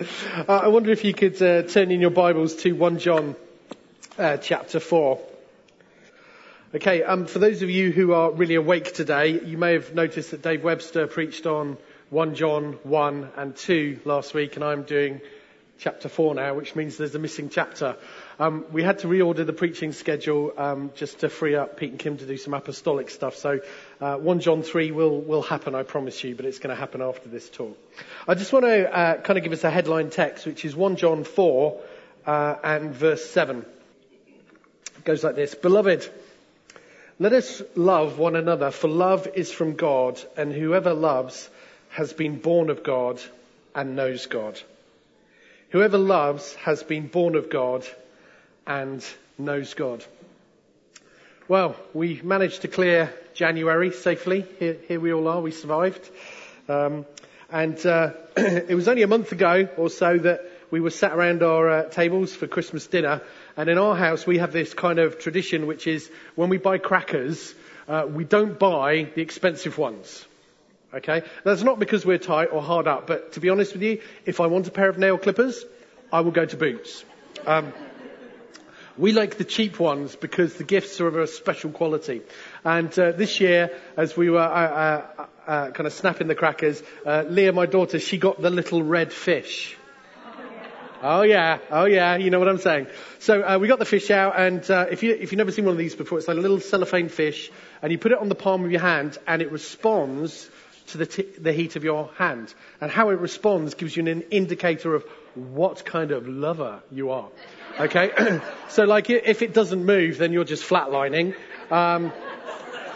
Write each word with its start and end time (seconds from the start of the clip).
Uh, 0.00 0.44
I 0.46 0.68
wonder 0.68 0.92
if 0.92 1.04
you 1.04 1.12
could 1.12 1.42
uh, 1.42 1.62
turn 1.62 1.90
in 1.90 2.00
your 2.00 2.10
Bibles 2.10 2.54
to 2.56 2.70
1 2.72 3.00
John 3.00 3.34
uh, 4.16 4.36
chapter 4.36 4.78
4. 4.78 5.18
Okay, 6.76 7.02
um, 7.02 7.26
for 7.26 7.40
those 7.40 7.62
of 7.62 7.70
you 7.70 7.90
who 7.90 8.12
are 8.12 8.30
really 8.30 8.54
awake 8.54 8.94
today, 8.94 9.40
you 9.40 9.58
may 9.58 9.72
have 9.72 9.96
noticed 9.96 10.30
that 10.30 10.42
Dave 10.42 10.62
Webster 10.62 11.08
preached 11.08 11.46
on 11.46 11.78
1 12.10 12.36
John 12.36 12.78
1 12.84 13.30
and 13.36 13.56
2 13.56 14.00
last 14.04 14.34
week, 14.34 14.54
and 14.54 14.64
I'm 14.64 14.84
doing 14.84 15.20
chapter 15.78 16.08
4 16.08 16.34
now, 16.34 16.54
which 16.54 16.74
means 16.74 16.96
there's 16.96 17.14
a 17.14 17.18
missing 17.18 17.48
chapter. 17.48 17.96
Um, 18.38 18.64
we 18.72 18.82
had 18.82 19.00
to 19.00 19.08
reorder 19.08 19.46
the 19.46 19.52
preaching 19.52 19.92
schedule 19.92 20.52
um, 20.58 20.90
just 20.96 21.20
to 21.20 21.28
free 21.28 21.54
up 21.54 21.76
Pete 21.76 21.90
and 21.90 21.98
Kim 21.98 22.16
to 22.18 22.26
do 22.26 22.36
some 22.36 22.52
apostolic 22.54 23.10
stuff. 23.10 23.36
So 23.36 23.60
uh, 24.00 24.16
1 24.16 24.40
John 24.40 24.62
3 24.62 24.90
will, 24.90 25.20
will 25.20 25.42
happen, 25.42 25.74
I 25.74 25.84
promise 25.84 26.22
you, 26.24 26.34
but 26.34 26.44
it's 26.44 26.58
going 26.58 26.74
to 26.74 26.80
happen 26.80 27.00
after 27.00 27.28
this 27.28 27.48
talk. 27.48 27.78
I 28.26 28.34
just 28.34 28.52
want 28.52 28.64
to 28.64 28.92
uh, 28.92 29.20
kind 29.20 29.38
of 29.38 29.44
give 29.44 29.52
us 29.52 29.64
a 29.64 29.70
headline 29.70 30.10
text, 30.10 30.46
which 30.46 30.64
is 30.64 30.74
1 30.74 30.96
John 30.96 31.24
4 31.24 31.80
uh, 32.26 32.54
and 32.64 32.92
verse 32.92 33.24
7. 33.30 33.64
It 34.96 35.04
goes 35.04 35.22
like 35.22 35.36
this. 35.36 35.54
Beloved, 35.54 36.08
let 37.20 37.32
us 37.32 37.62
love 37.76 38.18
one 38.18 38.36
another, 38.36 38.70
for 38.70 38.88
love 38.88 39.28
is 39.34 39.52
from 39.52 39.74
God, 39.74 40.20
and 40.36 40.52
whoever 40.52 40.92
loves 40.92 41.48
has 41.90 42.12
been 42.12 42.38
born 42.38 42.70
of 42.70 42.82
God 42.82 43.20
and 43.74 43.96
knows 43.96 44.26
God. 44.26 44.60
Whoever 45.70 45.98
loves 45.98 46.54
has 46.56 46.82
been 46.82 47.08
born 47.08 47.34
of 47.34 47.50
God 47.50 47.86
and 48.66 49.04
knows 49.36 49.74
God. 49.74 50.02
Well, 51.46 51.76
we 51.92 52.22
managed 52.22 52.62
to 52.62 52.68
clear 52.68 53.12
January 53.34 53.92
safely. 53.92 54.46
Here, 54.58 54.78
here 54.88 54.98
we 54.98 55.12
all 55.12 55.28
are. 55.28 55.42
We 55.42 55.50
survived. 55.50 56.08
Um, 56.70 57.04
and 57.50 57.84
uh, 57.84 58.12
it 58.36 58.74
was 58.74 58.88
only 58.88 59.02
a 59.02 59.06
month 59.06 59.32
ago 59.32 59.68
or 59.76 59.90
so 59.90 60.16
that 60.16 60.40
we 60.70 60.80
were 60.80 60.90
sat 60.90 61.12
around 61.12 61.42
our 61.42 61.68
uh, 61.68 61.82
tables 61.90 62.34
for 62.34 62.46
Christmas 62.46 62.86
dinner. 62.86 63.20
And 63.54 63.68
in 63.68 63.76
our 63.76 63.94
house, 63.94 64.26
we 64.26 64.38
have 64.38 64.52
this 64.52 64.72
kind 64.72 64.98
of 64.98 65.18
tradition, 65.18 65.66
which 65.66 65.86
is 65.86 66.10
when 66.34 66.48
we 66.48 66.56
buy 66.56 66.78
crackers, 66.78 67.54
uh, 67.88 68.06
we 68.08 68.24
don't 68.24 68.58
buy 68.58 69.10
the 69.14 69.20
expensive 69.20 69.76
ones. 69.76 70.24
Okay? 70.92 71.22
That's 71.44 71.62
not 71.62 71.78
because 71.78 72.06
we're 72.06 72.18
tight 72.18 72.46
or 72.46 72.62
hard 72.62 72.86
up, 72.88 73.06
but 73.06 73.32
to 73.32 73.40
be 73.40 73.50
honest 73.50 73.72
with 73.74 73.82
you, 73.82 74.00
if 74.24 74.40
I 74.40 74.46
want 74.46 74.66
a 74.68 74.70
pair 74.70 74.88
of 74.88 74.98
nail 74.98 75.18
clippers, 75.18 75.64
I 76.12 76.20
will 76.20 76.30
go 76.30 76.46
to 76.46 76.56
Boots. 76.56 77.04
Um, 77.46 77.72
we 78.96 79.12
like 79.12 79.36
the 79.36 79.44
cheap 79.44 79.78
ones 79.78 80.16
because 80.16 80.54
the 80.54 80.64
gifts 80.64 81.00
are 81.00 81.06
of 81.06 81.16
a 81.16 81.26
special 81.26 81.70
quality. 81.70 82.22
And 82.64 82.96
uh, 82.98 83.12
this 83.12 83.40
year, 83.40 83.70
as 83.96 84.16
we 84.16 84.28
were 84.30 84.40
uh, 84.40 84.42
uh, 84.44 85.26
uh 85.46 85.70
kind 85.70 85.86
of 85.86 85.92
snapping 85.92 86.26
the 86.26 86.34
crackers, 86.34 86.82
uh, 87.06 87.24
Leah, 87.28 87.52
my 87.52 87.66
daughter, 87.66 87.98
she 88.00 88.18
got 88.18 88.40
the 88.40 88.50
little 88.50 88.82
red 88.82 89.12
fish. 89.12 89.76
Oh 91.00 91.22
yeah, 91.22 91.58
oh 91.70 91.84
yeah, 91.84 92.16
you 92.16 92.30
know 92.30 92.40
what 92.40 92.48
I'm 92.48 92.58
saying. 92.58 92.88
So 93.20 93.40
uh, 93.40 93.58
we 93.58 93.68
got 93.68 93.78
the 93.78 93.84
fish 93.84 94.10
out, 94.10 94.36
and 94.36 94.64
if 94.90 95.04
you 95.04 95.14
if 95.14 95.30
you've 95.30 95.38
never 95.38 95.52
seen 95.52 95.64
one 95.64 95.70
of 95.70 95.78
these 95.78 95.94
before, 95.94 96.18
it's 96.18 96.26
like 96.26 96.36
a 96.36 96.40
little 96.40 96.58
cellophane 96.58 97.08
fish, 97.08 97.52
and 97.82 97.92
you 97.92 97.98
put 97.98 98.10
it 98.10 98.18
on 98.18 98.28
the 98.28 98.34
palm 98.34 98.64
of 98.64 98.72
your 98.72 98.80
hand, 98.80 99.16
and 99.28 99.40
it 99.40 99.52
responds 99.52 100.50
to 100.88 100.98
the, 100.98 101.06
t- 101.06 101.22
the 101.38 101.52
heat 101.52 101.76
of 101.76 101.84
your 101.84 102.10
hand. 102.16 102.52
And 102.80 102.90
how 102.90 103.10
it 103.10 103.20
responds 103.20 103.74
gives 103.74 103.96
you 103.96 104.06
an 104.06 104.22
indicator 104.30 104.94
of 104.94 105.04
what 105.34 105.84
kind 105.84 106.10
of 106.10 106.28
lover 106.28 106.82
you 106.90 107.10
are. 107.10 107.28
Okay? 107.78 108.40
so 108.68 108.84
like 108.84 109.10
if 109.10 109.42
it 109.42 109.54
doesn't 109.54 109.84
move, 109.84 110.18
then 110.18 110.32
you're 110.32 110.44
just 110.44 110.64
flatlining. 110.64 111.34
Um, 111.70 112.12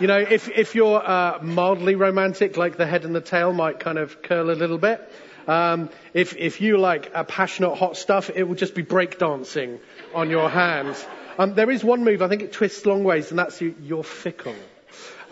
you 0.00 0.06
know, 0.06 0.18
if, 0.18 0.48
if 0.48 0.74
you're 0.74 1.02
uh, 1.02 1.38
mildly 1.42 1.94
romantic, 1.94 2.56
like 2.56 2.76
the 2.76 2.86
head 2.86 3.04
and 3.04 3.14
the 3.14 3.20
tail 3.20 3.52
might 3.52 3.78
kind 3.78 3.98
of 3.98 4.22
curl 4.22 4.50
a 4.50 4.52
little 4.52 4.78
bit. 4.78 5.00
Um, 5.46 5.90
if, 6.14 6.36
if 6.36 6.60
you 6.60 6.78
like 6.78 7.10
a 7.14 7.24
passionate 7.24 7.74
hot 7.74 7.96
stuff, 7.96 8.30
it 8.34 8.44
will 8.44 8.54
just 8.54 8.74
be 8.74 8.82
breakdancing 8.82 9.80
on 10.14 10.30
your 10.30 10.48
hands. 10.48 11.04
Um, 11.38 11.54
there 11.54 11.70
is 11.70 11.82
one 11.82 12.04
move, 12.04 12.22
I 12.22 12.28
think 12.28 12.42
it 12.42 12.52
twists 12.52 12.84
long 12.86 13.04
ways, 13.04 13.30
and 13.30 13.38
that's 13.38 13.60
you, 13.60 13.74
you're 13.82 14.04
fickle. 14.04 14.54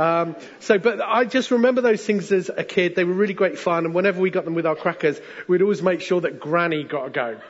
Um, 0.00 0.34
so, 0.60 0.78
but 0.78 1.02
I 1.02 1.26
just 1.26 1.50
remember 1.50 1.82
those 1.82 2.02
things 2.02 2.32
as 2.32 2.48
a 2.48 2.64
kid. 2.64 2.96
They 2.96 3.04
were 3.04 3.12
really 3.12 3.34
great 3.34 3.58
fun, 3.58 3.84
and 3.84 3.94
whenever 3.94 4.18
we 4.18 4.30
got 4.30 4.46
them 4.46 4.54
with 4.54 4.64
our 4.64 4.74
crackers, 4.74 5.20
we'd 5.46 5.60
always 5.60 5.82
make 5.82 6.00
sure 6.00 6.22
that 6.22 6.40
Granny 6.40 6.84
got 6.84 7.08
a 7.08 7.10
go. 7.10 7.40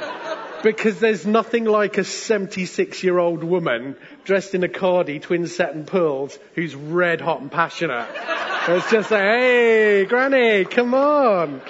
because 0.62 0.98
there's 0.98 1.26
nothing 1.26 1.66
like 1.66 1.98
a 1.98 2.04
76 2.04 3.04
year 3.04 3.18
old 3.18 3.44
woman 3.44 3.96
dressed 4.24 4.54
in 4.54 4.64
a 4.64 4.68
cardi, 4.68 5.18
twin 5.18 5.46
set 5.46 5.74
and 5.74 5.86
pearls, 5.86 6.38
who's 6.54 6.74
red 6.74 7.20
hot 7.20 7.42
and 7.42 7.52
passionate. 7.52 8.08
it's 8.66 8.90
just 8.90 9.10
like, 9.10 9.20
hey, 9.20 10.06
Granny, 10.06 10.64
come 10.64 10.94
on. 10.94 11.60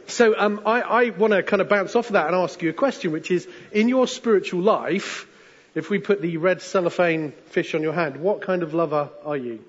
so 0.07 0.39
um, 0.39 0.61
I, 0.65 0.81
I 0.81 1.09
want 1.09 1.33
to 1.33 1.43
kind 1.43 1.61
of 1.61 1.67
bounce 1.67 1.97
off 1.97 2.05
of 2.05 2.13
that 2.13 2.27
and 2.27 2.35
ask 2.35 2.61
you 2.61 2.69
a 2.69 2.73
question, 2.73 3.11
which 3.11 3.29
is, 3.29 3.45
in 3.73 3.89
your 3.89 4.07
spiritual 4.07 4.61
life, 4.61 5.27
if 5.77 5.91
we 5.91 5.99
put 5.99 6.23
the 6.23 6.37
red 6.37 6.63
cellophane 6.63 7.33
fish 7.51 7.75
on 7.75 7.83
your 7.83 7.93
hand, 7.93 8.17
what 8.17 8.41
kind 8.41 8.63
of 8.63 8.73
lover 8.73 9.11
are 9.23 9.37
you? 9.37 9.63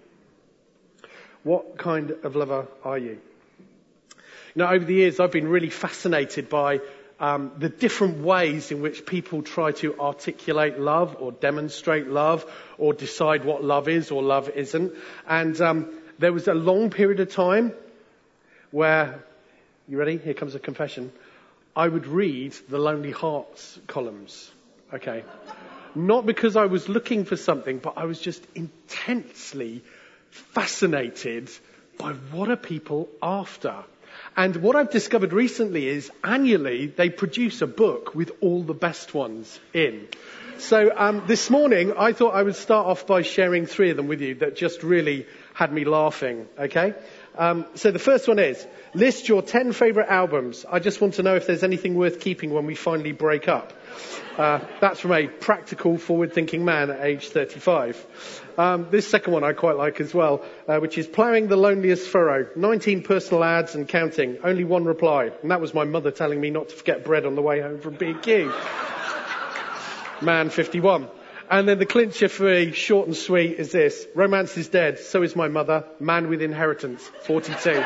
What 1.42 1.76
kind 1.76 2.12
of 2.22 2.34
lover 2.34 2.66
are 2.82 2.96
you? 2.96 3.20
Now, 4.54 4.72
over 4.72 4.86
the 4.86 4.94
years, 4.94 5.20
I've 5.20 5.32
been 5.32 5.48
really 5.48 5.69
fascinated 5.69 6.48
by 6.48 6.80
um, 7.20 7.52
the 7.58 7.69
different 7.69 8.22
ways 8.22 8.72
in 8.72 8.80
which 8.80 9.04
people 9.04 9.42
try 9.42 9.72
to 9.72 10.00
articulate 10.00 10.80
love 10.80 11.19
or 11.20 11.30
demonstrate 11.30 12.08
love 12.08 12.50
or 12.78 12.94
decide 12.94 13.44
what 13.44 13.62
love 13.62 13.86
is 13.86 14.10
or 14.10 14.22
love 14.22 14.48
isn't. 14.48 14.94
And 15.28 15.60
um, 15.60 15.92
there 16.19 16.32
was 16.32 16.48
a 16.48 16.54
long 16.54 16.88
period 16.88 17.20
of 17.20 17.30
time 17.30 17.75
where, 18.70 19.22
you 19.86 19.98
ready? 19.98 20.16
Here 20.16 20.32
comes 20.32 20.54
a 20.54 20.58
confession. 20.58 21.12
I 21.76 21.86
would 21.86 22.06
read 22.06 22.54
the 22.70 22.78
Lonely 22.78 23.12
Hearts 23.12 23.78
columns. 23.86 24.50
Okay. 24.94 25.22
Not 25.94 26.26
because 26.26 26.56
I 26.56 26.66
was 26.66 26.88
looking 26.88 27.25
for 27.25 27.37
something, 27.37 27.78
but 27.78 27.94
I 27.97 28.04
was 28.04 28.21
just 28.21 28.44
intensely 28.54 29.82
fascinated 30.31 31.50
by 31.99 32.12
what 32.12 32.50
are 32.50 32.56
people 32.56 33.09
after. 33.22 33.75
And 34.37 34.56
what 34.56 34.76
I've 34.76 34.91
discovered 34.91 35.32
recently 35.32 35.88
is 35.88 36.10
annually 36.22 36.87
they 36.87 37.10
produce 37.10 37.62
a 37.62 37.66
book 37.66 38.15
with 38.15 38.31
all 38.41 38.62
the 38.62 38.75
best 38.75 39.15
ones 39.15 39.59
in. 39.72 40.09
So 40.59 40.93
um, 40.97 41.25
this 41.26 41.50
morning 41.50 41.93
I 41.97 42.12
thought 42.12 42.34
I 42.34 42.43
would 42.43 42.56
start 42.56 42.87
off 42.87 43.06
by 43.06 43.22
sharing 43.22 43.66
three 43.66 43.91
of 43.91 43.97
them 43.97 44.09
with 44.09 44.20
you 44.20 44.37
that 44.37 44.56
just 44.56 44.82
really 44.82 45.26
had 45.55 45.72
me 45.72 45.84
laughing. 45.84 46.47
Okay. 46.59 46.94
Um, 47.37 47.66
so 47.75 47.91
the 47.91 48.00
first 48.00 48.26
one 48.26 48.38
is 48.38 48.66
list 48.94 49.28
your 49.28 49.43
10 49.43 49.72
favorite 49.72 50.09
albums. 50.09 50.65
I 50.69 50.81
just 50.81 51.00
want 51.00 51.15
to 51.15 51.22
know 51.22 51.37
if 51.37 51.47
there's 51.47 51.62
anything 51.62 51.94
worth 51.94 52.20
keeping 52.20 52.53
when 52.53 52.66
we 52.66 52.75
finally 52.75 53.12
break 53.12 53.49
up. 53.49 53.72
Uh, 54.38 54.60
that's 54.81 55.00
from 55.00 55.12
a 55.12 55.26
practical, 55.26 55.99
forward-thinking 55.99 56.65
man 56.65 56.91
at 56.91 57.04
age 57.04 57.28
35. 57.31 58.53
Um, 58.56 58.87
this 58.91 59.09
second 59.09 59.32
one 59.32 59.43
I 59.43 59.53
quite 59.53 59.76
like 59.76 60.00
as 60.00 60.15
well, 60.15 60.44
uh, 60.69 60.78
which 60.78 60.97
is 60.97 61.09
ploughing 61.09 61.49
the 61.49 61.56
loneliest 61.56 62.09
furrow. 62.09 62.47
19 62.54 63.03
personal 63.03 63.43
ads 63.43 63.75
and 63.75 63.88
counting. 63.88 64.38
Only 64.44 64.62
one 64.62 64.84
reply, 64.84 65.32
and 65.43 65.50
that 65.50 65.60
was 65.60 65.75
my 65.75 65.84
mother 65.84 66.12
telling 66.12 66.41
me 66.41 66.50
not 66.50 66.69
to 66.69 66.76
forget 66.76 67.04
bread 67.04 67.26
on 67.26 67.34
the 67.34 67.43
way 67.43 67.60
home 67.60 67.81
from 67.81 67.94
B&Q. 67.94 68.53
man 70.22 70.50
51. 70.50 71.09
And 71.50 71.69
then 71.69 71.78
the 71.78 71.87
clincher 71.87 72.28
for 72.28 72.44
me, 72.44 72.72
short 72.72 73.06
and 73.06 73.16
sweet, 73.16 73.59
is 73.59 73.72
this. 73.72 74.06
Romance 74.15 74.55
is 74.56 74.69
dead, 74.69 75.00
so 75.00 75.22
is 75.22 75.34
my 75.34 75.49
mother. 75.49 75.84
Man 75.99 76.28
with 76.28 76.43
inheritance, 76.43 77.03
42. 77.22 77.72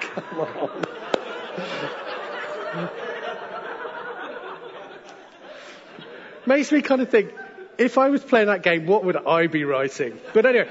Come 0.00 0.40
on. 0.40 0.84
Makes 6.46 6.72
me 6.72 6.82
kind 6.82 7.02
of 7.02 7.10
think, 7.10 7.32
if 7.78 7.98
I 7.98 8.08
was 8.08 8.22
playing 8.22 8.46
that 8.46 8.62
game, 8.62 8.86
what 8.86 9.04
would 9.04 9.16
I 9.16 9.48
be 9.48 9.64
writing? 9.64 10.18
But 10.32 10.46
anyway, 10.46 10.70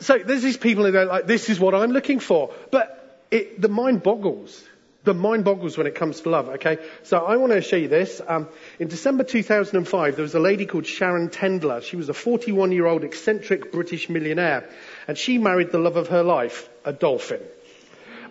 so 0.00 0.18
there's 0.18 0.42
these 0.42 0.56
people 0.56 0.84
who 0.84 0.96
are 0.96 1.04
like, 1.04 1.26
this 1.26 1.50
is 1.50 1.58
what 1.58 1.74
I'm 1.74 1.90
looking 1.90 2.20
for. 2.20 2.54
But 2.70 3.26
it, 3.30 3.60
the 3.60 3.68
mind 3.68 4.02
boggles 4.02 4.64
the 5.04 5.14
mind 5.14 5.44
boggles 5.44 5.76
when 5.76 5.86
it 5.86 5.94
comes 5.94 6.22
to 6.22 6.30
love, 6.30 6.48
okay? 6.48 6.78
So 7.02 7.18
I 7.24 7.36
want 7.36 7.52
to 7.52 7.60
show 7.60 7.76
you 7.76 7.88
this. 7.88 8.20
Um, 8.26 8.48
in 8.78 8.88
December 8.88 9.22
2005, 9.22 10.16
there 10.16 10.22
was 10.22 10.34
a 10.34 10.40
lady 10.40 10.64
called 10.66 10.86
Sharon 10.86 11.28
Tendler. 11.28 11.82
She 11.82 11.96
was 11.96 12.08
a 12.08 12.14
41 12.14 12.72
year 12.72 12.86
old 12.86 13.04
eccentric 13.04 13.70
British 13.70 14.08
millionaire. 14.08 14.68
And 15.06 15.16
she 15.16 15.38
married 15.38 15.70
the 15.70 15.78
love 15.78 15.96
of 15.96 16.08
her 16.08 16.22
life, 16.22 16.68
a 16.84 16.92
dolphin. 16.92 17.40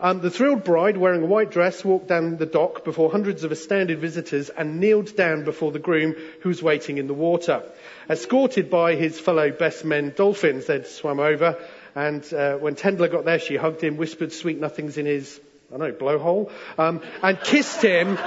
Um, 0.03 0.19
the 0.19 0.29
thrilled 0.29 0.65
bride, 0.65 0.97
wearing 0.97 1.23
a 1.23 1.25
white 1.25 1.49
dress, 1.49 1.85
walked 1.85 2.09
down 2.09 2.35
the 2.35 2.45
dock 2.45 2.83
before 2.83 3.09
hundreds 3.09 3.45
of 3.45 3.53
astounded 3.53 3.99
visitors 3.99 4.49
and 4.49 4.81
kneeled 4.81 5.15
down 5.15 5.45
before 5.45 5.71
the 5.71 5.79
groom 5.79 6.13
who 6.41 6.49
was 6.49 6.61
waiting 6.61 6.97
in 6.97 7.07
the 7.07 7.13
water. 7.13 7.63
Escorted 8.09 8.69
by 8.69 8.95
his 8.95 9.17
fellow 9.17 9.49
best 9.49 9.85
men 9.85 10.11
dolphins, 10.13 10.65
they'd 10.65 10.87
swum 10.87 11.21
over. 11.21 11.57
And 11.95 12.21
uh, 12.33 12.57
when 12.57 12.75
Tendler 12.75 13.09
got 13.09 13.23
there, 13.23 13.39
she 13.39 13.55
hugged 13.55 13.81
him, 13.81 13.95
whispered 13.95 14.33
sweet 14.33 14.59
nothings 14.59 14.97
in 14.97 15.05
his 15.05 15.39
I 15.73 15.77
don't 15.77 15.87
know, 15.87 16.05
blowhole, 16.05 16.51
um, 16.77 17.01
and 17.23 17.39
kissed 17.39 17.81
him, 17.81 18.19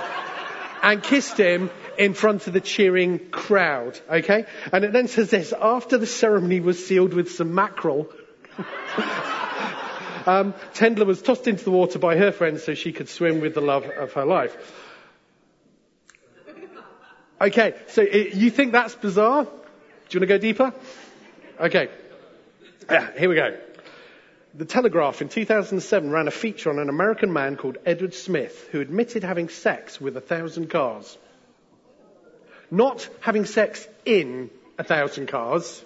and 0.83 1.03
kissed 1.03 1.39
him 1.39 1.71
in 1.99 2.15
front 2.15 2.47
of 2.47 2.55
the 2.55 2.61
cheering 2.61 3.31
crowd. 3.31 4.01
Okay? 4.11 4.47
And 4.73 4.85
it 4.85 4.93
then 4.93 5.09
says 5.09 5.31
this, 5.31 5.53
after 5.53 5.99
the 5.99 6.07
ceremony 6.07 6.61
was 6.61 6.85
sealed 6.85 7.13
with 7.13 7.33
some 7.33 7.55
mackerel, 7.55 8.09
Um, 10.27 10.55
Tendler 10.75 11.07
was 11.07 11.23
tossed 11.23 11.47
into 11.47 11.65
the 11.65 11.71
water 11.71 12.01
by 12.01 12.17
her 12.17 12.33
friends 12.33 12.65
so 12.65 12.75
she 12.75 12.93
could 12.93 13.09
swim 13.09 13.41
with 13.41 13.55
the 13.55 13.61
love 13.61 13.85
of 13.85 14.13
her 14.15 14.25
life. 14.25 14.57
Okay, 17.41 17.75
so 17.89 18.03
it, 18.03 18.35
you 18.35 18.51
think 18.51 18.73
that's 18.73 18.95
bizarre? 18.95 19.45
Do 19.45 19.51
you 20.11 20.21
want 20.21 20.23
to 20.23 20.27
go 20.27 20.39
deeper? 20.39 20.73
Okay. 21.61 21.89
Yeah, 22.91 23.11
here 23.17 23.29
we 23.29 23.35
go. 23.37 23.57
The 24.55 24.65
Telegraph 24.65 25.21
in 25.21 25.29
2007 25.29 26.11
ran 26.11 26.29
a 26.29 26.31
feature 26.31 26.71
on 26.71 26.79
an 26.79 26.89
American 26.89 27.33
man 27.33 27.57
called 27.57 27.77
Edward 27.85 28.15
Smith 28.15 28.69
who 28.73 28.81
admitted 28.81 29.23
having 29.23 29.49
sex 29.49 30.01
with 30.01 30.17
a 30.17 30.21
thousand 30.21 30.71
cars. 30.71 31.19
Not 32.71 33.09
having 33.21 33.45
sex 33.45 33.87
in 34.05 34.51
a 34.79 34.83
thousand 34.83 35.29
cars, 35.29 35.85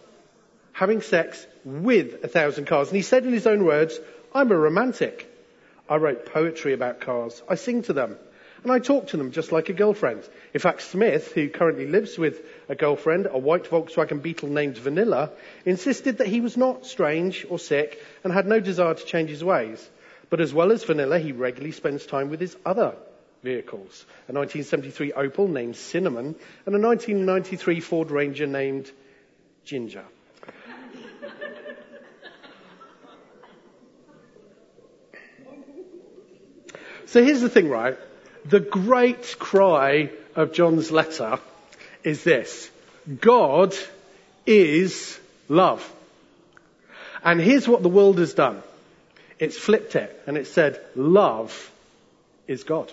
having 0.72 1.02
sex 1.02 1.44
with 1.64 2.24
a 2.24 2.28
thousand 2.28 2.66
cars. 2.66 2.88
And 2.88 2.96
he 2.96 3.02
said 3.02 3.26
in 3.26 3.32
his 3.32 3.46
own 3.46 3.64
words, 3.64 3.98
I'm 4.32 4.52
a 4.52 4.56
romantic. 4.56 5.26
I 5.88 5.96
write 5.96 6.26
poetry 6.26 6.72
about 6.72 7.00
cars. 7.00 7.42
I 7.48 7.56
sing 7.56 7.82
to 7.82 7.92
them. 7.92 8.16
And 8.62 8.70
I 8.70 8.78
talk 8.78 9.08
to 9.08 9.16
them 9.16 9.32
just 9.32 9.52
like 9.52 9.70
a 9.70 9.72
girlfriend. 9.72 10.22
In 10.52 10.60
fact, 10.60 10.82
Smith, 10.82 11.32
who 11.32 11.48
currently 11.48 11.86
lives 11.86 12.18
with 12.18 12.42
a 12.68 12.74
girlfriend, 12.74 13.26
a 13.30 13.38
white 13.38 13.64
Volkswagen 13.64 14.20
Beetle 14.20 14.50
named 14.50 14.76
Vanilla, 14.76 15.30
insisted 15.64 16.18
that 16.18 16.26
he 16.26 16.40
was 16.40 16.56
not 16.56 16.84
strange 16.84 17.46
or 17.48 17.58
sick 17.58 18.00
and 18.22 18.32
had 18.32 18.46
no 18.46 18.60
desire 18.60 18.94
to 18.94 19.04
change 19.04 19.30
his 19.30 19.42
ways. 19.42 19.88
But 20.28 20.40
as 20.40 20.52
well 20.52 20.72
as 20.72 20.84
Vanilla, 20.84 21.18
he 21.18 21.32
regularly 21.32 21.72
spends 21.72 22.04
time 22.06 22.28
with 22.28 22.40
his 22.40 22.56
other 22.64 22.94
vehicles. 23.42 24.04
A 24.28 24.32
1973 24.32 25.12
Opel 25.12 25.48
named 25.48 25.76
Cinnamon 25.76 26.36
and 26.66 26.74
a 26.74 26.78
1993 26.78 27.80
Ford 27.80 28.10
Ranger 28.10 28.46
named 28.46 28.90
Ginger. 29.64 30.04
So 37.10 37.22
here's 37.24 37.40
the 37.40 37.48
thing, 37.48 37.68
right? 37.68 37.98
The 38.44 38.60
great 38.60 39.36
cry 39.38 40.10
of 40.34 40.52
John's 40.52 40.90
letter 40.90 41.38
is 42.04 42.24
this. 42.24 42.70
God 43.20 43.74
is 44.46 45.18
love. 45.48 45.92
And 47.24 47.40
here's 47.40 47.68
what 47.68 47.82
the 47.82 47.88
world 47.88 48.18
has 48.18 48.34
done. 48.34 48.62
It's 49.38 49.58
flipped 49.58 49.96
it 49.96 50.22
and 50.26 50.36
it 50.36 50.46
said, 50.46 50.80
love 50.94 51.70
is 52.46 52.64
God. 52.64 52.92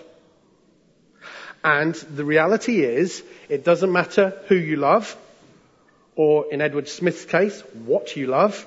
And 1.62 1.94
the 1.94 2.24
reality 2.24 2.82
is, 2.82 3.22
it 3.48 3.64
doesn't 3.64 3.92
matter 3.92 4.40
who 4.48 4.54
you 4.54 4.76
love, 4.76 5.16
or 6.16 6.52
in 6.52 6.60
Edward 6.60 6.88
Smith's 6.88 7.24
case, 7.24 7.60
what 7.84 8.16
you 8.16 8.26
love, 8.26 8.66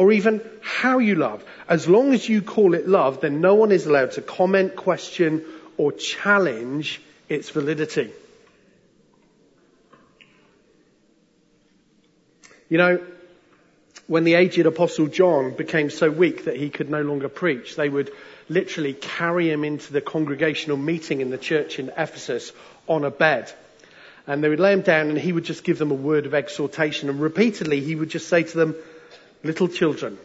or 0.00 0.10
even 0.12 0.40
how 0.62 0.96
you 0.96 1.14
love. 1.14 1.44
As 1.68 1.86
long 1.86 2.14
as 2.14 2.26
you 2.26 2.40
call 2.40 2.72
it 2.72 2.88
love, 2.88 3.20
then 3.20 3.42
no 3.42 3.54
one 3.54 3.70
is 3.70 3.84
allowed 3.84 4.12
to 4.12 4.22
comment, 4.22 4.74
question, 4.74 5.44
or 5.76 5.92
challenge 5.92 7.02
its 7.28 7.50
validity. 7.50 8.10
You 12.70 12.78
know, 12.78 13.06
when 14.06 14.24
the 14.24 14.36
aged 14.36 14.64
apostle 14.64 15.06
John 15.06 15.54
became 15.54 15.90
so 15.90 16.10
weak 16.10 16.46
that 16.46 16.56
he 16.56 16.70
could 16.70 16.88
no 16.88 17.02
longer 17.02 17.28
preach, 17.28 17.76
they 17.76 17.90
would 17.90 18.10
literally 18.48 18.94
carry 18.94 19.50
him 19.50 19.64
into 19.64 19.92
the 19.92 20.00
congregational 20.00 20.78
meeting 20.78 21.20
in 21.20 21.28
the 21.28 21.36
church 21.36 21.78
in 21.78 21.90
Ephesus 21.90 22.52
on 22.88 23.04
a 23.04 23.10
bed. 23.10 23.52
And 24.26 24.42
they 24.42 24.48
would 24.48 24.60
lay 24.60 24.72
him 24.72 24.80
down 24.80 25.10
and 25.10 25.18
he 25.18 25.34
would 25.34 25.44
just 25.44 25.62
give 25.62 25.76
them 25.76 25.90
a 25.90 25.94
word 25.94 26.24
of 26.24 26.32
exhortation. 26.32 27.10
And 27.10 27.20
repeatedly 27.20 27.82
he 27.82 27.96
would 27.96 28.08
just 28.08 28.28
say 28.28 28.44
to 28.44 28.56
them, 28.56 28.74
little 29.42 29.68
children, 29.68 30.18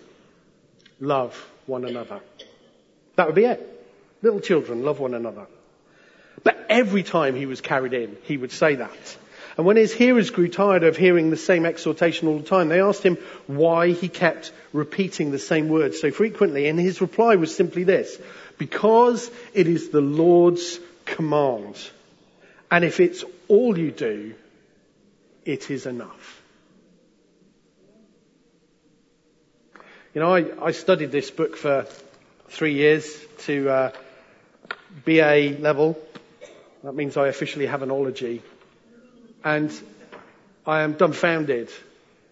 love 0.99 1.35
one 1.65 1.85
another. 1.85 2.19
That 3.15 3.27
would 3.27 3.35
be 3.35 3.45
it. 3.45 3.71
Little 4.21 4.39
children, 4.39 4.83
love 4.83 4.99
one 4.99 5.13
another. 5.13 5.47
But 6.43 6.65
every 6.69 7.03
time 7.03 7.35
he 7.35 7.45
was 7.45 7.61
carried 7.61 7.93
in, 7.93 8.17
he 8.23 8.37
would 8.37 8.51
say 8.51 8.75
that. 8.75 9.17
And 9.57 9.65
when 9.65 9.77
his 9.77 9.93
hearers 9.93 10.31
grew 10.31 10.49
tired 10.49 10.83
of 10.83 10.97
hearing 10.97 11.29
the 11.29 11.37
same 11.37 11.65
exhortation 11.65 12.27
all 12.27 12.39
the 12.39 12.45
time, 12.45 12.67
they 12.67 12.81
asked 12.81 13.03
him 13.03 13.17
why 13.47 13.91
he 13.91 14.09
kept 14.09 14.51
repeating 14.73 15.31
the 15.31 15.39
same 15.39 15.69
words 15.69 16.01
so 16.01 16.11
frequently. 16.11 16.67
And 16.67 16.77
his 16.77 16.99
reply 16.99 17.35
was 17.35 17.55
simply 17.55 17.85
this, 17.85 18.19
because 18.57 19.31
it 19.53 19.67
is 19.67 19.89
the 19.89 20.01
Lord's 20.01 20.79
command. 21.05 21.77
And 22.69 22.83
if 22.83 22.99
it's 22.99 23.23
all 23.47 23.77
you 23.77 23.91
do, 23.91 24.35
it 25.45 25.71
is 25.71 25.85
enough. 25.85 26.41
You 30.15 30.21
know, 30.21 30.33
I, 30.33 30.45
I 30.67 30.71
studied 30.71 31.11
this 31.11 31.29
book 31.29 31.57
for 31.57 31.85
three 32.47 32.75
years 32.75 33.17
to 33.39 33.69
uh, 33.69 33.91
BA 35.03 35.57
level. 35.59 35.99
That 36.85 36.95
means 36.95 37.17
I 37.17 37.27
officially 37.27 37.65
have 37.65 37.81
an 37.81 37.91
ology. 37.91 38.41
And 39.43 39.77
I 40.65 40.83
am 40.83 40.93
dumbfounded 40.93 41.69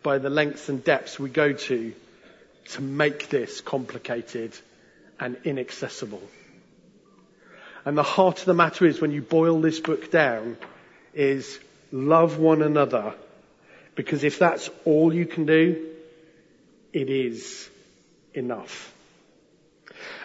by 0.01 0.18
the 0.18 0.30
lengths 0.30 0.69
and 0.69 0.81
depths 0.81 1.19
we 1.19 1.30
go 1.30 1.51
to 1.51 1.94
to 2.69 2.81
make 2.81 3.27
this 3.27 3.59
complicated 3.59 4.53
and 5.19 5.35
inaccessible. 5.44 6.24
And 7.83 7.97
the 7.97 8.03
heart 8.03 8.39
of 8.39 8.45
the 8.45 8.53
matter 8.53 8.85
is 8.85 9.01
when 9.01 9.12
you 9.12 9.21
boil 9.21 9.59
this 9.59 9.81
book 9.81 10.09
down 10.09 10.56
is 11.13 11.59
love 11.91 12.38
one 12.39 12.62
another 12.62 13.13
because 13.95 14.24
if 14.24 14.39
that's 14.39 14.69
all 14.85 15.13
you 15.13 15.25
can 15.25 15.45
do, 15.45 15.89
it 16.94 17.09
is 17.09 17.69
enough. 18.33 18.94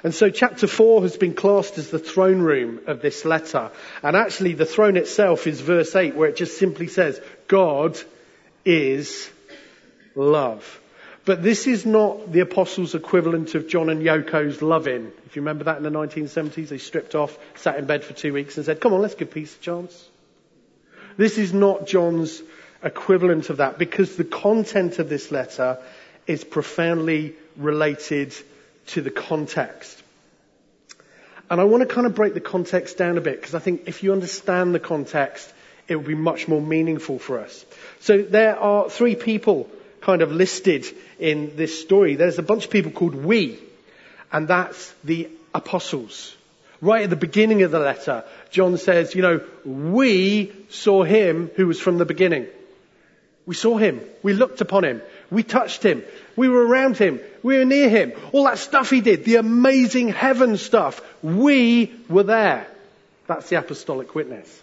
And 0.02 0.14
so 0.14 0.30
chapter 0.30 0.66
four 0.66 1.02
has 1.02 1.16
been 1.16 1.34
classed 1.34 1.78
as 1.78 1.90
the 1.90 1.98
throne 1.98 2.40
room 2.40 2.80
of 2.86 3.02
this 3.02 3.24
letter. 3.24 3.70
And 4.02 4.16
actually 4.16 4.54
the 4.54 4.66
throne 4.66 4.96
itself 4.96 5.46
is 5.46 5.60
verse 5.60 5.94
eight 5.96 6.14
where 6.14 6.28
it 6.28 6.36
just 6.36 6.58
simply 6.58 6.86
says, 6.88 7.20
God 7.48 7.98
is 8.64 9.30
love. 10.14 10.80
But 11.24 11.42
this 11.42 11.66
is 11.66 11.84
not 11.84 12.32
the 12.32 12.40
apostles' 12.40 12.94
equivalent 12.94 13.54
of 13.54 13.68
John 13.68 13.90
and 13.90 14.02
Yoko's 14.02 14.62
loving. 14.62 15.12
If 15.26 15.36
you 15.36 15.42
remember 15.42 15.64
that 15.64 15.76
in 15.76 15.82
the 15.82 15.90
1970s, 15.90 16.68
they 16.68 16.78
stripped 16.78 17.14
off, 17.14 17.36
sat 17.56 17.76
in 17.76 17.84
bed 17.84 18.02
for 18.02 18.14
two 18.14 18.32
weeks 18.32 18.56
and 18.56 18.64
said, 18.64 18.80
come 18.80 18.94
on, 18.94 19.02
let's 19.02 19.14
give 19.14 19.30
peace 19.30 19.54
a 19.54 19.60
chance. 19.60 20.08
This 21.18 21.36
is 21.36 21.52
not 21.52 21.86
John's 21.86 22.40
equivalent 22.82 23.50
of 23.50 23.58
that 23.58 23.76
because 23.76 24.16
the 24.16 24.24
content 24.24 25.00
of 25.00 25.08
this 25.08 25.30
letter 25.30 25.78
is 26.26 26.44
profoundly 26.44 27.34
related 27.58 28.34
to 28.88 29.02
the 29.02 29.10
context. 29.10 30.02
And 31.50 31.60
I 31.60 31.64
want 31.64 31.86
to 31.86 31.94
kind 31.94 32.06
of 32.06 32.14
break 32.14 32.34
the 32.34 32.40
context 32.40 32.98
down 32.98 33.18
a 33.18 33.20
bit 33.20 33.40
because 33.40 33.54
I 33.54 33.58
think 33.58 33.82
if 33.86 34.02
you 34.02 34.12
understand 34.12 34.74
the 34.74 34.80
context, 34.80 35.52
it 35.88 35.96
will 35.96 36.04
be 36.04 36.14
much 36.14 36.46
more 36.46 36.60
meaningful 36.60 37.18
for 37.18 37.38
us. 37.38 37.64
So 38.00 38.22
there 38.22 38.58
are 38.58 38.90
three 38.90 39.16
people 39.16 39.68
kind 40.00 40.22
of 40.22 40.30
listed 40.30 40.86
in 41.18 41.56
this 41.56 41.80
story. 41.80 42.16
There's 42.16 42.38
a 42.38 42.42
bunch 42.42 42.66
of 42.66 42.70
people 42.70 42.92
called 42.92 43.14
we, 43.14 43.58
and 44.30 44.46
that's 44.46 44.92
the 45.04 45.28
apostles. 45.54 46.34
Right 46.80 47.02
at 47.02 47.10
the 47.10 47.16
beginning 47.16 47.62
of 47.62 47.70
the 47.70 47.80
letter, 47.80 48.24
John 48.50 48.76
says, 48.76 49.14
you 49.14 49.22
know, 49.22 49.40
we 49.64 50.52
saw 50.68 51.02
him 51.02 51.50
who 51.56 51.66
was 51.66 51.80
from 51.80 51.98
the 51.98 52.04
beginning. 52.04 52.46
We 53.46 53.54
saw 53.54 53.78
him. 53.78 54.00
We 54.22 54.34
looked 54.34 54.60
upon 54.60 54.84
him. 54.84 55.02
We 55.30 55.42
touched 55.42 55.82
him. 55.82 56.02
We 56.36 56.48
were 56.48 56.66
around 56.66 56.96
him. 56.96 57.20
We 57.42 57.58
were 57.58 57.64
near 57.64 57.88
him. 57.88 58.12
All 58.32 58.44
that 58.44 58.58
stuff 58.58 58.90
he 58.90 59.00
did, 59.00 59.24
the 59.24 59.36
amazing 59.36 60.08
heaven 60.08 60.56
stuff. 60.56 61.02
We 61.22 61.92
were 62.08 62.22
there. 62.22 62.66
That's 63.26 63.48
the 63.48 63.58
apostolic 63.58 64.14
witness. 64.14 64.62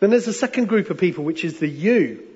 Then 0.00 0.10
there's 0.10 0.28
a 0.28 0.32
second 0.32 0.68
group 0.68 0.90
of 0.90 0.98
people, 0.98 1.24
which 1.24 1.44
is 1.44 1.58
the 1.58 1.68
you. 1.68 2.26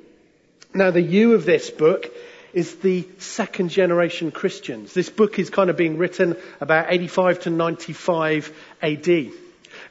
Now, 0.74 0.90
the 0.90 1.00
you 1.00 1.34
of 1.34 1.46
this 1.46 1.70
book 1.70 2.10
is 2.52 2.76
the 2.76 3.06
second 3.18 3.70
generation 3.70 4.30
Christians. 4.30 4.92
This 4.92 5.10
book 5.10 5.38
is 5.38 5.50
kind 5.50 5.70
of 5.70 5.76
being 5.76 5.98
written 5.98 6.36
about 6.60 6.86
85 6.88 7.40
to 7.40 7.50
95 7.50 8.52
AD. 8.82 9.30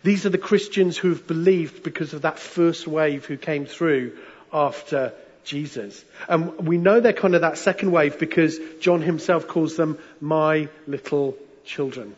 These 0.04 0.26
are 0.26 0.30
the 0.30 0.38
Christians 0.38 0.98
who 0.98 1.10
have 1.10 1.28
believed 1.28 1.84
because 1.84 2.14
of 2.14 2.22
that 2.22 2.40
first 2.40 2.88
wave 2.88 3.26
who 3.26 3.38
came 3.38 3.66
through 3.66 4.18
after 4.54 5.14
Jesus. 5.48 6.04
And 6.28 6.68
we 6.68 6.78
know 6.78 7.00
they're 7.00 7.14
kind 7.14 7.34
of 7.34 7.42
that 7.42 7.58
second 7.58 7.92
wave 7.92 8.20
because 8.20 8.60
John 8.82 9.02
himself 9.02 9.48
calls 9.48 9.76
them 9.76 9.98
my 10.22 10.70
little 10.86 11.36
children. 11.66 12.16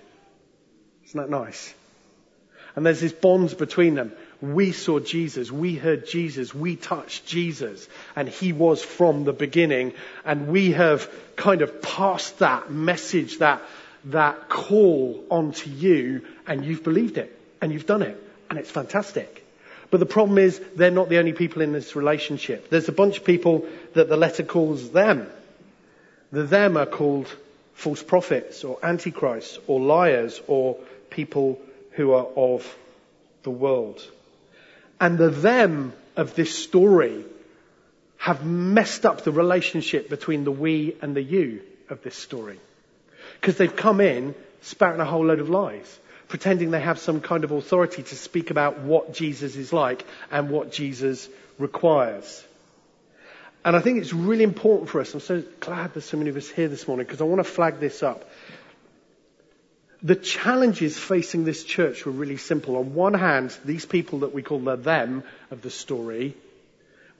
Isn't 1.06 1.22
that 1.22 1.30
nice? 1.30 1.74
And 2.76 2.86
there's 2.86 3.00
this 3.00 3.14
bond 3.14 3.58
between 3.58 3.96
them. 3.96 4.12
We 4.42 4.72
saw 4.72 5.00
Jesus, 5.00 5.52
we 5.52 5.76
heard 5.76 6.08
Jesus, 6.08 6.54
we 6.54 6.76
touched 6.76 7.26
Jesus, 7.26 7.88
and 8.16 8.30
he 8.30 8.54
was 8.54 8.82
from 8.82 9.26
the 9.26 9.34
beginning. 9.34 9.94
And 10.24 10.48
we 10.48 10.72
have 10.72 11.10
kind 11.36 11.62
of 11.62 11.82
passed 11.82 12.40
that 12.40 12.72
message, 12.72 13.40
that, 13.40 13.62
that 14.06 14.50
call 14.50 15.24
onto 15.30 15.70
you, 15.70 16.26
and 16.48 16.64
you've 16.64 16.84
believed 16.84 17.18
it, 17.18 17.38
and 17.62 17.74
you've 17.74 17.86
done 17.86 18.02
it, 18.02 18.22
and 18.50 18.58
it's 18.58 18.72
fantastic. 18.72 19.46
But 19.92 20.00
the 20.00 20.06
problem 20.06 20.38
is 20.38 20.62
they're 20.76 20.92
not 20.92 21.10
the 21.10 21.18
only 21.18 21.34
people 21.34 21.62
in 21.62 21.72
this 21.72 21.96
relationship. 21.96 22.70
There's 22.70 22.90
a 22.90 22.94
bunch 22.94 23.18
of 23.18 23.26
people 23.26 23.66
that 23.94 24.08
the 24.08 24.18
letter 24.18 24.44
calls 24.44 24.92
them. 24.92 25.28
The 26.32 26.44
them 26.44 26.78
are 26.78 26.86
called 26.86 27.28
false 27.74 28.04
prophets 28.04 28.64
or 28.64 28.78
antichrists 28.84 29.58
or 29.66 29.80
liars 29.80 30.40
or 30.48 30.78
people 31.10 31.60
who 31.92 32.12
are 32.12 32.28
of 32.36 32.76
the 33.44 33.50
world. 33.50 34.02
And 35.00 35.18
the 35.18 35.30
them 35.30 35.94
of 36.16 36.36
this 36.36 36.54
story 36.54 37.24
have 38.18 38.46
messed 38.46 39.06
up 39.06 39.24
the 39.24 39.32
relationship 39.32 40.10
between 40.10 40.44
the 40.44 40.52
we 40.52 40.96
and 41.02 41.16
the 41.16 41.22
you 41.22 41.62
of 41.90 42.04
this 42.04 42.16
story. 42.16 42.60
Because 43.40 43.58
they've 43.58 43.76
come 43.76 44.02
in 44.02 44.36
spouting 44.62 45.00
a 45.00 45.06
whole 45.06 45.26
load 45.26 45.40
of 45.40 45.50
lies, 45.50 46.00
pretending 46.30 46.72
they 46.72 46.80
have 46.80 47.00
some 47.00 47.20
kind 47.20 47.44
of 47.44 47.52
authority 47.52 48.04
to 48.04 48.16
speak 48.16 48.52
about 48.52 48.80
what 48.80 49.14
Jesus 49.14 49.56
is 49.56 49.74
like 49.74 50.06
and 50.32 50.50
what 50.50 50.72
Jesus 50.72 51.28
requires. 51.58 52.46
And 53.66 53.76
I 53.76 53.82
think 53.82 53.98
it's 53.98 54.14
really 54.14 54.44
important 54.44 54.90
for 54.90 55.02
us. 55.02 55.14
I'm 55.14 55.20
so 55.20 55.44
glad 55.60 55.94
there's 55.94 56.06
so 56.06 56.18
many 56.18 56.30
of 56.30 56.38
us 56.38 56.48
here 56.48 56.70
this 56.70 56.88
morning 56.88 57.06
because 57.06 57.20
I 57.20 57.26
want 57.26 57.40
to 57.40 57.52
flag 57.52 57.80
this 57.80 58.04
up. 58.04 58.30
The 60.02 60.16
challenges 60.16 60.98
facing 60.98 61.44
this 61.44 61.66
church 61.66 62.06
were 62.06 62.14
really 62.14 62.38
simple. 62.38 62.78
On 62.78 62.94
one 62.94 63.16
hand, 63.16 63.58
these 63.66 63.86
people 63.86 64.20
that 64.20 64.34
we 64.34 64.44
call 64.44 64.60
the 64.60 64.78
them 64.78 65.24
of 65.52 65.62
the 65.62 65.70
story 65.70 66.36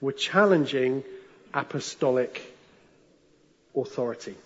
were 0.00 0.12
challenging 0.12 1.04
apostolic 1.52 2.40
authority. 3.76 4.36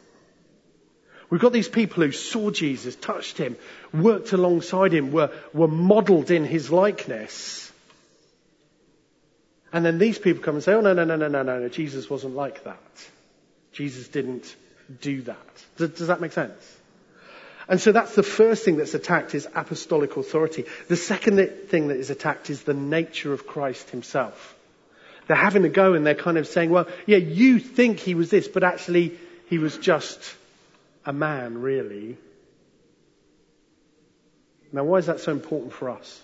We've 1.35 1.41
got 1.41 1.53
these 1.53 1.69
people 1.69 2.05
who 2.05 2.13
saw 2.13 2.51
Jesus, 2.51 2.95
touched 2.95 3.39
him, 3.39 3.57
worked 3.93 4.33
alongside 4.33 4.95
him, 4.95 5.11
were, 5.11 5.33
were 5.53 5.67
modeled 5.67 6.31
in 6.31 6.45
his 6.45 6.71
likeness. 6.71 7.73
And 9.73 9.85
then 9.85 9.99
these 9.99 10.17
people 10.17 10.45
come 10.45 10.55
and 10.55 10.63
say, 10.63 10.75
oh, 10.75 10.81
no, 10.81 10.93
no, 10.93 11.03
no, 11.03 11.17
no, 11.17 11.27
no, 11.27 11.43
no, 11.43 11.59
no, 11.59 11.69
Jesus 11.69 12.09
wasn't 12.09 12.37
like 12.37 12.63
that. 12.63 12.79
Jesus 13.73 14.07
didn't 14.07 14.55
do 15.01 15.23
that. 15.23 15.65
Does, 15.77 15.91
does 15.91 16.07
that 16.07 16.21
make 16.21 16.31
sense? 16.31 16.79
And 17.67 17.81
so 17.81 17.91
that's 17.91 18.15
the 18.15 18.23
first 18.23 18.65
thing 18.65 18.77
that's 18.77 18.95
attacked 18.95 19.35
is 19.35 19.49
apostolic 19.57 20.17
authority. 20.17 20.67
The 20.87 20.95
second 20.95 21.45
thing 21.67 21.89
that 21.89 21.97
is 21.97 22.11
attacked 22.11 22.49
is 22.49 22.63
the 22.63 22.75
nature 22.75 23.33
of 23.33 23.45
Christ 23.45 23.91
himself. 23.91 24.55
They're 25.27 25.37
having 25.37 25.65
a 25.65 25.69
go 25.69 25.95
and 25.95 26.07
they're 26.07 26.15
kind 26.15 26.39
of 26.39 26.47
saying, 26.47 26.71
well, 26.71 26.87
yeah, 27.07 27.17
you 27.17 27.59
think 27.59 27.99
he 27.99 28.15
was 28.15 28.31
this, 28.31 28.47
but 28.47 28.63
actually 28.63 29.19
he 29.49 29.59
was 29.59 29.77
just 29.77 30.37
a 31.07 31.13
man, 31.13 31.61
really. 31.61 32.17
Now, 34.73 34.85
why 34.85 34.99
is 34.99 35.07
that 35.07 35.21
so 35.21 35.33
important 35.33 35.73
for 35.73 35.91
us? 35.91 36.21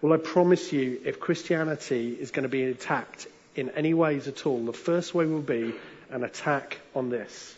Well, 0.00 0.12
I 0.12 0.16
promise 0.16 0.72
you, 0.72 1.00
if 1.04 1.20
Christianity 1.20 2.16
is 2.18 2.32
going 2.32 2.42
to 2.42 2.48
be 2.48 2.64
attacked 2.64 3.28
in 3.54 3.70
any 3.70 3.94
ways 3.94 4.28
at 4.28 4.46
all, 4.46 4.64
the 4.64 4.72
first 4.72 5.14
way 5.14 5.26
will 5.26 5.40
be 5.40 5.74
an 6.10 6.24
attack 6.24 6.78
on 6.94 7.08
this 7.08 7.56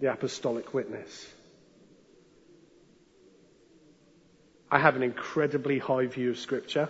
the 0.00 0.12
apostolic 0.12 0.74
witness. 0.74 1.26
I 4.70 4.80
have 4.80 4.96
an 4.96 5.04
incredibly 5.04 5.78
high 5.78 6.06
view 6.06 6.30
of 6.30 6.38
Scripture, 6.38 6.88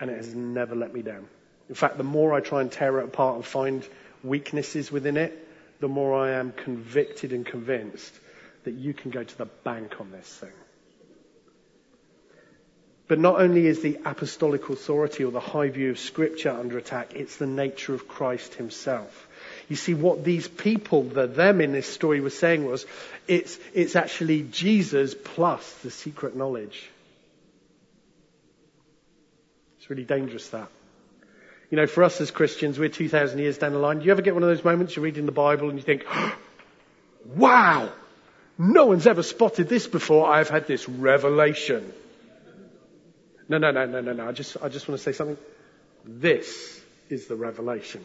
and 0.00 0.10
it 0.10 0.16
has 0.16 0.34
never 0.34 0.74
let 0.74 0.92
me 0.92 1.02
down. 1.02 1.28
In 1.68 1.76
fact, 1.76 1.98
the 1.98 2.04
more 2.04 2.34
I 2.34 2.40
try 2.40 2.60
and 2.60 2.70
tear 2.70 2.98
it 2.98 3.04
apart 3.04 3.36
and 3.36 3.44
find 3.44 3.88
weaknesses 4.24 4.90
within 4.90 5.16
it, 5.16 5.45
the 5.80 5.88
more 5.88 6.14
I 6.14 6.32
am 6.32 6.52
convicted 6.52 7.32
and 7.32 7.44
convinced 7.44 8.12
that 8.64 8.74
you 8.74 8.94
can 8.94 9.10
go 9.10 9.22
to 9.22 9.38
the 9.38 9.46
bank 9.46 10.00
on 10.00 10.10
this 10.10 10.26
thing. 10.26 10.52
But 13.08 13.20
not 13.20 13.40
only 13.40 13.66
is 13.66 13.82
the 13.82 14.00
apostolic 14.04 14.68
authority 14.68 15.24
or 15.24 15.30
the 15.30 15.38
high 15.38 15.68
view 15.68 15.90
of 15.90 15.98
scripture 15.98 16.50
under 16.50 16.76
attack, 16.76 17.14
it's 17.14 17.36
the 17.36 17.46
nature 17.46 17.94
of 17.94 18.08
Christ 18.08 18.54
himself. 18.54 19.28
You 19.68 19.76
see, 19.76 19.94
what 19.94 20.24
these 20.24 20.48
people, 20.48 21.04
the 21.04 21.28
them 21.28 21.60
in 21.60 21.72
this 21.72 21.86
story 21.86 22.20
were 22.20 22.30
saying 22.30 22.64
was, 22.64 22.84
it's, 23.28 23.58
it's 23.74 23.94
actually 23.94 24.42
Jesus 24.42 25.14
plus 25.14 25.72
the 25.84 25.90
secret 25.92 26.34
knowledge. 26.34 26.88
It's 29.78 29.88
really 29.88 30.04
dangerous 30.04 30.48
that. 30.48 30.68
You 31.70 31.76
know, 31.76 31.86
for 31.86 32.04
us 32.04 32.20
as 32.20 32.30
Christians, 32.30 32.78
we're 32.78 32.88
2,000 32.88 33.38
years 33.38 33.58
down 33.58 33.72
the 33.72 33.78
line. 33.78 33.98
Do 33.98 34.04
you 34.04 34.12
ever 34.12 34.22
get 34.22 34.34
one 34.34 34.42
of 34.42 34.48
those 34.48 34.64
moments 34.64 34.94
you're 34.94 35.04
reading 35.04 35.26
the 35.26 35.32
Bible 35.32 35.68
and 35.68 35.78
you 35.78 35.84
think, 35.84 36.04
wow, 37.24 37.90
no 38.58 38.86
one's 38.86 39.06
ever 39.06 39.22
spotted 39.22 39.68
this 39.68 39.86
before. 39.86 40.30
I've 40.30 40.48
had 40.48 40.66
this 40.66 40.88
revelation. 40.88 41.92
No, 43.48 43.58
no, 43.58 43.70
no, 43.70 43.84
no, 43.86 44.00
no, 44.00 44.12
no. 44.12 44.28
I 44.28 44.32
just, 44.32 44.56
I 44.62 44.68
just 44.68 44.88
want 44.88 44.98
to 44.98 45.02
say 45.02 45.12
something. 45.12 45.38
This 46.04 46.80
is 47.08 47.26
the 47.26 47.36
revelation. 47.36 48.02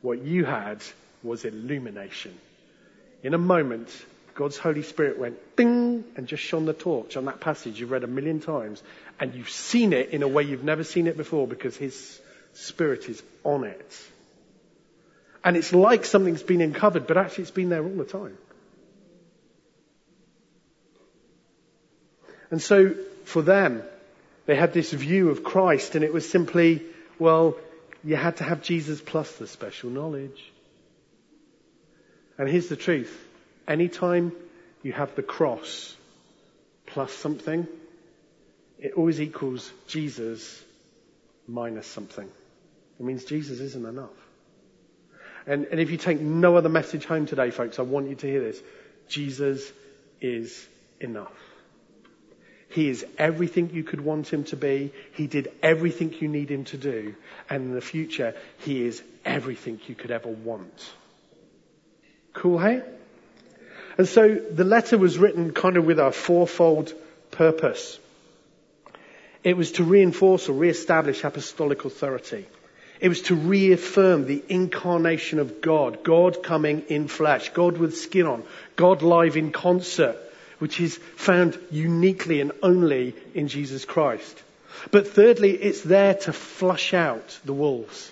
What 0.00 0.22
you 0.22 0.44
had 0.44 0.80
was 1.24 1.44
illumination. 1.44 2.38
In 3.24 3.34
a 3.34 3.38
moment, 3.38 3.88
God's 4.36 4.56
Holy 4.56 4.84
Spirit 4.84 5.18
went 5.18 5.56
ding 5.56 6.04
and 6.16 6.28
just 6.28 6.44
shone 6.44 6.66
the 6.66 6.72
torch 6.72 7.16
on 7.16 7.24
that 7.24 7.40
passage 7.40 7.80
you've 7.80 7.90
read 7.90 8.04
a 8.04 8.08
million 8.08 8.38
times 8.38 8.80
and 9.18 9.34
you've 9.34 9.50
seen 9.50 9.92
it 9.92 10.10
in 10.10 10.22
a 10.22 10.28
way 10.28 10.44
you've 10.44 10.62
never 10.62 10.84
seen 10.84 11.08
it 11.08 11.16
before 11.16 11.48
because 11.48 11.76
His 11.76 12.20
Spirit 12.60 13.08
is 13.08 13.22
on 13.44 13.62
it. 13.62 13.96
And 15.44 15.56
it's 15.56 15.72
like 15.72 16.04
something's 16.04 16.42
been 16.42 16.60
uncovered, 16.60 17.06
but 17.06 17.16
actually 17.16 17.42
it's 17.42 17.52
been 17.52 17.68
there 17.68 17.84
all 17.84 17.96
the 17.96 18.04
time. 18.04 18.36
And 22.50 22.60
so 22.60 22.94
for 23.24 23.42
them, 23.42 23.82
they 24.46 24.56
had 24.56 24.72
this 24.72 24.92
view 24.92 25.30
of 25.30 25.44
Christ 25.44 25.94
and 25.94 26.04
it 26.04 26.12
was 26.12 26.28
simply, 26.28 26.82
well, 27.18 27.56
you 28.02 28.16
had 28.16 28.38
to 28.38 28.44
have 28.44 28.62
Jesus 28.62 29.00
plus 29.00 29.30
the 29.36 29.46
special 29.46 29.90
knowledge. 29.90 30.42
And 32.38 32.48
here's 32.48 32.68
the 32.68 32.76
truth. 32.76 33.16
Anytime 33.68 34.32
you 34.82 34.92
have 34.92 35.14
the 35.14 35.22
cross 35.22 35.94
plus 36.86 37.12
something, 37.12 37.68
it 38.80 38.94
always 38.94 39.20
equals 39.20 39.70
Jesus 39.86 40.60
minus 41.46 41.86
something. 41.86 42.28
It 42.98 43.04
means 43.04 43.24
Jesus 43.24 43.60
isn't 43.60 43.86
enough. 43.86 44.10
And, 45.46 45.66
and 45.66 45.80
if 45.80 45.90
you 45.90 45.96
take 45.96 46.20
no 46.20 46.56
other 46.56 46.68
message 46.68 47.04
home 47.04 47.26
today, 47.26 47.50
folks, 47.50 47.78
I 47.78 47.82
want 47.82 48.08
you 48.08 48.16
to 48.16 48.26
hear 48.26 48.40
this. 48.40 48.60
Jesus 49.08 49.72
is 50.20 50.66
enough. 51.00 51.32
He 52.70 52.90
is 52.90 53.06
everything 53.16 53.70
you 53.72 53.82
could 53.82 54.00
want 54.00 54.28
him 54.28 54.44
to 54.44 54.56
be. 54.56 54.92
He 55.14 55.26
did 55.26 55.50
everything 55.62 56.14
you 56.20 56.28
need 56.28 56.50
him 56.50 56.64
to 56.64 56.76
do. 56.76 57.14
And 57.48 57.64
in 57.64 57.74
the 57.74 57.80
future, 57.80 58.34
he 58.58 58.84
is 58.84 59.02
everything 59.24 59.80
you 59.86 59.94
could 59.94 60.10
ever 60.10 60.28
want. 60.28 60.92
Cool, 62.34 62.58
hey? 62.58 62.82
And 63.96 64.06
so 64.06 64.34
the 64.34 64.64
letter 64.64 64.98
was 64.98 65.16
written 65.16 65.52
kind 65.52 65.76
of 65.78 65.86
with 65.86 65.98
a 65.98 66.12
fourfold 66.12 66.92
purpose. 67.30 67.98
It 69.42 69.56
was 69.56 69.72
to 69.72 69.84
reinforce 69.84 70.48
or 70.48 70.52
re-establish 70.52 71.24
apostolic 71.24 71.86
authority. 71.86 72.46
It 73.00 73.08
was 73.08 73.22
to 73.22 73.34
reaffirm 73.34 74.26
the 74.26 74.42
incarnation 74.48 75.38
of 75.38 75.60
God, 75.60 76.02
God 76.02 76.42
coming 76.42 76.82
in 76.88 77.08
flesh, 77.08 77.50
God 77.50 77.78
with 77.78 77.96
skin 77.96 78.26
on, 78.26 78.42
God 78.76 79.02
live 79.02 79.36
in 79.36 79.52
concert, 79.52 80.16
which 80.58 80.80
is 80.80 80.96
found 81.16 81.58
uniquely 81.70 82.40
and 82.40 82.52
only 82.62 83.14
in 83.34 83.48
Jesus 83.48 83.84
Christ. 83.84 84.42
But 84.90 85.08
thirdly, 85.08 85.52
it's 85.52 85.82
there 85.82 86.14
to 86.14 86.32
flush 86.32 86.92
out 86.94 87.38
the 87.44 87.52
wolves. 87.52 88.10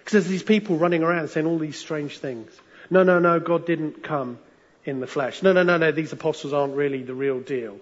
Because 0.00 0.12
there's 0.12 0.28
these 0.28 0.42
people 0.42 0.76
running 0.76 1.02
around 1.02 1.28
saying 1.28 1.46
all 1.46 1.58
these 1.58 1.78
strange 1.78 2.18
things. 2.18 2.50
No, 2.90 3.02
no, 3.04 3.18
no, 3.18 3.40
God 3.40 3.66
didn't 3.66 4.02
come 4.02 4.38
in 4.84 5.00
the 5.00 5.06
flesh. 5.06 5.42
No, 5.42 5.52
no, 5.52 5.62
no, 5.62 5.76
no, 5.76 5.92
these 5.92 6.12
apostles 6.12 6.52
aren't 6.52 6.74
really 6.74 7.02
the 7.02 7.14
real 7.14 7.40
deal. 7.40 7.78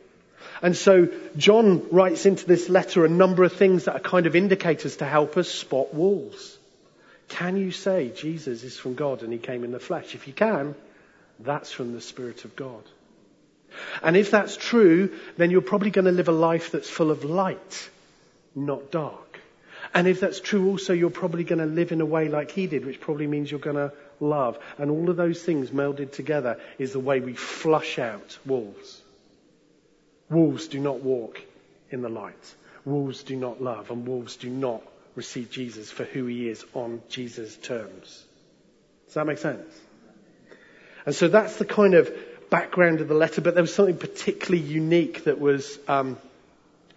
And 0.63 0.77
so 0.77 1.09
John 1.37 1.89
writes 1.91 2.27
into 2.27 2.47
this 2.47 2.69
letter 2.69 3.05
a 3.05 3.09
number 3.09 3.45
of 3.45 3.53
things 3.53 3.85
that 3.85 3.97
are 3.97 4.01
kind 4.01 4.27
of 4.27 4.37
indicators 4.37 4.97
to 4.97 5.05
help 5.05 5.37
us 5.37 5.49
spot 5.49 5.95
wolves. 5.95 6.59
Can 7.29 7.57
you 7.57 7.71
say 7.71 8.13
Jesus 8.15 8.63
is 8.63 8.79
from 8.79 8.95
God 8.95 9.23
and 9.23 9.33
he 9.33 9.39
came 9.39 9.65
in 9.65 9.73
the 9.73 9.81
flesh? 9.81 10.15
If 10.15 10.27
you 10.27 10.33
can, 10.33 10.75
that's 11.41 11.73
from 11.73 11.93
the 11.93 12.01
Spirit 12.01 12.45
of 12.45 12.55
God. 12.57 12.83
And 14.03 14.17
if 14.17 14.31
that's 14.31 14.57
true, 14.57 15.17
then 15.37 15.51
you're 15.51 15.63
probably 15.63 15.91
going 15.91 16.05
to 16.05 16.13
live 16.13 16.29
a 16.29 16.33
life 16.33 16.71
that's 16.71 16.91
full 16.91 17.11
of 17.11 17.25
light, 17.25 17.91
not 18.55 18.91
dark. 18.91 19.41
And 19.95 20.07
if 20.07 20.21
that's 20.21 20.41
true 20.41 20.69
also, 20.69 20.93
you're 20.93 21.11
probably 21.11 21.45
going 21.45 21.59
to 21.59 21.67
live 21.67 21.93
in 21.93 22.01
a 22.01 22.07
way 22.07 22.29
like 22.29 22.51
he 22.51 22.67
did, 22.67 22.87
which 22.87 23.01
probably 23.01 23.27
means 23.27 23.51
you're 23.51 23.61
going 23.61 23.77
to 23.77 23.93
love. 24.21 24.59
And 24.79 24.91
all 24.91 25.11
of 25.11 25.17
those 25.17 25.43
things 25.43 25.71
melded 25.71 26.13
together 26.13 26.59
is 26.79 26.93
the 26.93 27.01
way 27.01 27.21
we 27.21 27.35
flush 27.35 27.99
out 27.99 28.39
wolves. 28.47 29.02
Wolves 30.33 30.69
do 30.69 30.81
not 30.81 31.01
walk 31.01 31.43
in 31.91 32.01
the 32.01 32.09
light. 32.09 32.55
Wolves 32.85 33.23
do 33.23 33.37
not 33.37 33.63
love, 33.63 33.91
and 33.91 34.09
wolves 34.09 34.37
do 34.37 34.49
not 34.49 34.83
receive 35.15 35.51
Jesus 35.51 35.91
for 35.91 36.05
who 36.05 36.25
he 36.27 36.49
is 36.49 36.65
on 36.75 37.03
Jesus' 37.09 37.55
terms. 37.57 38.25
Does 39.07 39.15
that 39.15 39.27
make 39.27 39.39
sense? 39.39 39.69
And 41.05 41.15
so 41.15 41.29
that's 41.29 41.57
the 41.57 41.67
kind 41.67 41.95
of 41.95 42.11
background 42.49 43.01
of 43.01 43.09
the 43.09 43.15
letter, 43.15 43.43
but 43.43 43.55
there 43.55 43.63
was 43.63 43.75
something 43.75 43.99
particularly 43.99 44.63
unique 44.67 45.25
that 45.25 45.39
was 45.39 45.79
um, 45.87 46.17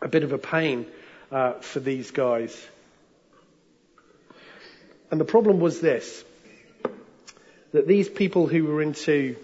a 0.01 0.07
bit 0.07 0.23
of 0.23 0.31
a 0.31 0.37
pain 0.37 0.85
uh, 1.31 1.53
for 1.53 1.81
these 1.81 2.11
guys. 2.11 2.55
And 5.11 5.19
the 5.19 5.25
problem 5.25 5.59
was 5.59 5.81
this 5.81 6.23
that 7.73 7.87
these 7.87 8.07
people 8.07 8.47
who 8.47 8.63
were 8.63 8.81
into 8.81 9.35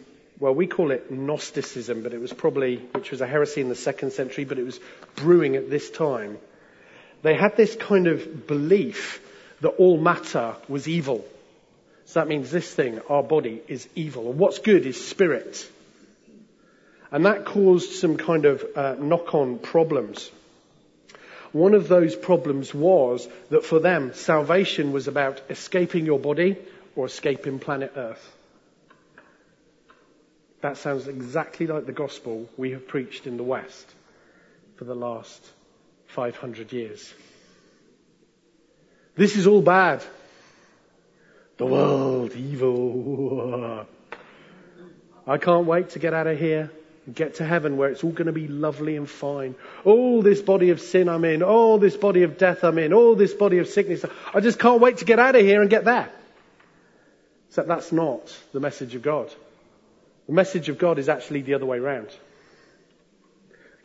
well, 0.42 0.56
we 0.56 0.66
call 0.66 0.90
it 0.90 1.12
Gnosticism, 1.12 2.02
but 2.02 2.16
it 2.16 2.20
was 2.20 2.34
probably, 2.34 2.78
which 2.78 3.12
was 3.12 3.22
a 3.22 3.28
heresy 3.28 3.62
in 3.62 3.70
the 3.70 3.76
second 3.76 4.12
century, 4.12 4.44
but 4.44 4.58
it 4.58 4.66
was 4.66 4.80
brewing 5.16 5.56
at 5.56 5.70
this 5.70 5.92
time. 5.92 6.40
They 7.22 7.36
had 7.36 7.56
this 7.56 7.76
kind 7.76 8.08
of 8.08 8.48
belief 8.48 9.22
that 9.62 9.70
all 9.70 10.00
matter 10.00 10.56
was 10.68 10.88
evil. 10.88 11.24
So 12.06 12.22
that 12.22 12.28
means 12.28 12.50
this 12.50 12.74
thing, 12.74 13.00
our 13.08 13.22
body, 13.22 13.62
is 13.68 13.88
evil. 13.94 14.32
And 14.32 14.40
what's 14.40 14.58
good 14.58 14.88
is 14.88 15.08
spirit. 15.08 15.70
And 17.12 17.28
that 17.28 17.46
caused 17.46 17.92
some 17.92 18.18
kind 18.18 18.46
of 18.46 18.66
uh, 18.76 18.96
knock-on 18.98 19.60
problems. 19.60 20.32
One 21.52 21.76
of 21.76 21.88
those 21.88 22.16
problems 22.16 22.74
was 22.74 23.28
that 23.52 23.64
for 23.64 23.80
them, 23.80 24.16
salvation 24.16 24.92
was 24.92 25.08
about 25.08 25.40
escaping 25.52 26.08
your 26.08 26.18
body 26.18 26.58
or 26.96 27.06
escaping 27.06 27.60
planet 27.60 27.94
Earth. 27.96 28.38
That 30.62 30.78
sounds 30.78 31.08
exactly 31.08 31.68
like 31.68 31.86
the 31.86 31.92
gospel 31.92 32.48
we 32.56 32.72
have 32.72 32.88
preached 32.88 33.26
in 33.26 33.38
the 33.38 33.44
West 33.44 33.94
for 34.76 34.86
the 34.86 34.96
last 34.96 35.44
500 36.08 36.72
years. 36.72 37.14
This 39.16 39.36
is 39.36 39.48
all 39.48 39.62
bad. 39.62 40.04
The 41.58 41.66
world, 41.66 42.36
evil. 42.36 43.86
I 45.28 45.38
can't 45.38 45.66
wait 45.66 45.92
to 45.92 46.00
get 46.00 46.14
out 46.14 46.28
of 46.28 46.40
here 46.40 46.72
and 47.06 47.16
get 47.16 47.36
to 47.36 47.46
heaven 47.46 47.78
where 47.78 47.90
it's 47.90 48.04
all 48.04 48.12
going 48.12 48.28
to 48.28 48.32
be 48.32 48.48
lovely 48.48 48.96
and 48.96 49.10
fine. 49.10 49.56
All 49.84 50.22
this 50.22 50.42
body 50.42 50.70
of 50.70 50.80
sin 50.80 51.10
I'm 51.10 51.26
in, 51.26 51.44
all 51.44 51.78
this 51.78 51.98
body 51.98 52.24
of 52.24 52.38
death 52.38 52.64
I'm 52.64 52.78
in, 52.78 52.94
all 52.94 53.16
this 53.16 53.34
body 53.34 53.58
of 53.58 53.68
sickness. 53.68 54.06
I 54.34 54.40
just 54.40 54.60
can't 54.60 54.82
wait 54.82 54.98
to 54.98 55.06
get 55.06 55.20
out 55.20 55.36
of 55.36 55.42
here 55.42 55.62
and 55.62 55.70
get 55.70 55.86
there. 55.86 56.10
Except 57.50 57.68
that's 57.68 57.92
not 57.92 58.36
the 58.54 58.60
message 58.60 58.96
of 58.96 59.02
God. 59.02 59.30
The 60.28 60.34
message 60.34 60.70
of 60.70 60.78
God 60.78 61.00
is 61.00 61.10
actually 61.10 61.42
the 61.42 61.56
other 61.56 61.66
way 61.66 61.78
around. 61.78 62.10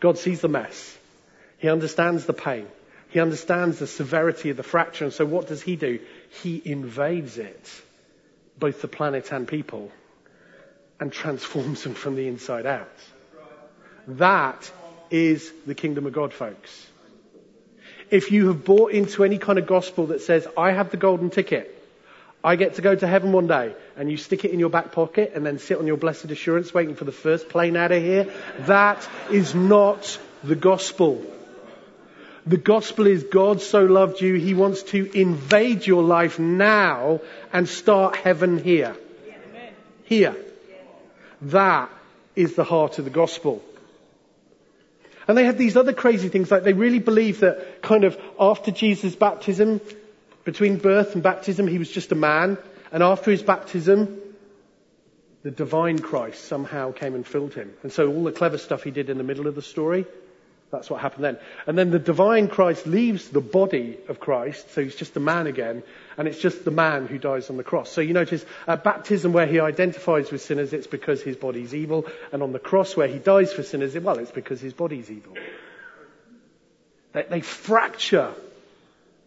God 0.00 0.18
sees 0.18 0.40
the 0.40 0.48
mess. 0.48 0.96
He 1.58 1.68
understands 1.68 2.26
the 2.26 2.32
pain. 2.32 2.66
He 3.08 3.20
understands 3.20 3.78
the 3.78 3.86
severity 3.86 4.50
of 4.50 4.56
the 4.56 4.62
fracture. 4.62 5.04
And 5.04 5.12
so 5.12 5.24
what 5.24 5.48
does 5.48 5.62
he 5.62 5.76
do? 5.76 6.00
He 6.42 6.60
invades 6.64 7.38
it, 7.38 7.82
both 8.58 8.82
the 8.82 8.88
planet 8.88 9.32
and 9.32 9.48
people, 9.48 9.90
and 11.00 11.12
transforms 11.12 11.82
them 11.82 11.94
from 11.94 12.16
the 12.16 12.28
inside 12.28 12.66
out. 12.66 12.88
That 14.06 14.70
is 15.10 15.52
the 15.66 15.74
kingdom 15.74 16.06
of 16.06 16.12
God, 16.12 16.32
folks. 16.32 16.86
If 18.10 18.30
you 18.30 18.48
have 18.48 18.64
bought 18.64 18.92
into 18.92 19.24
any 19.24 19.38
kind 19.38 19.58
of 19.58 19.66
gospel 19.66 20.08
that 20.08 20.20
says, 20.20 20.46
I 20.56 20.72
have 20.72 20.90
the 20.90 20.96
golden 20.96 21.30
ticket, 21.30 21.75
I 22.46 22.54
get 22.54 22.74
to 22.74 22.80
go 22.80 22.94
to 22.94 23.08
heaven 23.08 23.32
one 23.32 23.48
day, 23.48 23.74
and 23.96 24.08
you 24.08 24.16
stick 24.16 24.44
it 24.44 24.52
in 24.52 24.60
your 24.60 24.70
back 24.70 24.92
pocket 24.92 25.32
and 25.34 25.44
then 25.44 25.58
sit 25.58 25.78
on 25.78 25.88
your 25.88 25.96
blessed 25.96 26.26
assurance 26.26 26.72
waiting 26.72 26.94
for 26.94 27.02
the 27.02 27.10
first 27.10 27.48
plane 27.48 27.76
out 27.76 27.90
of 27.90 28.00
here. 28.00 28.32
That 28.60 29.06
is 29.32 29.52
not 29.56 30.16
the 30.44 30.54
gospel. 30.54 31.26
The 32.46 32.56
gospel 32.56 33.08
is 33.08 33.24
God 33.24 33.60
so 33.62 33.84
loved 33.84 34.20
you, 34.20 34.34
he 34.34 34.54
wants 34.54 34.84
to 34.94 35.10
invade 35.18 35.88
your 35.88 36.04
life 36.04 36.38
now 36.38 37.20
and 37.52 37.68
start 37.68 38.14
heaven 38.14 38.62
here. 38.62 38.96
Here. 40.04 40.36
That 41.42 41.90
is 42.36 42.54
the 42.54 42.62
heart 42.62 43.00
of 43.00 43.06
the 43.06 43.10
gospel. 43.10 43.60
And 45.26 45.36
they 45.36 45.44
had 45.44 45.58
these 45.58 45.76
other 45.76 45.92
crazy 45.92 46.28
things, 46.28 46.48
like 46.52 46.62
they 46.62 46.74
really 46.74 47.00
believed 47.00 47.40
that 47.40 47.82
kind 47.82 48.04
of 48.04 48.16
after 48.38 48.70
Jesus' 48.70 49.16
baptism, 49.16 49.80
between 50.46 50.78
birth 50.78 51.14
and 51.14 51.22
baptism, 51.24 51.66
he 51.66 51.78
was 51.78 51.90
just 51.90 52.12
a 52.12 52.14
man. 52.14 52.56
And 52.92 53.02
after 53.02 53.32
his 53.32 53.42
baptism, 53.42 54.22
the 55.42 55.50
divine 55.50 55.98
Christ 55.98 56.44
somehow 56.44 56.92
came 56.92 57.16
and 57.16 57.26
filled 57.26 57.52
him. 57.52 57.74
And 57.82 57.92
so 57.92 58.08
all 58.08 58.22
the 58.22 58.32
clever 58.32 58.56
stuff 58.56 58.84
he 58.84 58.92
did 58.92 59.10
in 59.10 59.18
the 59.18 59.24
middle 59.24 59.48
of 59.48 59.56
the 59.56 59.60
story, 59.60 60.06
that's 60.70 60.88
what 60.88 61.00
happened 61.00 61.24
then. 61.24 61.38
And 61.66 61.76
then 61.76 61.90
the 61.90 61.98
divine 61.98 62.46
Christ 62.46 62.86
leaves 62.86 63.28
the 63.28 63.40
body 63.40 63.98
of 64.08 64.20
Christ, 64.20 64.72
so 64.72 64.84
he's 64.84 64.94
just 64.94 65.16
a 65.16 65.20
man 65.20 65.48
again, 65.48 65.82
and 66.16 66.28
it's 66.28 66.38
just 66.38 66.64
the 66.64 66.70
man 66.70 67.08
who 67.08 67.18
dies 67.18 67.50
on 67.50 67.56
the 67.56 67.64
cross. 67.64 67.90
So 67.90 68.00
you 68.00 68.12
notice 68.12 68.44
at 68.68 68.84
baptism 68.84 69.32
where 69.32 69.46
he 69.46 69.58
identifies 69.58 70.30
with 70.30 70.42
sinners, 70.42 70.72
it's 70.72 70.86
because 70.86 71.22
his 71.22 71.36
body's 71.36 71.74
evil, 71.74 72.06
and 72.32 72.40
on 72.40 72.52
the 72.52 72.60
cross 72.60 72.96
where 72.96 73.08
he 73.08 73.18
dies 73.18 73.52
for 73.52 73.64
sinners, 73.64 73.98
well, 73.98 74.18
it's 74.18 74.30
because 74.30 74.60
his 74.60 74.74
body's 74.74 75.10
evil. 75.10 75.34
They, 77.14 77.24
they 77.24 77.40
fracture 77.40 78.32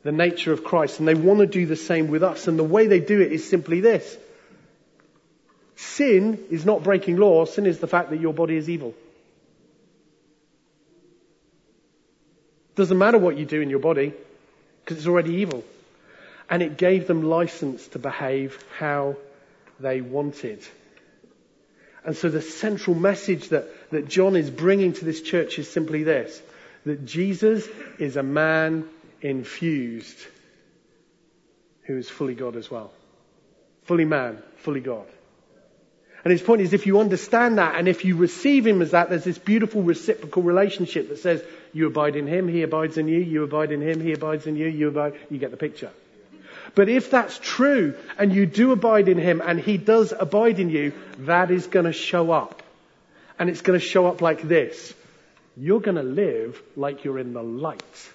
the 0.03 0.11
nature 0.11 0.53
of 0.53 0.63
Christ 0.63 0.99
and 0.99 1.07
they 1.07 1.15
want 1.15 1.39
to 1.39 1.45
do 1.45 1.65
the 1.65 1.75
same 1.75 2.07
with 2.07 2.23
us. 2.23 2.47
And 2.47 2.57
the 2.57 2.63
way 2.63 2.87
they 2.87 2.99
do 2.99 3.21
it 3.21 3.31
is 3.31 3.47
simply 3.47 3.81
this. 3.81 4.17
Sin 5.75 6.43
is 6.49 6.65
not 6.65 6.83
breaking 6.83 7.17
law. 7.17 7.45
Sin 7.45 7.65
is 7.65 7.79
the 7.79 7.87
fact 7.87 8.09
that 8.09 8.19
your 8.19 8.33
body 8.33 8.55
is 8.55 8.69
evil. 8.69 8.93
Doesn't 12.75 12.97
matter 12.97 13.17
what 13.17 13.37
you 13.37 13.45
do 13.45 13.61
in 13.61 13.69
your 13.69 13.79
body 13.79 14.13
because 14.83 14.97
it's 14.97 15.07
already 15.07 15.35
evil. 15.35 15.63
And 16.49 16.63
it 16.63 16.77
gave 16.77 17.07
them 17.07 17.23
license 17.23 17.87
to 17.89 17.99
behave 17.99 18.57
how 18.77 19.17
they 19.79 20.01
wanted. 20.01 20.65
And 22.05 22.15
so 22.15 22.29
the 22.29 22.41
central 22.41 22.95
message 22.95 23.49
that, 23.49 23.67
that 23.91 24.07
John 24.07 24.35
is 24.35 24.49
bringing 24.49 24.93
to 24.93 25.05
this 25.05 25.21
church 25.21 25.59
is 25.59 25.69
simply 25.69 26.03
this, 26.03 26.41
that 26.85 27.05
Jesus 27.05 27.67
is 27.99 28.15
a 28.15 28.23
man 28.23 28.87
infused 29.21 30.17
who 31.83 31.97
is 31.97 32.09
fully 32.09 32.35
God 32.35 32.55
as 32.55 32.69
well. 32.69 32.91
Fully 33.83 34.05
man, 34.05 34.41
fully 34.57 34.79
God. 34.79 35.07
And 36.23 36.31
his 36.31 36.41
point 36.41 36.61
is 36.61 36.73
if 36.73 36.85
you 36.85 36.99
understand 36.99 37.57
that 37.57 37.75
and 37.75 37.87
if 37.87 38.03
you 38.03 38.15
receive 38.15 38.67
him 38.67 38.81
as 38.81 38.91
that, 38.91 39.09
there's 39.09 39.23
this 39.23 39.37
beautiful 39.37 39.81
reciprocal 39.81 40.43
relationship 40.43 41.09
that 41.09 41.19
says 41.19 41.41
you 41.73 41.87
abide 41.87 42.15
in 42.15 42.27
him, 42.27 42.47
he 42.47 42.61
abides 42.61 42.97
in 42.97 43.07
you, 43.07 43.19
you 43.19 43.43
abide 43.43 43.71
in 43.71 43.81
him, 43.81 44.01
he 44.01 44.11
abides 44.11 44.45
in 44.45 44.55
you, 44.55 44.67
you 44.67 44.89
abide, 44.89 45.13
you 45.29 45.37
get 45.37 45.51
the 45.51 45.57
picture. 45.57 45.91
But 46.75 46.89
if 46.89 47.09
that's 47.09 47.39
true 47.39 47.95
and 48.17 48.33
you 48.33 48.45
do 48.45 48.71
abide 48.71 49.07
in 49.07 49.17
him 49.17 49.41
and 49.43 49.59
he 49.59 49.77
does 49.77 50.13
abide 50.17 50.59
in 50.59 50.69
you, 50.69 50.93
that 51.19 51.51
is 51.51 51.67
going 51.67 51.85
to 51.85 51.93
show 51.93 52.31
up. 52.31 52.61
And 53.39 53.49
it's 53.49 53.61
going 53.61 53.79
to 53.79 53.85
show 53.85 54.07
up 54.07 54.21
like 54.21 54.41
this. 54.41 54.93
You're 55.55 55.79
going 55.79 55.95
to 55.95 56.03
live 56.03 56.61
like 56.75 57.05
you're 57.05 57.19
in 57.19 57.33
the 57.33 57.41
light. 57.43 58.09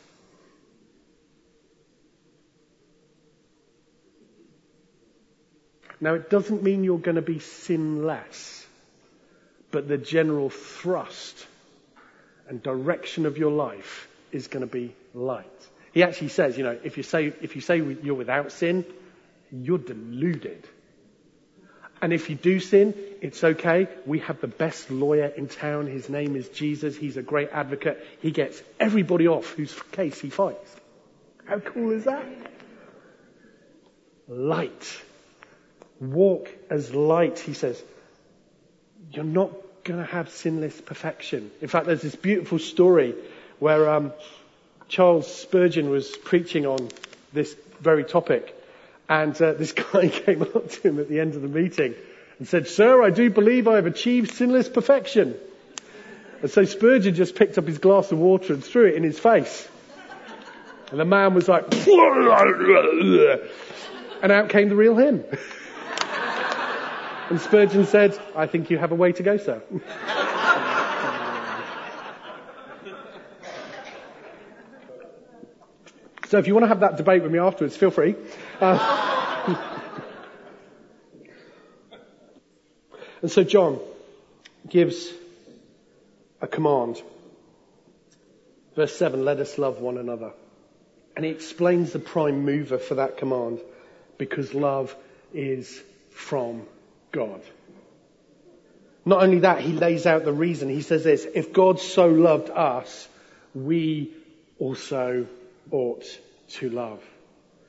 Now, 6.05 6.13
it 6.13 6.29
doesn't 6.29 6.63
mean 6.63 6.85
you're 6.85 6.99
going 6.99 7.15
to 7.17 7.23
be 7.23 7.39
sinless, 7.39 8.67
but 9.71 9.89
the 9.89 9.97
general 9.97 10.51
thrust 10.51 11.47
and 12.47 12.63
direction 12.63 13.25
of 13.25 13.39
your 13.39 13.51
life 13.51 14.07
is 14.31 14.49
going 14.49 14.61
to 14.61 14.71
be 14.71 14.95
light. 15.15 15.47
He 15.95 16.03
actually 16.03 16.29
says, 16.29 16.59
you 16.59 16.65
know, 16.65 16.79
if 16.85 16.99
you 16.99 17.03
say, 17.03 17.33
if 17.41 17.55
you 17.57 17.63
say 17.63 17.79
you're 17.79 18.17
without 18.17 18.53
sin, 18.53 18.85
you're 19.51 19.79
deluded. 19.79 20.69
And 22.03 22.13
if 22.13 22.29
you 22.29 22.37
do 22.37 22.61
sin, 22.61 22.93
it's 23.23 23.43
okay. 23.43 23.89
We 24.05 24.19
have 24.19 24.43
the 24.43 24.47
best 24.47 24.91
lawyer 24.91 25.29
in 25.29 25.49
town. 25.49 25.87
His 25.87 26.11
name 26.11 26.37
is 26.37 26.51
Jesus. 26.51 26.95
He's 26.95 27.17
a 27.17 27.23
great 27.23 27.49
advocate. 27.49 28.07
He 28.21 28.31
gets 28.31 28.63
everybody 28.79 29.27
off 29.27 29.55
whose 29.55 29.75
case 29.93 30.21
he 30.21 30.29
fights. 30.29 30.71
How 31.47 31.61
cool 31.61 31.93
is 31.93 32.05
that? 32.05 32.27
Light. 34.29 35.03
Walk 36.01 36.51
as 36.71 36.95
light, 36.95 37.39
he 37.39 37.55
says. 37.55 37.83
You're 39.11 39.25
not 39.25 39.53
going 39.85 40.01
to 40.01 40.07
have 40.07 40.31
sinless 40.31 40.81
perfection. 40.81 41.51
In 41.61 41.69
fact, 41.69 41.87
there's 41.87 42.03
this 42.03 42.17
beautiful 42.17 42.59
story 42.59 43.15
where 43.59 43.89
um, 43.89 44.13
Charles 44.89 45.33
Spurgeon 45.33 45.91
was 45.91 46.17
preaching 46.17 46.67
on 46.67 46.89
this 47.33 47.55
very 47.81 48.05
topic. 48.05 48.59
And 49.09 49.41
uh, 49.41 49.53
this 49.59 49.73
guy 49.73 50.09
came 50.09 50.43
up 50.43 50.71
to 50.71 50.89
him 50.89 50.99
at 50.99 51.09
the 51.09 51.21
end 51.21 51.35
of 51.35 51.43
the 51.43 51.49
meeting 51.49 51.95
and 52.39 52.49
said, 52.49 52.67
Sir, 52.67 53.03
I 53.03 53.11
do 53.11 53.31
believe 53.31 53.69
I 53.69 53.77
have 53.77 53.87
achieved 53.87 54.35
sinless 54.35 54.69
perfection. 54.69 55.37
And 56.43 56.51
so 56.51 56.65
Spurgeon 56.65 57.15
just 57.15 57.37
picked 57.37 57.57
up 57.59 57.67
his 57.67 57.79
glass 57.79 58.13
of 58.13 58.19
water 58.19 58.53
and 58.53 58.63
threw 58.65 58.87
it 58.87 58.97
in 58.97 59.03
his 59.03 59.19
face. 59.19 59.69
And 60.91 61.01
the 61.01 61.05
man 61.05 61.35
was 61.35 61.49
like, 61.49 61.65
and 64.23 64.33
out 64.33 64.49
came 64.51 64.69
the 64.69 64.77
real 64.77 64.97
him. 64.97 65.25
And 67.31 67.41
Spurgeon 67.41 67.87
said, 67.87 68.19
I 68.37 68.47
think 68.47 68.69
you 68.69 68.77
have 68.77 68.93
a 68.93 68.95
way 68.95 69.13
to 69.13 69.23
go, 69.23 69.39
sir. 69.39 69.63
so 76.29 76.39
if 76.39 76.47
you 76.47 76.53
want 76.53 76.65
to 76.65 76.69
have 76.69 76.81
that 76.81 76.99
debate 76.99 77.23
with 77.23 77.33
me 77.33 77.39
afterwards, 77.39 77.79
feel 77.79 77.91
free. 77.91 78.15
Uh, 78.61 79.57
and 83.23 83.31
so 83.31 83.43
John 83.43 83.81
gives 84.69 85.11
a 86.43 86.47
command. 86.47 87.01
Verse 88.77 88.95
7, 88.97 89.25
let 89.25 89.41
us 89.41 89.57
love 89.57 89.81
one 89.81 89.97
another. 89.97 90.33
And 91.17 91.25
he 91.25 91.31
explains 91.31 91.93
the 91.93 92.01
prime 92.01 92.45
mover 92.45 92.77
for 92.77 92.97
that 92.97 93.17
command 93.17 93.61
because 94.19 94.53
love 94.53 94.95
is 95.33 95.83
from 96.11 96.67
God. 97.15 97.41
Not 99.07 99.23
only 99.23 99.41
that, 99.41 99.61
he 99.61 99.73
lays 99.73 100.05
out 100.05 100.25
the 100.25 100.33
reason. 100.33 100.69
He 100.69 100.83
says 100.83 101.05
this, 101.05 101.27
if 101.35 101.53
God 101.53 101.79
so 101.79 102.09
loved 102.09 102.51
us, 102.51 103.09
we 103.55 104.13
also 104.59 105.27
ought 105.71 106.05
to 106.49 106.71
love. 106.71 107.03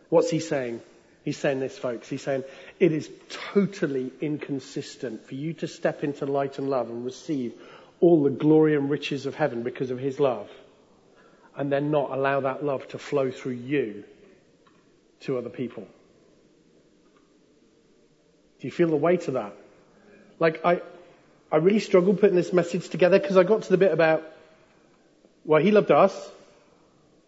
What's 0.10 0.31
he 0.31 0.39
saying? 0.39 0.81
He's 1.23 1.38
saying 1.38 1.60
this, 1.60 1.77
folks. 1.77 2.10
He's 2.10 2.23
saying 2.23 2.43
it 2.79 2.91
is 2.91 3.10
totally 3.53 4.12
inconsistent 4.19 5.27
for 5.27 5.36
you 5.36 5.53
to 5.53 5.67
step 5.67 6.03
into 6.03 6.25
light 6.25 6.58
and 6.58 6.69
love 6.69 6.89
and 6.89 7.05
receive 7.05 7.53
all 7.99 8.23
the 8.23 8.29
glory 8.29 8.75
and 8.75 8.89
riches 8.89 9.25
of 9.25 9.36
heaven 9.36 9.63
because 9.63 9.91
of 9.91 9.99
his 9.99 10.19
love 10.19 10.49
and 11.55 11.71
then 11.71 11.91
not 11.91 12.12
allow 12.12 12.41
that 12.41 12.63
love 12.63 12.88
to 12.89 12.97
flow 12.97 13.31
through 13.31 13.53
you 13.53 14.03
to 15.21 15.38
other 15.38 15.49
people. 15.49 15.88
Do 18.60 18.68
you 18.68 18.72
feel 18.72 18.89
the 18.89 18.96
weight 18.96 19.28
of 19.28 19.36
that? 19.36 19.54
Like 20.39 20.65
I, 20.65 20.82
I 21.52 21.58
really 21.58 21.80
struggled 21.80 22.20
putting 22.20 22.36
this 22.36 22.54
message 22.54 22.89
together 22.89 23.20
because 23.20 23.38
I 23.38 23.44
got 23.44 23.63
to 23.63 23.70
the 23.70 23.78
bit 23.78 23.91
about, 23.91 24.24
well, 25.44 25.62
he 25.62 25.72
loved 25.72 25.91
us, 25.91 26.32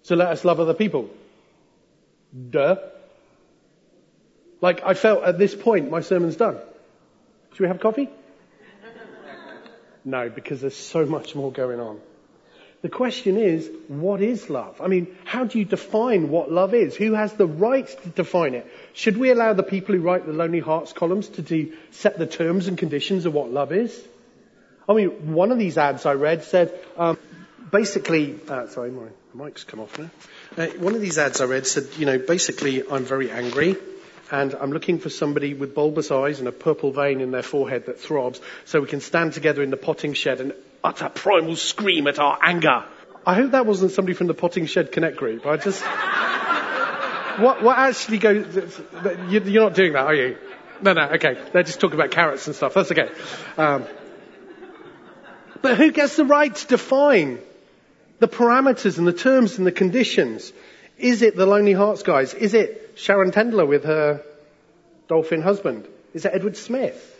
so 0.03 0.15
let 0.15 0.29
us 0.29 0.43
love 0.43 0.59
other 0.59 0.73
people. 0.73 1.09
Duh. 2.49 2.77
Like 4.61 4.83
I 4.83 4.93
felt 4.93 5.23
at 5.23 5.37
this 5.37 5.55
point 5.55 5.91
my 5.91 6.01
sermon's 6.01 6.35
done. 6.35 6.57
Should 7.51 7.59
we 7.61 7.67
have 7.67 7.79
coffee? 7.79 8.09
no, 10.05 10.29
because 10.29 10.61
there's 10.61 10.75
so 10.75 11.05
much 11.05 11.35
more 11.35 11.51
going 11.51 11.79
on. 11.79 11.99
The 12.81 12.89
question 12.89 13.37
is, 13.37 13.69
what 13.87 14.21
is 14.21 14.49
love? 14.51 14.79
I 14.81 14.87
mean, 14.87 15.07
how 15.25 15.45
do 15.45 15.57
you 15.57 15.65
define 15.65 16.29
what 16.29 16.51
love 16.51 16.75
is? 16.75 16.95
Who 16.95 17.13
has 17.13 17.33
the 17.33 17.47
right 17.47 17.87
to 17.87 18.09
define 18.09 18.53
it? 18.53 18.71
Should 18.93 19.17
we 19.17 19.31
allow 19.31 19.53
the 19.53 19.63
people 19.63 19.95
who 19.95 20.01
write 20.01 20.27
the 20.27 20.33
Lonely 20.33 20.59
Hearts 20.59 20.93
columns 20.93 21.27
to 21.29 21.41
do, 21.41 21.73
set 21.91 22.19
the 22.19 22.27
terms 22.27 22.67
and 22.67 22.77
conditions 22.77 23.25
of 23.25 23.33
what 23.33 23.51
love 23.51 23.71
is? 23.71 23.99
I 24.87 24.93
mean, 24.93 25.33
one 25.33 25.51
of 25.51 25.57
these 25.57 25.77
ads 25.77 26.05
I 26.05 26.13
read 26.13 26.43
said, 26.43 26.71
um, 26.97 27.17
basically, 27.71 28.39
uh, 28.47 28.67
sorry, 28.67 28.91
my 28.91 29.07
mic's 29.33 29.63
come 29.63 29.79
off 29.79 29.97
now. 29.97 30.09
Uh, 30.55 30.67
one 30.77 30.93
of 30.93 31.01
these 31.01 31.17
ads 31.17 31.41
I 31.41 31.45
read 31.45 31.65
said, 31.65 31.87
you 31.97 32.05
know, 32.05 32.19
basically, 32.19 32.83
I'm 32.89 33.05
very 33.05 33.31
angry 33.31 33.75
and 34.31 34.53
I'm 34.55 34.71
looking 34.71 34.99
for 34.99 35.09
somebody 35.09 35.53
with 35.53 35.73
bulbous 35.73 36.11
eyes 36.11 36.39
and 36.39 36.47
a 36.47 36.51
purple 36.51 36.91
vein 36.91 37.21
in 37.21 37.31
their 37.31 37.43
forehead 37.43 37.85
that 37.85 37.99
throbs 37.99 38.41
so 38.65 38.81
we 38.81 38.87
can 38.87 39.01
stand 39.01 39.33
together 39.33 39.63
in 39.63 39.69
the 39.69 39.77
potting 39.77 40.13
shed 40.13 40.41
and 40.41 40.53
utter 40.83 41.09
primal 41.09 41.55
scream 41.55 42.07
at 42.07 42.19
our 42.19 42.37
anger. 42.41 42.83
I 43.25 43.33
hope 43.33 43.51
that 43.51 43.65
wasn't 43.65 43.91
somebody 43.91 44.13
from 44.13 44.27
the 44.27 44.33
Potting 44.33 44.67
Shed 44.67 44.93
Connect 44.93 45.17
group. 45.17 45.45
I 45.45 45.57
just, 45.57 45.83
what, 47.41 47.61
what 47.61 47.77
actually 47.77 48.19
goes, 48.19 48.81
you're 49.27 49.63
not 49.63 49.73
doing 49.73 49.93
that, 49.93 50.05
are 50.05 50.13
you? 50.13 50.37
No, 50.81 50.93
no, 50.93 51.09
okay. 51.09 51.37
They're 51.51 51.63
just 51.63 51.81
talking 51.81 51.99
about 51.99 52.11
carrots 52.11 52.47
and 52.47 52.55
stuff. 52.55 52.73
That's 52.73 52.89
okay. 52.89 53.09
Um, 53.57 53.85
but 55.61 55.75
who 55.75 55.91
gets 55.91 56.15
the 56.15 56.23
right 56.23 56.55
to 56.55 56.67
define 56.67 57.39
the 58.19 58.29
parameters 58.29 58.97
and 58.97 59.05
the 59.05 59.11
terms 59.11 59.57
and 59.57 59.67
the 59.67 59.73
conditions? 59.73 60.53
Is 60.97 61.21
it 61.21 61.35
the 61.35 61.45
Lonely 61.45 61.73
Hearts 61.73 62.03
guys? 62.03 62.33
Is 62.33 62.53
it 62.53 62.86
Sharon 62.97 63.31
Tendler 63.31 63.67
with 63.67 63.83
her 63.83 64.23
dolphin 65.07 65.41
husband? 65.41 65.87
Is 66.13 66.25
it 66.25 66.31
Edward 66.33 66.57
Smith? 66.57 67.13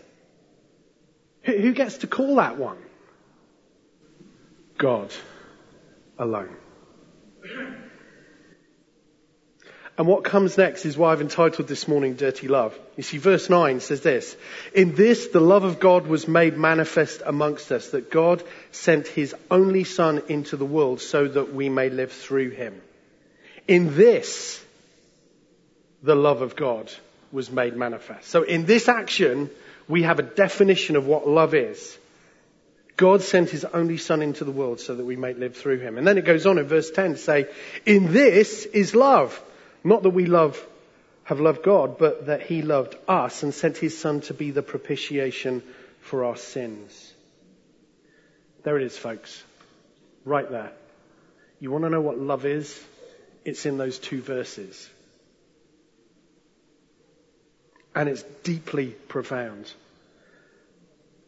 Who 1.44 1.72
gets 1.74 2.00
to 2.00 2.08
call 2.08 2.36
that 2.38 2.58
one? 2.58 2.78
God 4.78 5.14
alone. 6.18 6.56
And 10.00 10.08
what 10.08 10.24
comes 10.24 10.58
next 10.58 10.86
is 10.86 10.98
why 10.98 11.12
I've 11.12 11.22
entitled 11.22 11.68
this 11.68 11.88
morning 11.88 12.16
Dirty 12.16 12.48
Love. 12.48 12.78
You 12.96 13.04
see, 13.04 13.18
verse 13.18 13.50
9 13.50 13.80
says 13.80 14.02
this 14.02 14.36
In 14.74 14.96
this, 14.96 15.28
the 15.28 15.40
love 15.40 15.64
of 15.64 15.80
God 15.80 16.08
was 16.08 16.28
made 16.28 16.58
manifest 16.58 17.22
amongst 17.26 17.72
us, 17.72 17.90
that 17.92 18.12
God 18.12 18.44
sent 18.72 19.08
his 19.08 19.36
only 19.50 19.84
Son 19.84 20.22
into 20.28 20.58
the 20.58 20.66
world 20.66 21.02
so 21.02 21.28
that 21.28 21.54
we 21.54 21.70
may 21.70 21.90
live 21.90 22.12
through 22.12 22.50
him. 22.50 22.82
In 23.68 23.96
this, 23.96 24.64
the 26.04 26.16
love 26.16 26.42
of 26.42 26.56
God 26.56 26.92
was 27.32 27.52
made 27.52 27.76
manifest. 27.76 28.30
So 28.30 28.44
in 28.44 28.66
this 28.66 28.88
action, 28.88 29.50
we 29.88 30.04
have 30.04 30.20
a 30.20 30.24
definition 30.24 30.96
of 30.96 31.08
what 31.08 31.28
love 31.28 31.54
is. 31.54 31.98
God 32.96 33.22
sent 33.22 33.52
his 33.52 33.64
only 33.64 33.98
son 33.98 34.22
into 34.22 34.44
the 34.44 34.52
world 34.52 34.80
so 34.80 34.96
that 34.96 35.06
we 35.06 35.16
might 35.16 35.38
live 35.38 35.56
through 35.56 35.80
him. 35.80 35.98
And 35.98 36.08
then 36.08 36.18
it 36.18 36.26
goes 36.26 36.48
on 36.48 36.58
in 36.58 36.66
verse 36.66 36.90
10 36.90 37.12
to 37.12 37.18
say, 37.18 37.48
in 37.86 38.12
this 38.12 38.66
is 38.66 38.96
love. 38.96 39.40
Not 39.84 40.04
that 40.04 40.10
we 40.10 40.26
love, 40.26 40.64
have 41.24 41.40
loved 41.40 41.64
God, 41.64 42.00
but 42.00 42.26
that 42.26 42.42
he 42.42 42.64
loved 42.64 42.96
us 43.08 43.44
and 43.44 43.54
sent 43.54 43.78
his 43.78 43.98
son 43.98 44.22
to 44.22 44.34
be 44.34 44.50
the 44.50 44.64
propitiation 44.64 45.62
for 46.02 46.26
our 46.26 46.36
sins. 46.36 47.14
There 48.64 48.78
it 48.78 48.84
is, 48.84 48.98
folks. 48.98 49.44
Right 50.26 50.50
there. 50.50 50.72
You 51.60 51.72
want 51.72 51.84
to 51.84 51.90
know 51.90 52.02
what 52.02 52.18
love 52.18 52.46
is? 52.46 52.84
It's 53.46 53.66
in 53.66 53.78
those 53.78 54.00
two 54.00 54.22
verses. 54.22 54.90
And 57.98 58.08
it's 58.08 58.22
deeply 58.44 58.90
profound. 59.08 59.74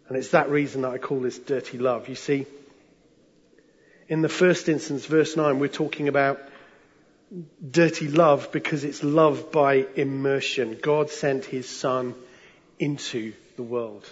And 0.08 0.16
it's 0.16 0.30
that 0.30 0.52
reason 0.52 0.84
that 0.84 0.92
I 0.92 1.00
call 1.00 1.20
this 1.20 1.40
dirty 1.40 1.80
love. 1.80 2.10
You 2.10 2.14
see, 2.14 2.46
in 4.08 4.22
the 4.22 4.30
first 4.30 4.70
instance, 4.70 5.08
verse 5.08 5.36
9, 5.36 5.58
we're 5.58 5.68
talking 5.68 6.08
about 6.08 6.40
dirty 7.72 8.08
love 8.08 8.52
because 8.52 8.84
it's 8.84 9.04
love 9.04 9.52
by 9.52 9.88
immersion. 9.96 10.78
God 10.80 11.10
sent 11.10 11.44
his 11.44 11.68
son 11.68 12.14
into 12.78 13.34
the 13.56 13.64
world. 13.64 14.08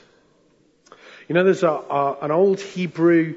You 1.27 1.35
know, 1.35 1.43
there's 1.43 1.61
a, 1.61 1.69
a, 1.69 2.17
an 2.23 2.31
old 2.31 2.59
Hebrew 2.59 3.35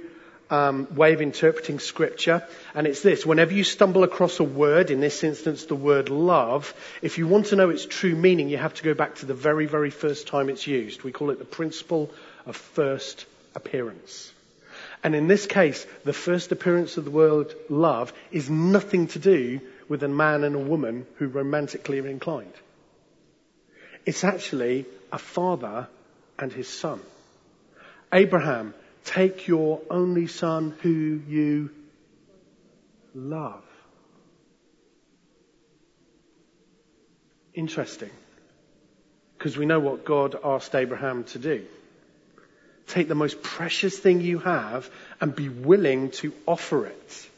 um, 0.51 0.93
way 0.95 1.13
of 1.13 1.23
interpreting 1.23 1.79
scripture, 1.79 2.47
and 2.75 2.87
it's 2.87 3.03
this. 3.03 3.25
Whenever 3.25 3.53
you 3.53 3.65
stumble 3.65 4.03
across 4.03 4.41
a 4.41 4.45
word, 4.45 4.91
in 4.91 5.01
this 5.01 5.23
instance 5.23 5.65
the 5.65 5.77
word 5.77 6.09
love, 6.09 6.75
if 7.03 7.19
you 7.19 7.27
want 7.29 7.47
to 7.47 7.57
know 7.57 7.71
its 7.71 7.87
true 7.87 8.15
meaning, 8.15 8.49
you 8.49 8.59
have 8.59 8.75
to 8.75 8.83
go 8.83 8.95
back 8.95 9.17
to 9.17 9.27
the 9.27 9.35
very, 9.35 9.67
very 9.67 9.91
first 9.91 10.27
time 10.27 10.49
it's 10.49 10.67
used. 10.67 11.03
We 11.03 11.13
call 11.13 11.31
it 11.31 11.39
the 11.39 11.45
principle 11.45 12.11
of 12.47 12.57
first 12.57 13.27
appearance. 13.55 14.33
And 15.03 15.15
in 15.15 15.29
this 15.29 15.47
case, 15.47 15.87
the 16.05 16.13
first 16.13 16.53
appearance 16.53 16.97
of 16.97 17.05
the 17.05 17.11
word 17.11 17.55
love 17.69 18.13
is 18.31 18.51
nothing 18.51 19.07
to 19.09 19.19
do 19.19 19.61
with 19.89 20.03
a 20.03 20.09
man 20.09 20.45
and 20.45 20.55
a 20.55 20.59
woman 20.59 21.07
who 21.17 21.29
romantically 21.29 22.01
are 22.01 22.07
inclined. 22.07 22.53
It's 24.05 24.25
actually 24.25 24.87
a 25.13 25.19
father 25.19 25.89
and 26.39 26.53
his 26.53 26.69
son. 26.69 27.01
Abraham 28.13 28.75
Take 29.11 29.49
your 29.49 29.81
only 29.91 30.29
son 30.29 30.73
who 30.83 31.21
you 31.27 31.71
love. 33.13 33.65
Interesting. 37.53 38.11
Because 39.37 39.57
we 39.57 39.67
know 39.67 39.81
what 39.81 40.05
God 40.05 40.37
asked 40.45 40.77
Abraham 40.77 41.25
to 41.25 41.41
do. 41.41 41.65
Take 42.87 43.09
the 43.09 43.17
most 43.17 43.43
precious 43.43 43.99
thing 43.99 44.21
you 44.21 44.39
have 44.39 44.89
and 45.21 45.35
be 45.35 45.49
willing 45.49 46.13
to 46.23 46.33
offer 46.47 46.87
it. 46.87 47.29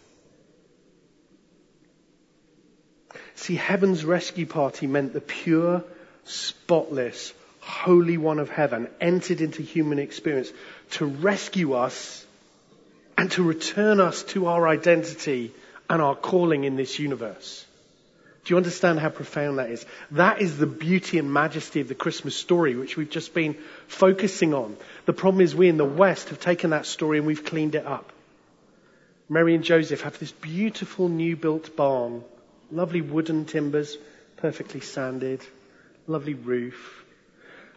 See, 3.34 3.54
heaven's 3.54 4.04
rescue 4.04 4.44
party 4.44 4.86
meant 4.86 5.14
the 5.14 5.22
pure, 5.22 5.84
spotless, 6.24 7.32
Holy 7.62 8.18
One 8.18 8.40
of 8.40 8.50
Heaven 8.50 8.88
entered 9.00 9.40
into 9.40 9.62
human 9.62 9.98
experience 9.98 10.52
to 10.92 11.06
rescue 11.06 11.74
us 11.74 12.26
and 13.16 13.30
to 13.32 13.42
return 13.42 14.00
us 14.00 14.24
to 14.24 14.46
our 14.46 14.66
identity 14.66 15.52
and 15.88 16.02
our 16.02 16.16
calling 16.16 16.64
in 16.64 16.76
this 16.76 16.98
universe. 16.98 17.64
Do 18.44 18.54
you 18.54 18.56
understand 18.56 18.98
how 18.98 19.10
profound 19.10 19.58
that 19.58 19.70
is? 19.70 19.86
That 20.10 20.42
is 20.42 20.58
the 20.58 20.66
beauty 20.66 21.18
and 21.18 21.32
majesty 21.32 21.80
of 21.80 21.86
the 21.86 21.94
Christmas 21.94 22.34
story, 22.34 22.74
which 22.74 22.96
we've 22.96 23.08
just 23.08 23.32
been 23.32 23.54
focusing 23.86 24.54
on. 24.54 24.76
The 25.06 25.12
problem 25.12 25.40
is 25.40 25.54
we 25.54 25.68
in 25.68 25.76
the 25.76 25.84
West 25.84 26.30
have 26.30 26.40
taken 26.40 26.70
that 26.70 26.86
story 26.86 27.18
and 27.18 27.26
we've 27.26 27.44
cleaned 27.44 27.76
it 27.76 27.86
up. 27.86 28.12
Mary 29.28 29.54
and 29.54 29.62
Joseph 29.62 30.00
have 30.00 30.18
this 30.18 30.32
beautiful 30.32 31.08
new 31.08 31.36
built 31.36 31.76
barn, 31.76 32.24
lovely 32.72 33.02
wooden 33.02 33.44
timbers, 33.44 33.96
perfectly 34.38 34.80
sanded, 34.80 35.40
lovely 36.08 36.34
roof, 36.34 37.01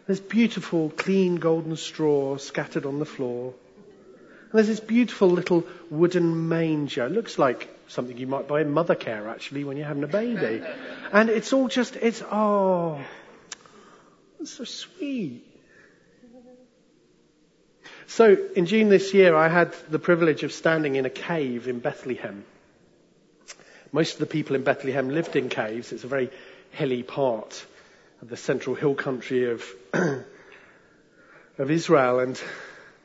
there's 0.08 0.20
beautiful, 0.20 0.90
clean 0.92 1.38
golden 1.38 1.76
straw 1.76 2.38
scattered 2.38 2.86
on 2.86 3.00
the 3.00 3.06
floor. 3.06 3.54
And 4.44 4.52
there's 4.54 4.68
this 4.68 4.80
beautiful 4.80 5.30
little 5.30 5.66
wooden 5.90 6.48
manger. 6.48 7.06
It 7.06 7.12
looks 7.12 7.40
like 7.40 7.70
something 7.88 8.18
you 8.18 8.28
might 8.28 8.48
buy 8.48 8.62
in 8.62 8.74
Mothercare 8.74 9.28
actually 9.30 9.64
when 9.64 9.78
you're 9.78 9.88
having 9.88 10.04
a 10.04 10.08
baby. 10.08 10.64
And 11.12 11.30
it's 11.30 11.54
all 11.54 11.68
just, 11.68 11.96
it's, 11.96 12.22
oh, 12.32 13.04
it's 14.40 14.52
so 14.52 14.64
sweet. 14.64 15.44
So 18.08 18.38
in 18.56 18.68
June 18.68 18.90
this 18.90 19.16
year, 19.16 19.36
I 19.36 19.48
had 19.48 19.74
the 19.90 19.98
privilege 19.98 20.44
of 20.44 20.54
standing 20.54 20.96
in 20.96 21.06
a 21.06 21.10
cave 21.10 21.68
in 21.68 21.80
Bethlehem. 21.80 22.46
Most 23.92 24.14
of 24.14 24.20
the 24.20 24.26
people 24.28 24.56
in 24.56 24.64
Bethlehem 24.64 25.10
lived 25.10 25.36
in 25.36 25.50
caves. 25.50 25.92
It's 25.92 26.04
a 26.04 26.08
very 26.08 26.30
hilly 26.72 27.02
part 27.02 27.66
of 28.22 28.30
the 28.30 28.38
central 28.38 28.76
hill 28.76 28.96
country 28.96 29.52
of, 29.52 29.64
of 31.58 31.72
Israel. 31.72 32.20
And 32.20 32.42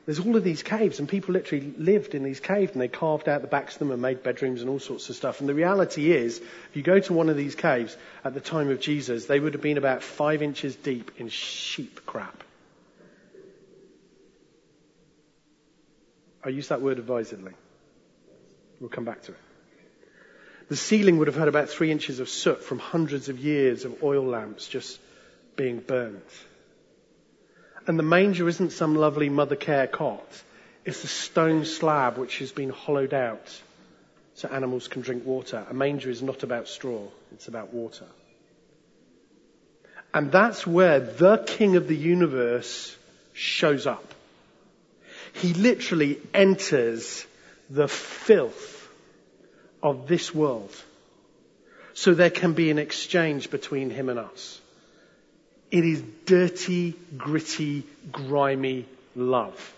There's 0.05 0.19
all 0.19 0.35
of 0.35 0.43
these 0.43 0.63
caves, 0.63 0.99
and 0.99 1.07
people 1.07 1.33
literally 1.33 1.73
lived 1.77 2.15
in 2.15 2.23
these 2.23 2.39
caves, 2.39 2.71
and 2.71 2.81
they 2.81 2.87
carved 2.87 3.29
out 3.29 3.41
the 3.41 3.47
backs 3.47 3.75
of 3.75 3.79
them 3.79 3.91
and 3.91 4.01
made 4.01 4.23
bedrooms 4.23 4.61
and 4.61 4.69
all 4.69 4.79
sorts 4.79 5.09
of 5.09 5.15
stuff. 5.15 5.39
And 5.39 5.47
the 5.47 5.53
reality 5.53 6.11
is, 6.11 6.39
if 6.39 6.71
you 6.73 6.81
go 6.81 6.99
to 6.99 7.13
one 7.13 7.29
of 7.29 7.37
these 7.37 7.53
caves 7.53 7.95
at 8.25 8.33
the 8.33 8.39
time 8.39 8.69
of 8.71 8.79
Jesus, 8.79 9.27
they 9.27 9.39
would 9.39 9.53
have 9.53 9.61
been 9.61 9.77
about 9.77 10.01
five 10.01 10.41
inches 10.41 10.75
deep 10.75 11.11
in 11.17 11.29
sheep 11.29 12.05
crap. 12.07 12.43
I 16.43 16.49
use 16.49 16.69
that 16.69 16.81
word 16.81 16.97
advisedly. 16.97 17.53
We'll 18.79 18.89
come 18.89 19.05
back 19.05 19.21
to 19.23 19.33
it. 19.33 19.37
The 20.71 20.77
ceiling 20.77 21.17
would 21.17 21.27
have 21.27 21.35
had 21.35 21.49
about 21.49 21.67
three 21.67 21.91
inches 21.91 22.21
of 22.21 22.29
soot 22.29 22.63
from 22.63 22.79
hundreds 22.79 23.27
of 23.27 23.37
years 23.37 23.83
of 23.83 24.01
oil 24.03 24.23
lamps 24.23 24.69
just 24.69 25.01
being 25.57 25.79
burnt. 25.79 26.23
And 27.85 27.99
the 27.99 28.03
manger 28.03 28.47
isn't 28.47 28.71
some 28.71 28.95
lovely 28.95 29.29
Mothercare 29.29 29.91
cot. 29.91 30.25
It's 30.85 31.03
a 31.03 31.07
stone 31.07 31.65
slab 31.65 32.17
which 32.17 32.37
has 32.37 32.53
been 32.53 32.69
hollowed 32.69 33.13
out 33.13 33.61
so 34.35 34.47
animals 34.47 34.87
can 34.87 35.01
drink 35.01 35.25
water. 35.25 35.65
A 35.69 35.73
manger 35.73 36.09
is 36.09 36.21
not 36.21 36.41
about 36.41 36.69
straw, 36.69 37.05
it's 37.33 37.49
about 37.49 37.73
water. 37.73 38.07
And 40.13 40.31
that's 40.31 40.65
where 40.65 41.01
the 41.01 41.39
King 41.39 41.75
of 41.75 41.89
the 41.89 41.97
universe 41.97 42.95
shows 43.33 43.85
up. 43.87 44.13
He 45.33 45.53
literally 45.53 46.17
enters 46.33 47.25
the 47.69 47.89
filth 47.89 48.70
of 49.81 50.07
this 50.07 50.33
world 50.33 50.75
so 51.93 52.13
there 52.13 52.29
can 52.29 52.53
be 52.53 52.71
an 52.71 52.79
exchange 52.79 53.49
between 53.49 53.89
him 53.89 54.09
and 54.09 54.19
us. 54.19 54.59
It 55.69 55.85
is 55.85 56.03
dirty, 56.25 56.95
gritty, 57.17 57.83
grimy 58.11 58.85
love. 59.15 59.73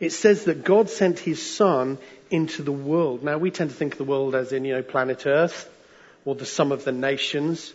It 0.00 0.10
says 0.10 0.44
that 0.44 0.64
God 0.64 0.90
sent 0.90 1.18
his 1.18 1.44
son 1.44 1.98
into 2.30 2.62
the 2.62 2.72
world. 2.72 3.22
Now 3.22 3.38
we 3.38 3.50
tend 3.50 3.70
to 3.70 3.76
think 3.76 3.94
of 3.94 3.98
the 3.98 4.04
world 4.04 4.34
as 4.34 4.52
in, 4.52 4.64
you 4.64 4.74
know, 4.74 4.82
planet 4.82 5.26
Earth 5.26 5.68
or 6.24 6.34
the 6.34 6.46
sum 6.46 6.72
of 6.72 6.84
the 6.84 6.92
nations. 6.92 7.72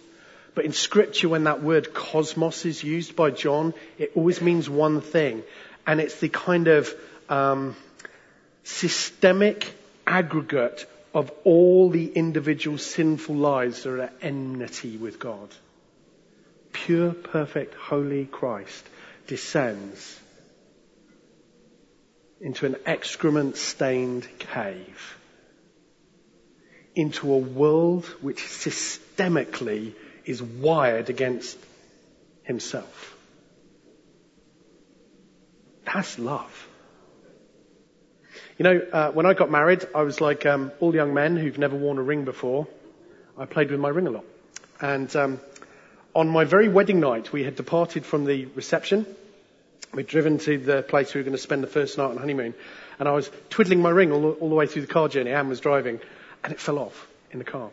But 0.56 0.66
in 0.66 0.74
scripture, 0.74 1.28
when 1.30 1.46
that 1.46 1.64
word 1.64 1.94
cosmos 1.94 2.66
is 2.66 2.84
used 2.84 3.16
by 3.16 3.32
John, 3.32 3.74
it 3.98 4.12
always 4.16 4.42
means 4.42 4.70
one 4.70 5.02
thing. 5.02 5.44
And 5.88 6.00
it's 6.00 6.20
the 6.20 6.30
kind 6.30 6.68
of 6.68 6.94
um, 7.28 7.76
systemic 8.64 9.74
aggregate 10.08 10.86
of 11.14 11.32
all 11.44 11.90
the 11.90 12.12
individual 12.12 12.78
sinful 12.78 13.36
lives 13.36 13.84
that 13.84 13.90
are 13.90 14.02
at 14.04 14.14
enmity 14.22 14.98
with 14.98 15.20
God. 15.20 15.50
Pure, 16.72 17.14
perfect, 17.14 17.76
holy 17.76 18.26
Christ 18.26 18.84
descends 19.28 20.20
into 22.42 22.66
an 22.66 22.76
excrement 22.86 23.56
stained 23.56 24.28
cave, 24.40 25.18
into 26.96 27.32
a 27.34 27.38
world 27.38 28.06
which 28.22 28.40
systemically 28.40 29.94
is 30.26 30.42
wired 30.42 31.10
against 31.10 31.58
himself. 32.44 33.16
That's 35.86 36.18
love. 36.20 36.68
You 38.58 38.64
know, 38.64 38.82
uh, 38.92 39.12
when 39.12 39.26
I 39.26 39.34
got 39.34 39.50
married, 39.50 39.84
I 39.96 40.04
was 40.04 40.22
like 40.22 40.46
um, 40.46 40.72
all 40.80 40.94
young 40.94 41.14
men 41.16 41.38
who've 41.38 41.58
never 41.58 41.76
worn 41.76 41.98
a 41.98 42.04
ring 42.04 42.24
before. 42.24 42.68
I 43.36 43.46
played 43.46 43.72
with 43.72 43.80
my 43.80 43.90
ring 43.90 44.06
a 44.06 44.12
lot. 44.12 44.26
And 44.80 45.14
um, 45.16 45.40
on 46.14 46.30
my 46.30 46.44
very 46.44 46.70
wedding 46.70 47.00
night, 47.00 47.34
we 47.34 47.44
had 47.44 47.56
departed 47.56 48.06
from 48.06 48.26
the 48.26 48.46
reception. 48.46 49.08
We'd 49.92 50.06
driven 50.06 50.38
to 50.40 50.60
the 50.60 50.84
place 50.84 51.14
we 51.14 51.20
were 51.20 51.24
going 51.24 51.36
to 51.36 51.42
spend 51.42 51.64
the 51.64 51.68
first 51.68 51.98
night 51.98 52.12
on 52.12 52.18
honeymoon. 52.18 52.54
And 53.00 53.10
I 53.10 53.14
was 53.14 53.32
twiddling 53.50 53.82
my 53.82 53.90
ring 53.90 54.12
all 54.12 54.34
all 54.34 54.50
the 54.50 54.56
way 54.56 54.68
through 54.68 54.84
the 54.84 54.94
car 54.94 55.08
journey. 55.08 55.32
Anne 55.32 55.50
was 55.50 55.60
driving, 55.60 56.00
and 56.44 56.54
it 56.54 56.60
fell 56.60 56.78
off 56.78 57.08
in 57.32 57.40
the 57.40 57.46
car. 57.46 57.72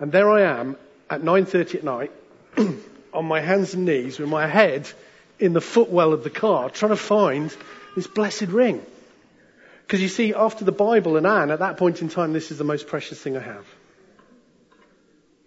And 0.00 0.12
there 0.12 0.30
I 0.30 0.42
am 0.42 0.76
at 1.08 1.22
9.30 1.22 1.76
at 1.76 1.84
night 1.84 2.12
on 3.14 3.24
my 3.24 3.40
hands 3.40 3.72
and 3.72 3.86
knees 3.86 4.18
with 4.18 4.28
my 4.28 4.46
head 4.46 4.90
in 5.38 5.54
the 5.54 5.62
footwell 5.62 6.12
of 6.12 6.24
the 6.24 6.30
car 6.30 6.68
trying 6.68 6.90
to 6.90 6.96
find 6.96 7.54
this 7.96 8.06
blessed 8.06 8.48
ring. 8.48 8.84
Because 9.86 10.00
you 10.00 10.08
see, 10.08 10.32
after 10.32 10.64
the 10.64 10.72
Bible 10.72 11.16
and 11.16 11.26
Anne, 11.26 11.50
at 11.50 11.58
that 11.58 11.76
point 11.76 12.00
in 12.00 12.08
time, 12.08 12.32
this 12.32 12.50
is 12.50 12.58
the 12.58 12.64
most 12.64 12.86
precious 12.86 13.20
thing 13.20 13.36
I 13.36 13.40
have. 13.40 13.66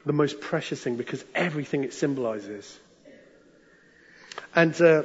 The 0.05 0.13
most 0.13 0.39
precious 0.39 0.81
thing 0.81 0.95
because 0.95 1.25
everything 1.33 1.83
it 1.83 1.93
symbolizes. 1.93 2.79
And 4.55 4.79
uh, 4.79 5.03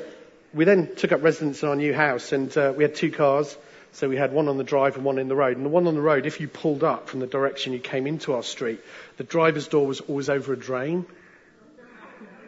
we 0.53 0.65
then 0.65 0.95
took 0.95 1.13
up 1.13 1.23
residence 1.23 1.63
in 1.63 1.69
our 1.71 1.77
new 1.77 1.95
house, 1.95 2.33
and 2.33 2.57
uh, 2.57 2.75
we 2.77 2.85
had 2.85 2.95
two 2.95 3.11
cars. 3.11 3.57
So 3.95 4.09
we 4.09 4.17
had 4.17 4.33
one 4.33 4.49
on 4.49 4.59
the 4.59 4.65
drive 4.65 4.97
and 4.97 5.05
one 5.05 5.19
in 5.19 5.29
the 5.29 5.37
road. 5.37 5.57
And 5.57 5.67
the 5.67 5.71
one 5.71 5.87
on 5.87 5.95
the 5.95 6.01
road, 6.01 6.25
if 6.25 6.41
you 6.41 6.49
pulled 6.49 6.85
up 6.85 7.09
from 7.09 7.21
the 7.21 7.27
direction 7.27 7.73
you 7.73 7.79
came 7.79 8.07
into 8.07 8.35
our 8.35 8.43
street, 8.43 8.81
the 9.17 9.25
driver's 9.25 9.69
door 9.69 9.87
was 9.87 10.01
always 10.01 10.29
over 10.29 10.53
a 10.53 10.59
drain 10.59 11.05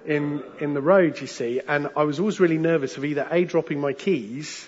in 0.07 0.43
in 0.61 0.75
the 0.75 0.81
road, 0.81 1.21
you 1.21 1.27
see. 1.27 1.61
And 1.67 1.91
I 1.97 2.05
was 2.05 2.21
always 2.21 2.41
really 2.41 2.59
nervous 2.59 2.97
of 2.97 3.05
either 3.05 3.27
a 3.31 3.45
dropping 3.45 3.81
my 3.81 3.93
keys 3.93 4.67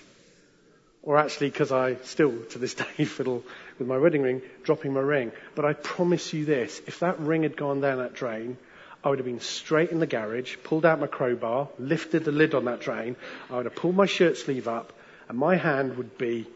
or 1.06 1.16
actually 1.16 1.48
because 1.48 1.72
I 1.72 1.94
still 2.02 2.34
to 2.50 2.58
this 2.58 2.74
day 2.98 3.04
fiddle 3.04 3.44
with 3.78 3.88
my 3.88 3.96
wedding 3.96 4.22
ring, 4.22 4.42
dropping 4.64 4.92
my 4.92 5.00
ring. 5.00 5.32
But 5.54 5.64
I 5.64 5.72
promise 5.72 6.34
you 6.34 6.44
this, 6.44 6.82
if 6.86 7.00
that 7.00 7.18
ring 7.20 7.44
had 7.44 7.56
gone 7.56 7.80
down 7.80 7.98
that 7.98 8.12
drain, 8.12 8.58
I 9.02 9.08
would 9.08 9.20
have 9.20 9.26
been 9.26 9.40
straight 9.40 9.90
in 9.90 10.00
the 10.00 10.06
garage, 10.06 10.56
pulled 10.64 10.84
out 10.84 10.98
my 10.98 11.06
crowbar, 11.06 11.68
lifted 11.78 12.24
the 12.24 12.32
lid 12.32 12.54
on 12.54 12.64
that 12.64 12.80
drain, 12.80 13.14
I 13.48 13.56
would 13.56 13.66
have 13.66 13.76
pulled 13.76 13.94
my 13.94 14.06
shirt 14.06 14.36
sleeve 14.36 14.66
up, 14.66 14.92
and 15.28 15.38
my 15.38 15.56
hand 15.56 15.96
would 15.96 16.18
be 16.18 16.46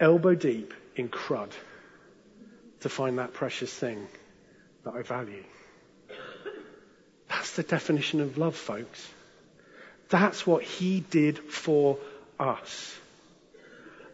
elbow 0.00 0.34
deep 0.34 0.72
in 0.96 1.08
crud 1.08 1.50
to 2.80 2.88
find 2.88 3.18
that 3.18 3.34
precious 3.34 3.72
thing 3.72 4.08
that 4.84 4.94
I 4.94 5.02
value. 5.02 5.44
That's 7.28 7.56
the 7.56 7.62
definition 7.62 8.20
of 8.20 8.38
love, 8.38 8.56
folks. 8.56 9.06
That's 10.08 10.46
what 10.46 10.62
he 10.62 11.00
did 11.00 11.38
for 11.38 11.98
us. 12.40 12.96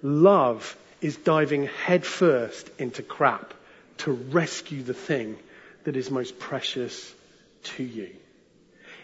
Love 0.02 0.76
is 1.00 1.16
diving 1.16 1.66
headfirst 1.66 2.70
into 2.78 3.02
crap 3.02 3.54
to 3.98 4.12
rescue 4.12 4.82
the 4.82 4.94
thing 4.94 5.36
that 5.84 5.96
is 5.96 6.10
most 6.10 6.38
precious 6.38 7.14
to 7.62 7.82
you. 7.82 8.10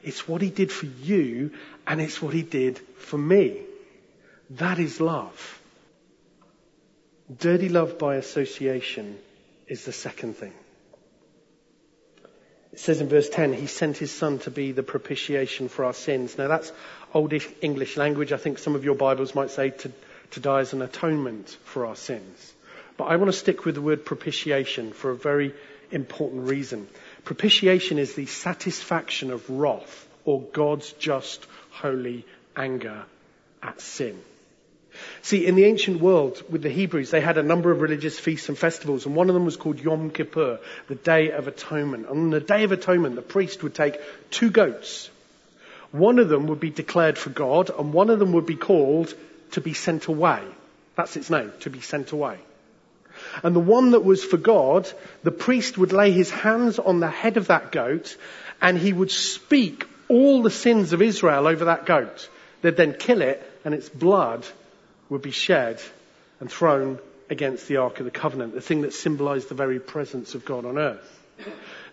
It's 0.02 0.28
what 0.28 0.42
he 0.42 0.50
did 0.50 0.70
for 0.70 0.86
you 0.86 1.52
and 1.86 2.00
it's 2.00 2.20
what 2.20 2.34
he 2.34 2.42
did 2.42 2.78
for 2.98 3.18
me. 3.18 3.60
That 4.50 4.78
is 4.78 5.00
love. 5.00 5.60
Dirty 7.38 7.68
love 7.68 7.98
by 7.98 8.16
association 8.16 9.18
is 9.66 9.84
the 9.84 9.92
second 9.92 10.36
thing. 10.36 10.52
It 12.72 12.80
says 12.80 13.00
in 13.00 13.08
verse 13.08 13.28
10, 13.30 13.52
he 13.52 13.66
sent 13.66 13.96
his 13.96 14.10
son 14.10 14.40
to 14.40 14.50
be 14.50 14.72
the 14.72 14.82
propitiation 14.82 15.68
for 15.68 15.84
our 15.84 15.94
sins. 15.94 16.36
Now 16.36 16.48
that's 16.48 16.72
old 17.14 17.32
English 17.62 17.96
language. 17.96 18.32
I 18.32 18.36
think 18.36 18.58
some 18.58 18.74
of 18.74 18.84
your 18.84 18.96
Bibles 18.96 19.34
might 19.34 19.50
say 19.50 19.70
to 19.70 19.92
to 20.34 20.40
die 20.40 20.60
as 20.60 20.72
an 20.72 20.82
atonement 20.82 21.56
for 21.64 21.86
our 21.86 21.96
sins. 21.96 22.52
But 22.96 23.04
I 23.04 23.16
want 23.16 23.32
to 23.32 23.38
stick 23.38 23.64
with 23.64 23.74
the 23.74 23.80
word 23.80 24.04
propitiation 24.04 24.92
for 24.92 25.10
a 25.10 25.16
very 25.16 25.54
important 25.90 26.48
reason. 26.48 26.86
Propitiation 27.24 27.98
is 27.98 28.14
the 28.14 28.26
satisfaction 28.26 29.30
of 29.30 29.48
wrath 29.48 30.06
or 30.24 30.42
God's 30.42 30.92
just 30.92 31.46
holy 31.70 32.24
anger 32.56 33.04
at 33.62 33.80
sin. 33.80 34.20
See, 35.22 35.44
in 35.44 35.56
the 35.56 35.64
ancient 35.64 36.00
world 36.00 36.42
with 36.48 36.62
the 36.62 36.70
Hebrews, 36.70 37.10
they 37.10 37.20
had 37.20 37.36
a 37.36 37.42
number 37.42 37.72
of 37.72 37.80
religious 37.80 38.18
feasts 38.18 38.48
and 38.48 38.56
festivals, 38.56 39.06
and 39.06 39.16
one 39.16 39.28
of 39.28 39.34
them 39.34 39.44
was 39.44 39.56
called 39.56 39.80
Yom 39.80 40.10
Kippur, 40.10 40.60
the 40.86 40.94
Day 40.94 41.32
of 41.32 41.48
Atonement. 41.48 42.06
On 42.06 42.30
the 42.30 42.40
Day 42.40 42.62
of 42.62 42.70
Atonement, 42.70 43.16
the 43.16 43.22
priest 43.22 43.64
would 43.64 43.74
take 43.74 43.98
two 44.30 44.50
goats. 44.50 45.10
One 45.90 46.20
of 46.20 46.28
them 46.28 46.46
would 46.46 46.60
be 46.60 46.70
declared 46.70 47.18
for 47.18 47.30
God, 47.30 47.70
and 47.76 47.92
one 47.92 48.08
of 48.08 48.20
them 48.20 48.32
would 48.32 48.46
be 48.46 48.56
called 48.56 49.12
to 49.54 49.60
be 49.60 49.74
sent 49.74 50.06
away. 50.06 50.42
That's 50.96 51.16
its 51.16 51.30
name, 51.30 51.52
to 51.60 51.70
be 51.70 51.80
sent 51.80 52.12
away. 52.12 52.38
And 53.42 53.54
the 53.54 53.60
one 53.60 53.92
that 53.92 54.04
was 54.04 54.24
for 54.24 54.36
God, 54.36 54.90
the 55.22 55.30
priest 55.30 55.78
would 55.78 55.92
lay 55.92 56.10
his 56.10 56.30
hands 56.30 56.78
on 56.78 57.00
the 57.00 57.10
head 57.10 57.36
of 57.36 57.48
that 57.48 57.72
goat 57.72 58.16
and 58.60 58.78
he 58.78 58.92
would 58.92 59.10
speak 59.10 59.86
all 60.08 60.42
the 60.42 60.50
sins 60.50 60.92
of 60.92 61.02
Israel 61.02 61.46
over 61.46 61.66
that 61.66 61.86
goat. 61.86 62.28
They'd 62.62 62.76
then 62.76 62.94
kill 62.94 63.22
it 63.22 63.42
and 63.64 63.74
its 63.74 63.88
blood 63.88 64.46
would 65.08 65.22
be 65.22 65.30
shed 65.30 65.80
and 66.40 66.50
thrown 66.50 66.98
against 67.30 67.68
the 67.68 67.78
Ark 67.78 67.98
of 68.00 68.04
the 68.04 68.10
Covenant, 68.10 68.54
the 68.54 68.60
thing 68.60 68.82
that 68.82 68.92
symbolized 68.92 69.48
the 69.48 69.54
very 69.54 69.78
presence 69.78 70.34
of 70.34 70.44
God 70.44 70.64
on 70.64 70.78
earth. 70.78 71.20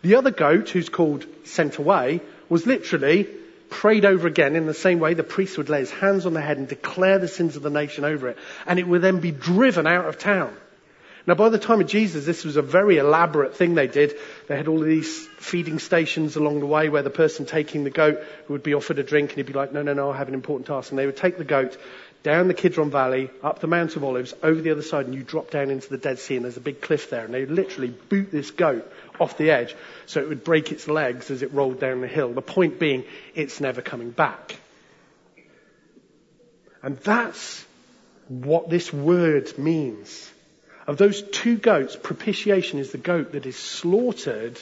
The 0.01 0.15
other 0.15 0.31
goat, 0.31 0.69
who's 0.69 0.89
called 0.89 1.25
sent 1.45 1.77
away, 1.77 2.21
was 2.49 2.65
literally 2.65 3.27
prayed 3.71 4.05
over 4.05 4.27
again 4.27 4.55
in 4.55 4.67
the 4.67 4.73
same 4.75 4.99
way 4.99 5.15
the 5.15 5.23
priest 5.23 5.57
would 5.57 5.69
lay 5.69 5.79
his 5.79 5.89
hands 5.89 6.27
on 6.27 6.33
the 6.33 6.41
head 6.41 6.57
and 6.57 6.67
declare 6.67 7.17
the 7.17 7.27
sins 7.27 7.55
of 7.55 7.63
the 7.63 7.71
nation 7.71 8.03
over 8.03 8.27
it. 8.27 8.37
And 8.67 8.77
it 8.77 8.87
would 8.87 9.01
then 9.01 9.19
be 9.19 9.31
driven 9.31 9.87
out 9.87 10.05
of 10.05 10.19
town. 10.19 10.55
Now, 11.27 11.35
by 11.35 11.49
the 11.49 11.59
time 11.59 11.81
of 11.81 11.87
Jesus, 11.87 12.25
this 12.25 12.43
was 12.43 12.57
a 12.57 12.63
very 12.63 12.97
elaborate 12.97 13.55
thing 13.55 13.75
they 13.75 13.87
did. 13.87 14.17
They 14.47 14.57
had 14.57 14.67
all 14.67 14.81
of 14.81 14.87
these 14.87 15.27
feeding 15.37 15.77
stations 15.77 16.35
along 16.35 16.59
the 16.59 16.65
way 16.65 16.89
where 16.89 17.03
the 17.03 17.11
person 17.11 17.45
taking 17.45 17.83
the 17.83 17.91
goat 17.91 18.19
would 18.49 18.63
be 18.63 18.73
offered 18.73 18.97
a 18.99 19.03
drink 19.03 19.29
and 19.29 19.37
he'd 19.37 19.45
be 19.45 19.53
like, 19.53 19.71
no, 19.71 19.83
no, 19.83 19.93
no, 19.93 20.11
I 20.11 20.17
have 20.17 20.27
an 20.27 20.33
important 20.33 20.67
task. 20.67 20.91
And 20.91 20.97
they 20.97 21.05
would 21.05 21.17
take 21.17 21.37
the 21.37 21.43
goat 21.43 21.77
down 22.23 22.47
the 22.47 22.53
Kidron 22.53 22.91
Valley, 22.91 23.31
up 23.41 23.59
the 23.59 23.67
Mount 23.67 23.95
of 23.95 24.03
Olives, 24.03 24.33
over 24.43 24.61
the 24.61 24.71
other 24.71 24.83
side, 24.83 25.05
and 25.05 25.15
you 25.15 25.23
drop 25.23 25.49
down 25.49 25.71
into 25.71 25.89
the 25.89 25.97
Dead 25.97 26.19
Sea, 26.19 26.35
and 26.35 26.45
there's 26.45 26.57
a 26.57 26.61
big 26.61 26.81
cliff 26.81 27.09
there. 27.09 27.25
And 27.25 27.33
they 27.33 27.45
literally 27.45 27.89
boot 27.89 28.31
this 28.31 28.51
goat 28.51 28.91
off 29.19 29.37
the 29.37 29.51
edge 29.51 29.75
so 30.05 30.21
it 30.21 30.29
would 30.29 30.43
break 30.43 30.71
its 30.71 30.87
legs 30.87 31.31
as 31.31 31.41
it 31.41 31.53
rolled 31.53 31.79
down 31.79 32.01
the 32.01 32.07
hill. 32.07 32.33
The 32.33 32.41
point 32.41 32.79
being, 32.79 33.05
it's 33.33 33.59
never 33.59 33.81
coming 33.81 34.11
back. 34.11 34.55
And 36.83 36.97
that's 36.97 37.65
what 38.27 38.69
this 38.69 38.91
word 38.93 39.57
means. 39.57 40.31
Of 40.87 40.97
those 40.97 41.21
two 41.21 41.57
goats, 41.57 41.95
propitiation 41.95 42.79
is 42.79 42.91
the 42.91 42.97
goat 42.97 43.33
that 43.33 43.45
is 43.45 43.55
slaughtered 43.55 44.59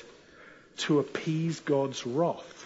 to 0.78 1.00
appease 1.00 1.60
God's 1.62 2.06
wrath. 2.06 2.59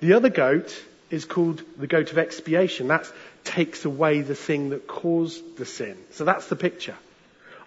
The 0.00 0.14
other 0.14 0.28
goat 0.28 0.82
is 1.10 1.24
called 1.24 1.62
the 1.78 1.86
goat 1.86 2.12
of 2.12 2.18
expiation. 2.18 2.88
That 2.88 3.10
takes 3.44 3.84
away 3.84 4.22
the 4.22 4.34
thing 4.34 4.70
that 4.70 4.86
caused 4.86 5.56
the 5.56 5.66
sin. 5.66 5.96
So 6.10 6.24
that's 6.24 6.48
the 6.48 6.56
picture. 6.56 6.96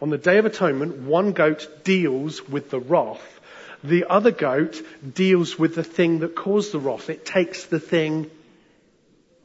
On 0.01 0.09
the 0.09 0.17
Day 0.17 0.37
of 0.37 0.45
Atonement, 0.45 0.97
one 0.99 1.31
goat 1.31 1.67
deals 1.83 2.47
with 2.47 2.69
the 2.69 2.79
wrath. 2.79 3.39
The 3.83 4.05
other 4.09 4.31
goat 4.31 4.81
deals 5.13 5.57
with 5.57 5.75
the 5.75 5.83
thing 5.83 6.19
that 6.19 6.35
caused 6.35 6.71
the 6.71 6.79
wrath. 6.79 7.09
It 7.09 7.25
takes 7.25 7.65
the 7.65 7.79
thing 7.79 8.29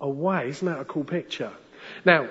away. 0.01 0.49
Isn't 0.49 0.67
that 0.67 0.81
a 0.81 0.85
cool 0.85 1.05
picture? 1.05 1.53
Now, 2.05 2.29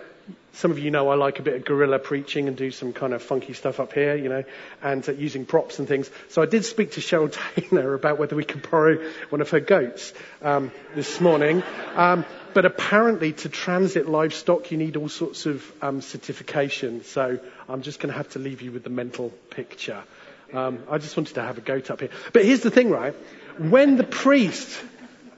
some 0.53 0.71
of 0.71 0.79
you 0.79 0.91
know 0.91 1.09
I 1.09 1.15
like 1.15 1.39
a 1.39 1.43
bit 1.43 1.55
of 1.55 1.65
guerrilla 1.65 1.99
preaching 1.99 2.47
and 2.47 2.57
do 2.57 2.71
some 2.71 2.93
kind 2.93 3.13
of 3.13 3.21
funky 3.21 3.53
stuff 3.53 3.79
up 3.79 3.93
here, 3.93 4.15
you 4.15 4.29
know, 4.29 4.43
and 4.81 5.07
uh, 5.07 5.13
using 5.13 5.45
props 5.45 5.79
and 5.79 5.87
things. 5.87 6.09
So 6.29 6.41
I 6.41 6.45
did 6.45 6.65
speak 6.65 6.91
to 6.93 7.01
Cheryl 7.01 7.35
Taylor 7.55 7.93
about 7.93 8.19
whether 8.19 8.35
we 8.35 8.43
could 8.43 8.69
borrow 8.69 8.97
one 9.29 9.41
of 9.41 9.49
her 9.51 9.59
goats 9.59 10.13
um, 10.41 10.71
this 10.93 11.21
morning. 11.21 11.63
Um, 11.95 12.25
but 12.53 12.65
apparently, 12.65 13.31
to 13.33 13.49
transit 13.49 14.09
livestock, 14.09 14.71
you 14.71 14.77
need 14.77 14.97
all 14.97 15.09
sorts 15.09 15.45
of 15.45 15.71
um, 15.81 16.01
certification. 16.01 17.03
So 17.05 17.39
I'm 17.69 17.81
just 17.81 17.99
going 17.99 18.11
to 18.11 18.17
have 18.17 18.29
to 18.31 18.39
leave 18.39 18.61
you 18.61 18.71
with 18.71 18.83
the 18.83 18.89
mental 18.89 19.29
picture. 19.49 20.03
Um, 20.53 20.79
I 20.89 20.97
just 20.97 21.15
wanted 21.15 21.35
to 21.35 21.43
have 21.43 21.57
a 21.57 21.61
goat 21.61 21.89
up 21.89 22.01
here. 22.01 22.09
But 22.33 22.43
here's 22.43 22.59
the 22.59 22.71
thing, 22.71 22.89
right? 22.89 23.13
When 23.57 23.95
the 23.95 24.03
priest 24.03 24.81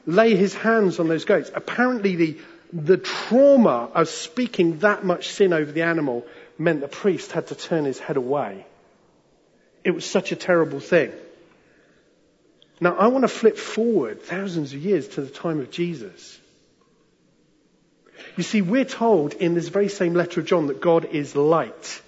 lay 0.08 0.36
his 0.36 0.56
hands 0.56 1.00
on 1.00 1.08
those 1.08 1.26
goats, 1.26 1.52
apparently 1.54 2.16
the 2.16 2.38
the 2.74 2.98
trauma 2.98 3.90
of 3.94 4.10
speaking 4.10 4.80
that 4.80 5.06
much 5.06 5.30
sin 5.30 5.54
over 5.54 5.72
the 5.72 5.84
animal 5.84 6.26
meant 6.58 6.82
the 6.82 6.88
priest 6.88 7.32
had 7.32 7.48
to 7.48 7.56
turn 7.56 7.86
his 7.86 8.00
head 8.00 8.18
away. 8.18 8.66
It 9.84 9.92
was 9.92 10.06
such 10.06 10.32
a 10.32 10.36
terrible 10.36 10.80
thing. 10.80 11.12
Now, 12.82 12.96
I 12.96 13.08
want 13.08 13.24
to 13.24 13.28
flip 13.28 13.58
forward 13.58 14.24
thousands 14.24 14.74
of 14.74 14.84
years 14.84 15.08
to 15.10 15.22
the 15.22 15.30
time 15.30 15.60
of 15.60 15.70
Jesus. 15.70 16.40
You 18.36 18.44
see, 18.44 18.62
we're 18.62 18.86
told 18.86 19.34
in 19.34 19.54
this 19.54 19.68
very 19.68 19.90
same 19.90 20.16
letter 20.16 20.40
of 20.40 20.48
John 20.48 20.68
that 20.68 20.82
God 20.82 21.06
is 21.06 21.36
light. 21.36 22.02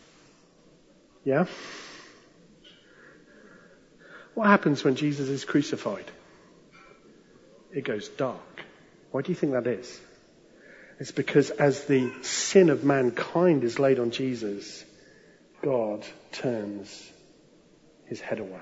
Yeah? 1.23 1.45
What 4.33 4.47
happens 4.47 4.83
when 4.83 4.95
Jesus 4.95 5.29
is 5.29 5.45
crucified? 5.45 6.05
It 7.71 7.83
goes 7.83 8.09
dark. 8.09 8.63
Why 9.11 9.21
do 9.21 9.31
you 9.31 9.35
think 9.35 9.53
that 9.53 9.67
is? 9.67 9.99
It's 10.99 11.11
because 11.11 11.49
as 11.49 11.85
the 11.85 12.11
sin 12.21 12.69
of 12.69 12.83
mankind 12.83 13.63
is 13.63 13.79
laid 13.79 13.99
on 13.99 14.11
Jesus, 14.11 14.83
God 15.61 16.05
turns 16.31 17.11
his 18.07 18.21
head 18.21 18.39
away. 18.39 18.61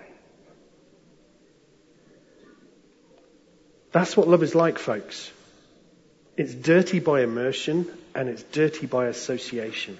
That's 3.91 4.17
what 4.17 4.27
love 4.27 4.41
is 4.41 4.55
like, 4.55 4.79
folks. 4.79 5.31
It's 6.35 6.55
dirty 6.55 6.99
by 6.99 7.21
immersion 7.21 7.87
and 8.15 8.27
it's 8.27 8.41
dirty 8.41 8.87
by 8.87 9.05
association. 9.05 9.99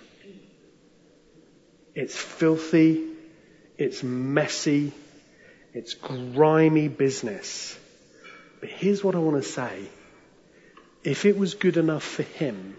It's 1.94 2.18
filthy, 2.18 3.06
it's 3.78 4.02
messy, 4.02 4.94
it's 5.74 5.94
grimy 5.94 6.88
business. 6.88 7.78
But 8.60 8.70
here's 8.70 9.04
what 9.04 9.14
I 9.14 9.20
want 9.20 9.44
to 9.44 9.48
say 9.48 9.88
if 11.04 11.26
it 11.26 11.38
was 11.38 11.54
good 11.56 11.78
enough 11.78 12.04
for 12.04 12.24
him, 12.24 12.76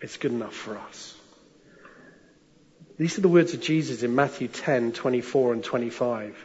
it's 0.00 0.16
good 0.18 0.32
enough 0.32 0.54
for 0.54 0.76
us. 0.76 1.14
These 2.98 3.18
are 3.18 3.22
the 3.22 3.28
words 3.28 3.54
of 3.54 3.60
Jesus 3.60 4.02
in 4.02 4.14
Matthew 4.14 4.48
10, 4.48 4.92
24 4.92 5.54
and 5.54 5.64
25. 5.64 6.44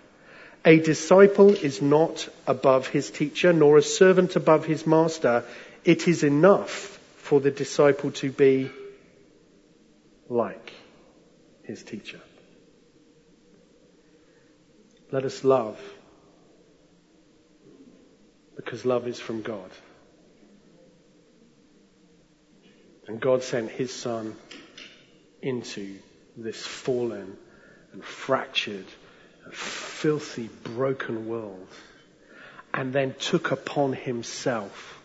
A 0.66 0.80
disciple 0.80 1.50
is 1.52 1.82
not 1.82 2.28
above 2.48 2.88
his 2.88 3.12
teacher, 3.12 3.54
nor 3.54 3.78
a 3.78 3.82
servant 3.82 4.36
above 4.36 4.66
his 4.66 4.88
master. 4.88 5.44
It 5.84 6.08
is 6.08 6.24
enough 6.24 7.00
for 7.18 7.40
the 7.40 7.52
disciple 7.52 8.12
to 8.12 8.32
be 8.32 8.72
like 10.30 10.74
his 11.64 11.84
teacher. 11.84 12.22
Let 15.12 15.26
us 15.26 15.44
love 15.44 15.80
because 18.58 18.86
love 18.86 19.08
is 19.08 19.20
from 19.20 19.42
God. 19.42 19.70
And 23.08 23.22
God 23.22 23.44
sent 23.44 23.72
his 23.72 23.94
son 23.94 24.36
into 25.42 25.98
this 26.36 26.66
fallen 26.66 27.38
and 27.94 28.04
fractured 28.04 28.86
and 29.46 29.54
filthy, 29.54 30.50
broken 30.64 31.28
world 31.28 31.68
and 32.78 32.94
then 32.94 33.16
took 33.20 33.52
upon 33.52 33.92
himself 33.92 35.00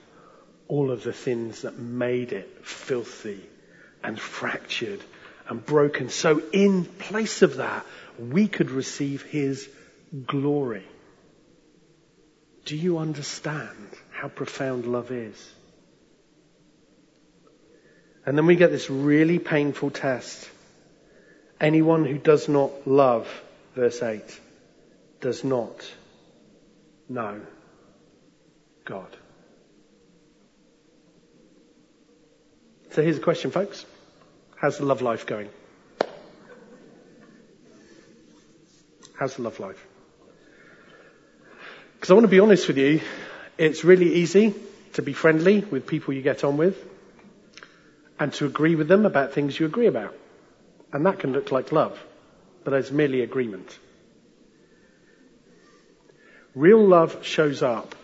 all 0.68 0.90
of 0.90 1.02
the 1.02 1.12
things 1.12 1.62
that 1.62 1.78
made 1.78 2.32
it 2.32 2.66
filthy 2.66 3.40
and 4.04 4.20
fractured 4.20 5.00
and 5.48 5.64
broken. 5.64 6.10
So 6.10 6.42
in 6.52 6.84
place 6.84 7.40
of 7.40 7.56
that, 7.56 7.86
we 8.18 8.46
could 8.46 8.70
receive 8.70 9.22
his 9.22 9.68
glory. 10.26 10.84
Do 12.64 12.76
you 12.76 12.98
understand 12.98 13.88
how 14.10 14.28
profound 14.28 14.86
love 14.86 15.10
is? 15.10 15.52
And 18.24 18.38
then 18.38 18.46
we 18.46 18.56
get 18.56 18.70
this 18.70 18.88
really 18.88 19.38
painful 19.38 19.90
test. 19.90 20.48
Anyone 21.60 22.04
who 22.04 22.18
does 22.18 22.48
not 22.48 22.86
love, 22.86 23.28
verse 23.74 24.02
8, 24.02 24.22
does 25.20 25.42
not 25.42 25.88
know 27.08 27.40
God. 28.84 29.16
So 32.92 33.02
here's 33.02 33.16
a 33.16 33.20
question, 33.20 33.50
folks. 33.50 33.86
How's 34.56 34.78
the 34.78 34.84
love 34.84 35.02
life 35.02 35.26
going? 35.26 35.48
How's 39.18 39.36
the 39.36 39.42
love 39.42 39.58
life? 39.60 39.86
Because 42.02 42.10
I 42.10 42.14
want 42.14 42.24
to 42.24 42.28
be 42.32 42.40
honest 42.40 42.66
with 42.66 42.78
you, 42.78 43.00
it's 43.58 43.84
really 43.84 44.14
easy 44.14 44.52
to 44.94 45.02
be 45.02 45.12
friendly 45.12 45.60
with 45.60 45.86
people 45.86 46.12
you 46.12 46.20
get 46.20 46.42
on 46.42 46.56
with 46.56 46.76
and 48.18 48.32
to 48.32 48.46
agree 48.46 48.74
with 48.74 48.88
them 48.88 49.06
about 49.06 49.34
things 49.34 49.60
you 49.60 49.66
agree 49.66 49.86
about. 49.86 50.12
And 50.92 51.06
that 51.06 51.20
can 51.20 51.32
look 51.32 51.52
like 51.52 51.70
love, 51.70 51.96
but 52.64 52.74
it's 52.74 52.90
merely 52.90 53.20
agreement. 53.20 53.78
Real 56.56 56.84
love 56.84 57.24
shows 57.24 57.62
up 57.62 57.94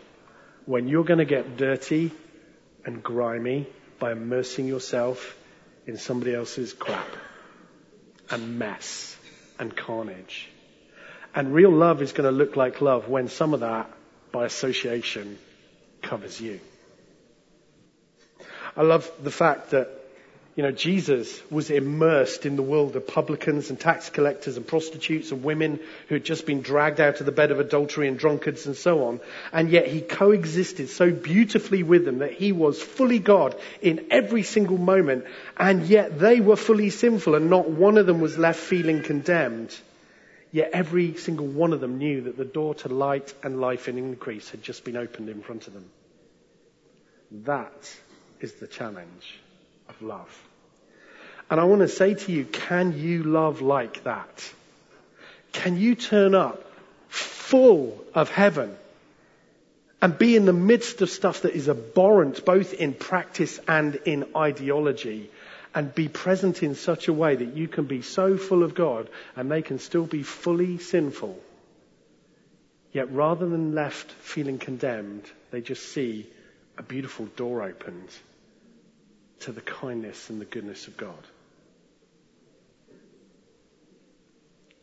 when 0.65 0.87
you're 0.87 1.03
going 1.03 1.19
to 1.19 1.25
get 1.25 1.57
dirty 1.57 2.13
and 2.85 3.03
grimy 3.03 3.67
by 3.99 4.13
immersing 4.13 4.69
yourself 4.69 5.37
in 5.89 5.97
somebody 5.97 6.37
else's 6.37 6.73
crap 6.73 7.09
and 8.31 8.61
mess 8.61 9.17
and 9.59 9.77
carnage. 9.77 10.49
And 11.39 11.55
real 11.55 11.71
love 11.71 12.03
is 12.03 12.11
going 12.11 12.29
to 12.29 12.37
look 12.37 12.57
like 12.57 12.81
love 12.81 13.09
when 13.09 13.29
some 13.29 13.55
of 13.55 13.61
that, 13.61 13.89
by 14.33 14.45
association, 14.45 15.39
covers 16.03 16.41
you. 16.41 16.59
I 18.77 18.83
love 18.83 19.09
the 19.23 19.31
fact 19.31 19.71
that, 19.71 19.89
you 20.57 20.65
know, 20.65 20.73
Jesus 20.73 21.41
was 21.49 21.71
immersed 21.71 22.45
in 22.45 22.57
the 22.57 22.63
world 22.63 22.97
of 22.97 23.07
publicans 23.07 23.71
and 23.71 23.79
tax 23.79 24.11
collectors 24.11 24.57
and 24.57 24.67
prostitutes 24.67 25.31
and 25.31 25.45
women 25.45 25.79
who 26.09 26.17
had 26.17 26.25
just 26.25 26.45
been 26.45 26.61
dragged 26.61 26.99
out 26.99 27.21
of 27.21 27.27
the 27.27 27.31
bed 27.31 27.53
of 27.53 27.61
adultery 27.61 28.09
and 28.09 28.19
drunkards 28.19 28.67
and 28.67 28.75
so 28.75 29.05
on. 29.05 29.21
And 29.53 29.71
yet 29.71 29.87
he 29.87 30.01
coexisted 30.01 30.89
so 30.91 31.13
beautifully 31.13 31.85
with 31.85 32.05
them 32.05 32.19
that 32.19 32.33
he 32.33 32.51
was 32.51 32.83
fully 32.83 33.21
God 33.21 33.55
in 33.81 34.09
every 34.11 34.43
single 34.43 34.77
moment. 34.77 35.25
And 35.57 35.87
yet 35.87 36.19
they 36.19 36.41
were 36.41 36.57
fully 36.57 36.91
sinful 36.91 37.37
and 37.37 37.49
not 37.49 37.71
one 37.71 37.97
of 37.97 38.07
them 38.07 38.21
was 38.21 38.37
left 38.37 38.59
feeling 38.59 39.05
condemned. 39.05 39.73
Yet 40.51 40.71
every 40.73 41.15
single 41.17 41.47
one 41.47 41.73
of 41.73 41.81
them 41.81 41.99
knew 41.99 42.23
that 42.23 42.37
the 42.37 42.45
door 42.45 42.75
to 42.77 42.89
light 42.89 43.35
and 43.43 43.61
life 43.61 43.89
and 43.89 43.99
increase 43.99 44.49
had 44.51 44.63
just 44.63 44.85
been 44.85 44.97
opened 44.97 45.29
in 45.29 45.43
front 45.43 45.67
of 45.67 45.75
them. 45.75 45.85
That 47.45 47.95
is 48.41 48.55
the 48.55 48.67
challenge 48.67 49.39
of 49.89 50.01
love. 50.01 50.43
And 51.51 51.61
I 51.61 51.65
want 51.65 51.83
to 51.83 51.89
say 51.89 52.15
to 52.15 52.33
you, 52.33 52.45
can 52.45 52.99
you 52.99 53.23
love 53.23 53.61
like 53.61 54.05
that? 54.05 54.53
Can 55.53 55.79
you 55.79 55.95
turn 55.95 56.35
up 56.35 56.65
full 57.09 58.05
of 58.15 58.31
heaven 58.31 58.77
and 60.01 60.17
be 60.17 60.37
in 60.37 60.45
the 60.45 60.53
midst 60.53 61.03
of 61.03 61.11
stuff 61.11 61.43
that 61.43 61.55
is 61.55 61.69
abhorrent 61.69 62.45
both 62.45 62.75
in 62.75 62.95
practice 62.95 63.59
and 63.67 63.97
in 63.97 64.27
ideology 64.37 65.31
and 65.79 65.95
be 65.95 66.09
present 66.09 66.65
in 66.65 66.75
such 66.75 67.07
a 67.07 67.13
way 67.13 67.37
that 67.37 67.55
you 67.57 67.69
can 67.69 67.85
be 67.85 68.03
so 68.03 68.37
full 68.37 68.65
of 68.65 68.75
God 68.75 69.09
and 69.37 69.49
they 69.49 69.63
can 69.63 69.79
still 69.79 70.07
be 70.07 70.25
fully 70.25 70.79
sinful. 70.79 71.39
Yet 72.93 73.13
rather 73.13 73.49
than 73.49 73.77
left 73.77 74.11
feeling 74.11 74.59
condemned, 74.59 75.23
they 75.53 75.61
just 75.61 75.93
see 75.93 76.27
a 76.79 76.83
beautiful 76.83 77.27
door 77.27 77.63
opened 77.63 78.09
to 79.39 79.53
the 79.53 79.61
kindness 79.61 80.31
and 80.31 80.41
the 80.41 80.47
goodness 80.47 80.89
of 80.89 80.97
God. 80.97 81.25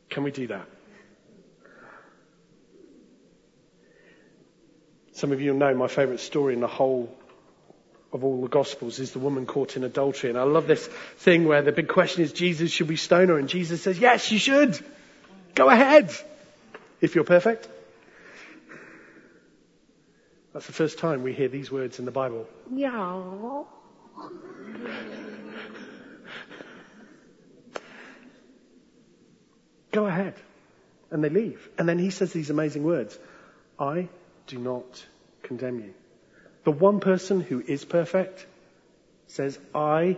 Can 0.10 0.24
we 0.24 0.32
do 0.32 0.48
that? 0.48 0.66
Some 5.12 5.34
of 5.34 5.42
you 5.42 5.54
know 5.54 5.76
my 5.76 5.90
favourite 5.90 6.22
story 6.22 6.54
in 6.54 6.62
the 6.62 6.68
whole 6.68 7.14
of 8.16 8.24
all 8.24 8.42
the 8.42 8.48
Gospels 8.48 9.00
is 9.00 9.12
the 9.12 9.20
woman 9.20 9.46
caught 9.46 9.76
in 9.76 9.84
adultery. 9.84 10.30
And 10.30 10.40
I 10.40 10.44
love 10.44 10.68
this 10.68 10.88
thing 11.18 11.46
where 11.46 11.62
the 11.62 11.74
big 11.74 11.90
question 11.90 12.24
is, 12.24 12.32
Jesus, 12.32 12.72
should 12.72 12.88
we 12.88 12.96
stone 12.96 13.28
her? 13.28 13.38
And 13.38 13.50
Jesus 13.50 13.82
says, 13.82 14.00
yes, 14.00 14.32
you 14.32 14.40
should. 14.40 14.80
Go 15.54 15.70
ahead. 15.70 16.10
If 17.02 17.14
you're 17.14 17.26
perfect. 17.26 17.68
That's 20.54 20.66
the 20.66 20.72
first 20.72 20.98
time 20.98 21.24
we 21.24 21.34
hear 21.34 21.50
these 21.50 21.70
words 21.70 22.00
in 22.00 22.06
the 22.06 22.12
Bible. 22.12 22.48
Yeah. 22.74 23.22
Go 29.92 30.08
ahead. 30.08 30.36
And 31.12 31.22
they 31.22 31.30
leave. 31.30 31.68
And 31.78 31.88
then 31.90 32.00
he 32.00 32.12
says 32.12 32.32
these 32.32 32.50
amazing 32.50 32.84
words. 32.84 33.20
I 33.78 34.08
do 34.48 34.58
not 34.58 35.06
condemn 35.44 35.80
you. 35.80 35.94
The 36.66 36.72
one 36.72 37.00
person 37.00 37.42
who 37.42 37.62
is 37.62 37.86
perfect 37.86 38.46
says, 39.28 39.58
I 39.74 40.18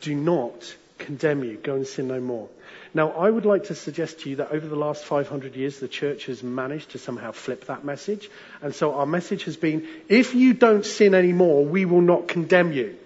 do 0.00 0.14
not 0.14 0.74
condemn 0.98 1.44
you. 1.44 1.56
Go 1.56 1.76
and 1.76 1.86
sin 1.86 2.08
no 2.08 2.20
more. 2.20 2.48
Now, 2.92 3.12
I 3.12 3.30
would 3.30 3.46
like 3.46 3.64
to 3.64 3.76
suggest 3.76 4.20
to 4.20 4.30
you 4.30 4.36
that 4.36 4.50
over 4.50 4.66
the 4.66 4.76
last 4.76 5.04
500 5.04 5.54
years, 5.54 5.78
the 5.78 5.86
church 5.86 6.26
has 6.26 6.42
managed 6.42 6.90
to 6.90 6.98
somehow 6.98 7.30
flip 7.30 7.66
that 7.66 7.84
message. 7.84 8.28
And 8.60 8.74
so 8.74 8.94
our 8.94 9.06
message 9.06 9.44
has 9.44 9.56
been, 9.56 9.86
if 10.08 10.34
you 10.34 10.52
don't 10.52 10.84
sin 10.84 11.14
anymore, 11.14 11.64
we 11.64 11.84
will 11.84 12.02
not 12.02 12.26
condemn 12.26 12.72
you. 12.72 12.96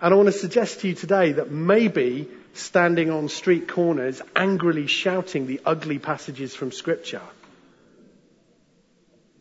And 0.00 0.12
I 0.12 0.16
want 0.16 0.26
to 0.26 0.32
suggest 0.32 0.80
to 0.80 0.88
you 0.88 0.94
today 0.94 1.32
that 1.32 1.52
maybe 1.52 2.28
standing 2.54 3.10
on 3.10 3.28
street 3.28 3.68
corners, 3.68 4.20
angrily 4.34 4.88
shouting 4.88 5.46
the 5.46 5.60
ugly 5.64 6.00
passages 6.00 6.54
from 6.54 6.72
scripture 6.72 7.22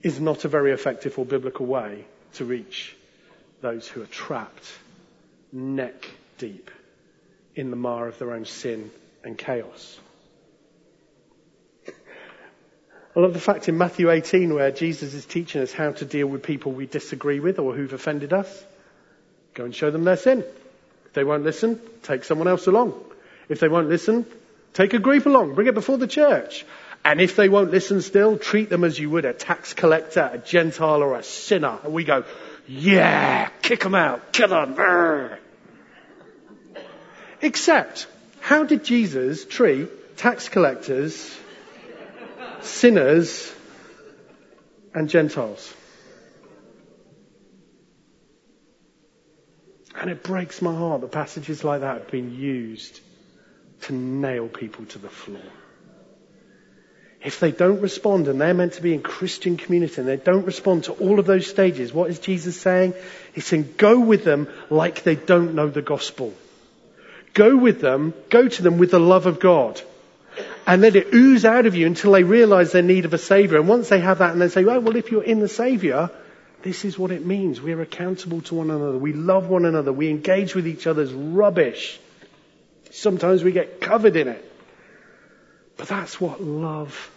is 0.01 0.19
not 0.19 0.45
a 0.45 0.47
very 0.47 0.71
effective 0.71 1.17
or 1.17 1.25
biblical 1.25 1.65
way 1.65 2.05
to 2.33 2.45
reach 2.45 2.95
those 3.61 3.87
who 3.87 4.01
are 4.01 4.07
trapped 4.07 4.71
neck 5.51 6.09
deep 6.37 6.69
in 7.55 7.69
the 7.69 7.75
mire 7.75 8.07
of 8.07 8.19
their 8.19 8.33
own 8.33 8.45
sin 8.45 8.91
and 9.23 9.37
chaos. 9.37 9.99
I 13.15 13.21
love 13.21 13.33
the 13.33 13.39
fact 13.39 13.69
in 13.69 13.77
Matthew 13.77 14.11
18 14.11 14.53
where 14.53 14.71
Jesus 14.71 15.13
is 15.13 15.25
teaching 15.25 15.61
us 15.61 15.71
how 15.71 15.91
to 15.91 16.05
deal 16.05 16.27
with 16.27 16.43
people 16.43 16.73
we 16.73 16.85
disagree 16.85 17.39
with 17.39 17.59
or 17.59 17.73
who've 17.73 17.93
offended 17.93 18.33
us. 18.33 18.65
Go 19.53 19.63
and 19.63 19.73
show 19.73 19.89
them 19.89 20.03
their 20.03 20.17
sin. 20.17 20.43
If 21.05 21.13
they 21.13 21.23
won't 21.23 21.45
listen, 21.45 21.79
take 22.03 22.25
someone 22.25 22.49
else 22.49 22.67
along. 22.67 22.93
If 23.47 23.61
they 23.61 23.69
won't 23.69 23.87
listen, 23.87 24.25
take 24.73 24.93
a 24.93 24.99
group 24.99 25.25
along. 25.25 25.55
Bring 25.55 25.67
it 25.67 25.73
before 25.73 25.97
the 25.97 26.07
church. 26.07 26.65
And 27.05 27.21
if 27.21 27.35
they 27.35 27.49
won't 27.49 27.69
listen 27.69 28.01
still, 28.01 28.39
treat 28.39 28.71
them 28.71 28.83
as 28.83 28.97
you 28.97 29.11
would 29.11 29.25
a 29.25 29.33
tax 29.33 29.75
collector, 29.75 30.27
a 30.33 30.39
Gentile, 30.39 31.03
or 31.03 31.15
a 31.15 31.21
sinner. 31.21 31.77
And 31.83 31.93
we 31.93 32.03
go, 32.03 32.23
yeah, 32.67 33.49
kick 33.61 33.81
them 33.81 33.93
out, 33.93 34.33
kill 34.33 34.47
them. 34.47 35.37
Except, 37.43 38.07
how 38.39 38.63
did 38.63 38.83
Jesus 38.83 39.45
treat 39.45 40.17
tax 40.17 40.49
collectors, 40.49 41.31
sinners, 42.61 43.53
and 44.95 45.07
Gentiles? 45.07 45.71
And 49.95 50.09
it 50.09 50.23
breaks 50.23 50.59
my 50.59 50.73
heart 50.73 51.01
that 51.01 51.11
passages 51.11 51.63
like 51.63 51.81
that 51.81 51.99
have 51.99 52.11
been 52.11 52.33
used 52.33 52.99
to 53.81 53.93
nail 53.93 54.47
people 54.47 54.85
to 54.85 54.97
the 54.97 55.09
floor. 55.09 55.41
If 57.25 57.39
they 57.39 57.51
don't 57.51 57.81
respond 57.81 58.27
and 58.27 58.39
they're 58.39 58.53
meant 58.53 58.73
to 58.73 58.83
be 58.83 58.93
in 58.93 59.01
Christian 59.01 59.57
community 59.57 59.99
and 59.99 60.07
they 60.07 60.15
don't 60.15 60.45
respond 60.45 60.83
to 60.83 60.91
all 60.91 61.17
of 61.17 61.25
those 61.25 61.47
stages, 61.47 61.91
what 61.91 62.11
is 62.11 62.19
Jesus 62.19 62.55
saying? 62.61 62.93
He's 63.33 63.47
saying 63.47 63.73
go 63.77 63.99
with 63.99 64.23
them 64.23 64.47
like 64.69 65.01
they 65.01 65.15
don't 65.15 65.55
know 65.55 65.67
the 65.67 65.81
gospel. 65.81 66.35
Go 67.33 67.57
with 67.57 67.81
them, 67.81 68.13
go 68.29 68.47
to 68.47 68.61
them 68.61 68.77
with 68.77 68.91
the 68.91 68.99
love 68.99 69.25
of 69.25 69.39
God. 69.39 69.81
And 70.67 70.83
let 70.83 70.95
it 70.95 71.15
ooze 71.15 71.45
out 71.45 71.65
of 71.65 71.73
you 71.73 71.87
until 71.87 72.11
they 72.11 72.21
realize 72.21 72.71
their 72.71 72.83
need 72.83 73.05
of 73.05 73.13
a 73.15 73.17
savior. 73.17 73.57
And 73.57 73.67
once 73.67 73.89
they 73.89 74.01
have 74.01 74.19
that 74.19 74.33
and 74.33 74.39
they 74.41 74.49
say, 74.49 74.63
oh, 74.63 74.79
well, 74.79 74.95
if 74.95 75.09
you're 75.11 75.23
in 75.23 75.39
the 75.39 75.47
savior, 75.47 76.11
this 76.61 76.85
is 76.85 76.99
what 76.99 77.09
it 77.09 77.25
means. 77.25 77.59
We're 77.59 77.81
accountable 77.81 78.41
to 78.41 78.55
one 78.55 78.69
another. 78.69 78.99
We 78.99 79.13
love 79.13 79.49
one 79.49 79.65
another. 79.65 79.91
We 79.91 80.11
engage 80.11 80.53
with 80.53 80.67
each 80.67 80.85
other's 80.85 81.11
rubbish. 81.11 81.99
Sometimes 82.91 83.43
we 83.43 83.51
get 83.51 83.81
covered 83.81 84.15
in 84.15 84.27
it. 84.27 84.51
But 85.75 85.87
that's 85.87 86.21
what 86.21 86.39
love 86.39 87.11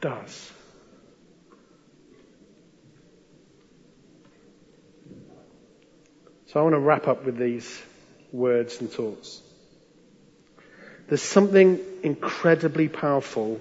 does. 0.00 0.52
So 6.46 6.60
I 6.60 6.62
want 6.62 6.74
to 6.74 6.80
wrap 6.80 7.08
up 7.08 7.24
with 7.24 7.36
these 7.36 7.82
words 8.32 8.80
and 8.80 8.90
thoughts. 8.90 9.42
There's 11.08 11.22
something 11.22 11.78
incredibly 12.02 12.88
powerful 12.88 13.60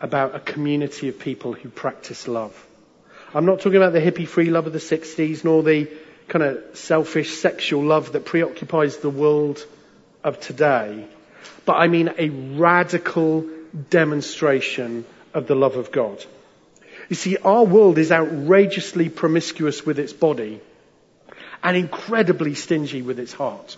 about 0.00 0.34
a 0.34 0.40
community 0.40 1.08
of 1.08 1.18
people 1.18 1.52
who 1.52 1.68
practice 1.68 2.28
love. 2.28 2.66
I'm 3.34 3.46
not 3.46 3.60
talking 3.60 3.76
about 3.76 3.92
the 3.92 4.00
hippie 4.00 4.26
free 4.26 4.50
love 4.50 4.66
of 4.66 4.72
the 4.72 4.78
60s, 4.78 5.44
nor 5.44 5.62
the 5.62 5.88
kind 6.28 6.44
of 6.44 6.76
selfish 6.76 7.38
sexual 7.38 7.82
love 7.82 8.12
that 8.12 8.24
preoccupies 8.24 8.98
the 8.98 9.10
world 9.10 9.64
of 10.22 10.40
today, 10.40 11.06
but 11.64 11.74
I 11.74 11.88
mean 11.88 12.12
a 12.18 12.28
radical 12.28 13.46
demonstration 13.90 15.04
of 15.38 15.46
the 15.46 15.54
love 15.54 15.76
of 15.76 15.90
God. 15.90 16.22
You 17.08 17.16
see, 17.16 17.38
our 17.38 17.64
world 17.64 17.96
is 17.96 18.12
outrageously 18.12 19.08
promiscuous 19.08 19.86
with 19.86 19.98
its 19.98 20.12
body 20.12 20.60
and 21.62 21.76
incredibly 21.76 22.54
stingy 22.54 23.00
with 23.02 23.18
its 23.18 23.32
heart. 23.32 23.76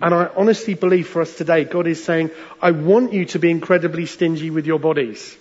And 0.00 0.14
I 0.14 0.30
honestly 0.34 0.74
believe 0.74 1.06
for 1.06 1.22
us 1.22 1.36
today, 1.36 1.64
God 1.64 1.86
is 1.86 2.02
saying, 2.02 2.30
I 2.60 2.70
want 2.70 3.12
you 3.12 3.26
to 3.26 3.38
be 3.38 3.50
incredibly 3.50 4.06
stingy 4.06 4.50
with 4.50 4.66
your 4.66 4.80
bodies. 4.80 5.36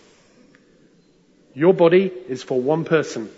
Your 1.53 1.73
body 1.73 2.11
is 2.27 2.43
for 2.43 2.61
one 2.61 2.85
person. 2.85 3.29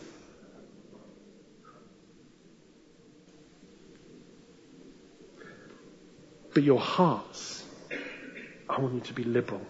But 6.53 6.63
your 6.63 6.79
hearts, 6.79 7.63
I 8.69 8.79
want 8.79 8.93
you 8.95 8.99
to 9.01 9.13
be 9.13 9.23
liberal. 9.23 9.65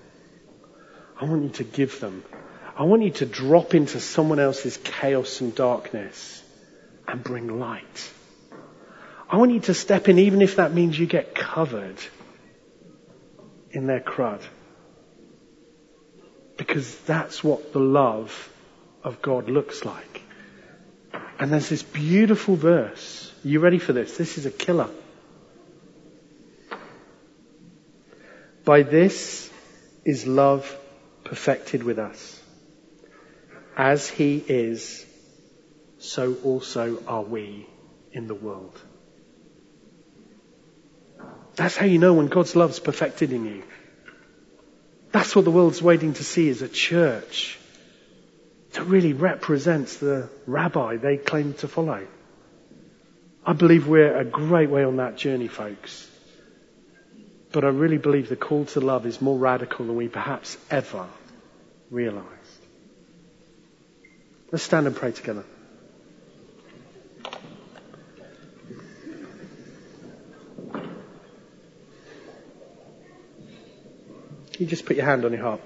I 1.24 1.26
want 1.26 1.43
you 1.43 1.49
to 1.51 1.63
give 1.63 2.01
them. 2.01 2.21
I 2.76 2.84
want 2.84 3.01
you 3.03 3.11
to 3.11 3.26
drop 3.26 3.74
into 3.74 4.01
someone 4.01 4.39
else's 4.39 4.76
chaos 4.76 5.39
and 5.39 5.55
darkness 5.55 6.43
and 7.07 7.24
bring 7.24 7.61
light. 7.61 8.11
I 9.30 9.38
want 9.38 9.53
you 9.53 9.61
to 9.61 9.74
step 9.74 10.09
in 10.09 10.19
even 10.19 10.41
if 10.41 10.57
that 10.57 10.74
means 10.74 10.99
you 10.99 11.05
get 11.05 11.34
covered 11.34 11.95
in 13.71 13.88
their 13.88 14.01
crud. 14.01 14.41
Because 16.57 16.93
that's 16.99 17.41
what 17.41 17.71
the 17.71 17.80
love 17.80 18.49
of 19.01 19.21
God 19.21 19.49
looks 19.49 19.86
like. 19.86 20.24
And 21.39 21.53
there's 21.53 21.69
this 21.69 21.84
beautiful 21.84 22.57
verse. 22.57 23.32
Are 23.45 23.47
you 23.47 23.61
ready 23.61 23.80
for 23.80 23.93
this? 23.93 24.17
This 24.17 24.38
is 24.38 24.45
a 24.45 24.51
killer. 24.51 24.89
By 28.65 28.84
this 28.84 29.49
is 30.03 30.28
love 30.28 30.80
perfected 31.24 31.84
with 31.84 31.99
us. 31.99 32.41
As 33.76 34.07
he 34.07 34.38
is, 34.38 35.05
so 35.97 36.36
also 36.43 37.03
are 37.07 37.24
we 37.24 37.67
in 38.11 38.28
the 38.28 38.36
world. 38.36 38.80
That's 41.55 41.78
how 41.78 41.86
you 41.86 41.99
know 41.99 42.13
when 42.13 42.28
God's 42.28 42.55
love 42.55 42.71
is 42.71 42.80
perfected 42.80 43.32
in 43.32 43.45
you. 43.45 43.63
That's 45.11 45.36
what 45.36 45.45
the 45.45 45.51
world's 45.51 45.82
waiting 45.82 46.13
to 46.13 46.24
see 46.24 46.49
is 46.49 46.61
a 46.61 46.67
church 46.67 47.59
that 48.71 48.84
really 48.86 49.13
represents 49.13 49.97
the 49.97 50.30
rabbi 50.47 50.97
they 50.97 51.17
claim 51.17 51.53
to 51.55 51.67
follow. 51.67 52.07
I 53.45 53.53
believe 53.53 53.88
we're 53.88 54.17
a 54.17 54.26
great 54.26 54.69
way 54.69 54.84
on 54.84 54.97
that 54.97 55.17
journey, 55.17 55.47
folks. 55.47 56.09
But 57.53 57.63
I 57.63 57.67
really 57.67 57.99
believe 57.99 58.29
the 58.29 58.35
call 58.35 58.65
to 58.65 58.81
love 58.81 59.05
is 59.05 59.21
more 59.21 59.37
radical 59.37 59.85
than 59.85 59.95
we 59.95 60.07
perhaps 60.07 60.57
ever 60.71 61.07
realized. 61.91 62.27
Let's 64.51 64.63
stand 64.63 64.87
and 64.87 64.95
pray 64.95 65.11
together. 65.11 65.45
You 74.57 74.65
just 74.65 74.85
put 74.85 74.95
your 74.95 75.05
hand 75.05 75.23
on 75.23 75.33
your 75.33 75.43
heart. 75.43 75.61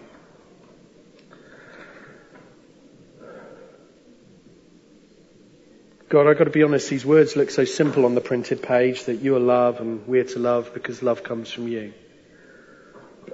God, 6.10 6.26
I've 6.28 6.38
got 6.38 6.46
to 6.46 6.52
be 6.52 6.64
honest, 6.64 6.90
these 6.90 7.06
words 7.06 7.36
look 7.36 7.50
so 7.50 7.66
simple 7.66 8.06
on 8.06 8.16
the 8.16 8.22
printed 8.22 8.62
page 8.62 9.04
that 9.06 9.16
you 9.16 9.36
are 9.36 9.42
love 9.42 9.82
and 9.82 10.08
we're 10.08 10.24
to 10.24 10.40
love 10.40 10.74
because 10.74 11.04
love 11.04 11.22
comes 11.22 11.52
from 11.52 11.68
you. 11.68 11.94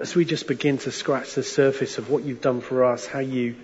As 0.01 0.15
we 0.15 0.26
just 0.26 0.47
begin 0.47 0.80
to 0.80 0.91
scratch 0.91 1.36
the 1.36 1.43
surface 1.43 1.99
of 1.99 2.09
what 2.09 2.24
you've 2.24 2.41
done 2.41 2.61
for 2.61 2.84
us, 2.86 3.05
how 3.05 3.19
you 3.19 3.55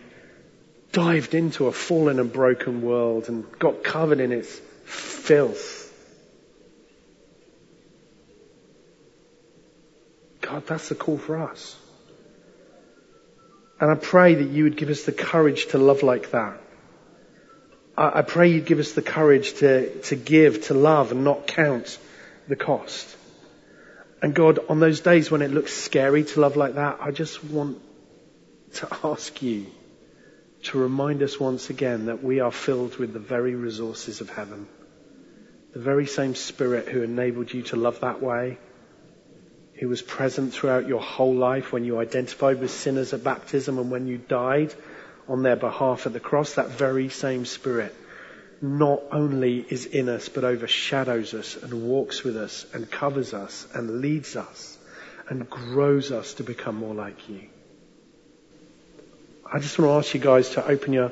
dived 0.91 1.33
into 1.33 1.65
a 1.65 1.71
fallen 1.71 2.19
and 2.19 2.31
broken 2.31 2.83
world 2.83 3.29
and 3.29 3.51
got 3.57 3.83
covered 3.83 4.19
in 4.19 4.31
its 4.31 4.61
filth. 4.85 5.91
God, 10.41 10.67
that's 10.67 10.89
the 10.89 10.95
call 10.95 11.17
for 11.17 11.37
us. 11.37 11.75
And 13.79 13.89
I 13.89 13.95
pray 13.95 14.35
that 14.35 14.49
you 14.49 14.65
would 14.65 14.77
give 14.77 14.89
us 14.89 15.03
the 15.03 15.11
courage 15.11 15.67
to 15.67 15.79
love 15.79 16.03
like 16.03 16.29
that. 16.31 16.61
I, 17.99 18.21
pray 18.21 18.47
you'd 18.47 18.65
give 18.65 18.79
us 18.79 18.93
the 18.93 19.01
courage 19.01 19.55
to, 19.55 19.93
to 20.03 20.15
give, 20.15 20.67
to 20.67 20.73
love 20.73 21.11
and 21.11 21.25
not 21.25 21.47
count 21.47 21.97
the 22.47 22.55
cost. 22.55 23.17
And 24.21 24.33
God, 24.33 24.59
on 24.69 24.79
those 24.79 25.01
days 25.01 25.29
when 25.29 25.41
it 25.41 25.51
looks 25.51 25.73
scary 25.73 26.23
to 26.23 26.39
love 26.39 26.55
like 26.55 26.75
that, 26.75 26.99
I 27.01 27.11
just 27.11 27.43
want 27.43 27.81
to 28.75 28.87
ask 29.03 29.41
you 29.41 29.65
to 30.63 30.77
remind 30.77 31.21
us 31.23 31.41
once 31.41 31.69
again 31.69 32.05
that 32.05 32.23
we 32.23 32.39
are 32.39 32.53
filled 32.53 32.95
with 32.95 33.11
the 33.11 33.19
very 33.19 33.55
resources 33.55 34.21
of 34.21 34.29
heaven. 34.29 34.65
The 35.73 35.79
very 35.79 36.07
same 36.07 36.35
Spirit 36.35 36.87
who 36.87 37.01
enabled 37.01 37.53
you 37.53 37.63
to 37.63 37.75
love 37.75 37.99
that 37.99 38.21
way, 38.21 38.59
who 39.73 39.89
was 39.89 40.01
present 40.01 40.53
throughout 40.53 40.87
your 40.87 41.01
whole 41.01 41.35
life 41.35 41.73
when 41.73 41.83
you 41.83 41.99
identified 41.99 42.61
with 42.61 42.71
sinners 42.71 43.11
at 43.11 43.25
baptism 43.25 43.77
and 43.77 43.91
when 43.91 44.07
you 44.07 44.17
died 44.17 44.73
on 45.29 45.43
their 45.43 45.55
behalf 45.55 46.05
at 46.07 46.13
the 46.13 46.19
cross, 46.19 46.55
that 46.55 46.69
very 46.69 47.09
same 47.09 47.45
Spirit 47.45 47.95
not 48.61 49.01
only 49.11 49.59
is 49.59 49.85
in 49.85 50.09
us, 50.09 50.27
but 50.27 50.43
overshadows 50.43 51.33
us 51.33 51.55
and 51.55 51.87
walks 51.87 52.23
with 52.23 52.35
us 52.35 52.65
and 52.73 52.89
covers 52.91 53.33
us 53.33 53.67
and 53.73 54.01
leads 54.01 54.35
us 54.35 54.77
and 55.29 55.49
grows 55.49 56.11
us 56.11 56.33
to 56.35 56.43
become 56.43 56.75
more 56.75 56.93
like 56.95 57.29
you. 57.29 57.47
I 59.51 59.59
just 59.59 59.79
want 59.79 59.89
to 59.89 60.07
ask 60.07 60.13
you 60.13 60.19
guys 60.19 60.49
to 60.51 60.65
open 60.65 60.93
your 60.93 61.11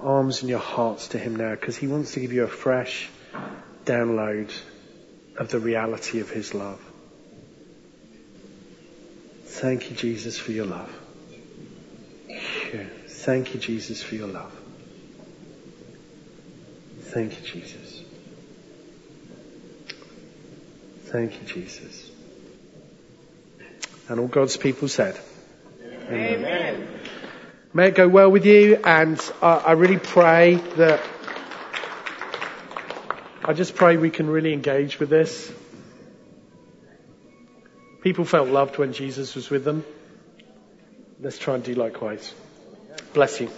arms 0.00 0.40
and 0.40 0.48
your 0.48 0.58
hearts 0.60 1.08
to 1.08 1.18
Him 1.18 1.36
now 1.36 1.50
because 1.50 1.76
He 1.76 1.86
wants 1.86 2.14
to 2.14 2.20
give 2.20 2.32
you 2.32 2.44
a 2.44 2.48
fresh 2.48 3.08
download 3.84 4.52
of 5.36 5.50
the 5.50 5.58
reality 5.58 6.20
of 6.20 6.30
His 6.30 6.54
love. 6.54 6.80
Thank 9.44 9.90
you, 9.90 9.96
Jesus, 9.96 10.38
for 10.38 10.52
your 10.52 10.66
love. 10.66 11.05
Thank 13.26 13.54
you, 13.54 13.58
Jesus, 13.58 14.04
for 14.04 14.14
your 14.14 14.28
love. 14.28 14.52
Thank 17.00 17.40
you, 17.40 17.44
Jesus. 17.44 18.04
Thank 21.06 21.32
you, 21.32 21.44
Jesus. 21.48 22.08
And 24.08 24.20
all 24.20 24.28
God's 24.28 24.56
people 24.56 24.86
said, 24.86 25.18
Amen. 25.82 26.34
Amen. 26.34 26.88
May 27.74 27.88
it 27.88 27.96
go 27.96 28.06
well 28.06 28.30
with 28.30 28.46
you, 28.46 28.76
and 28.84 29.20
I 29.42 29.72
really 29.72 29.98
pray 29.98 30.54
that. 30.76 31.00
I 33.44 33.54
just 33.54 33.74
pray 33.74 33.96
we 33.96 34.10
can 34.10 34.30
really 34.30 34.52
engage 34.52 35.00
with 35.00 35.10
this. 35.10 35.52
People 38.02 38.24
felt 38.24 38.50
loved 38.50 38.78
when 38.78 38.92
Jesus 38.92 39.34
was 39.34 39.50
with 39.50 39.64
them. 39.64 39.84
Let's 41.20 41.38
try 41.38 41.56
and 41.56 41.64
do 41.64 41.74
likewise. 41.74 42.32
Bless 43.16 43.40
you. 43.40 43.48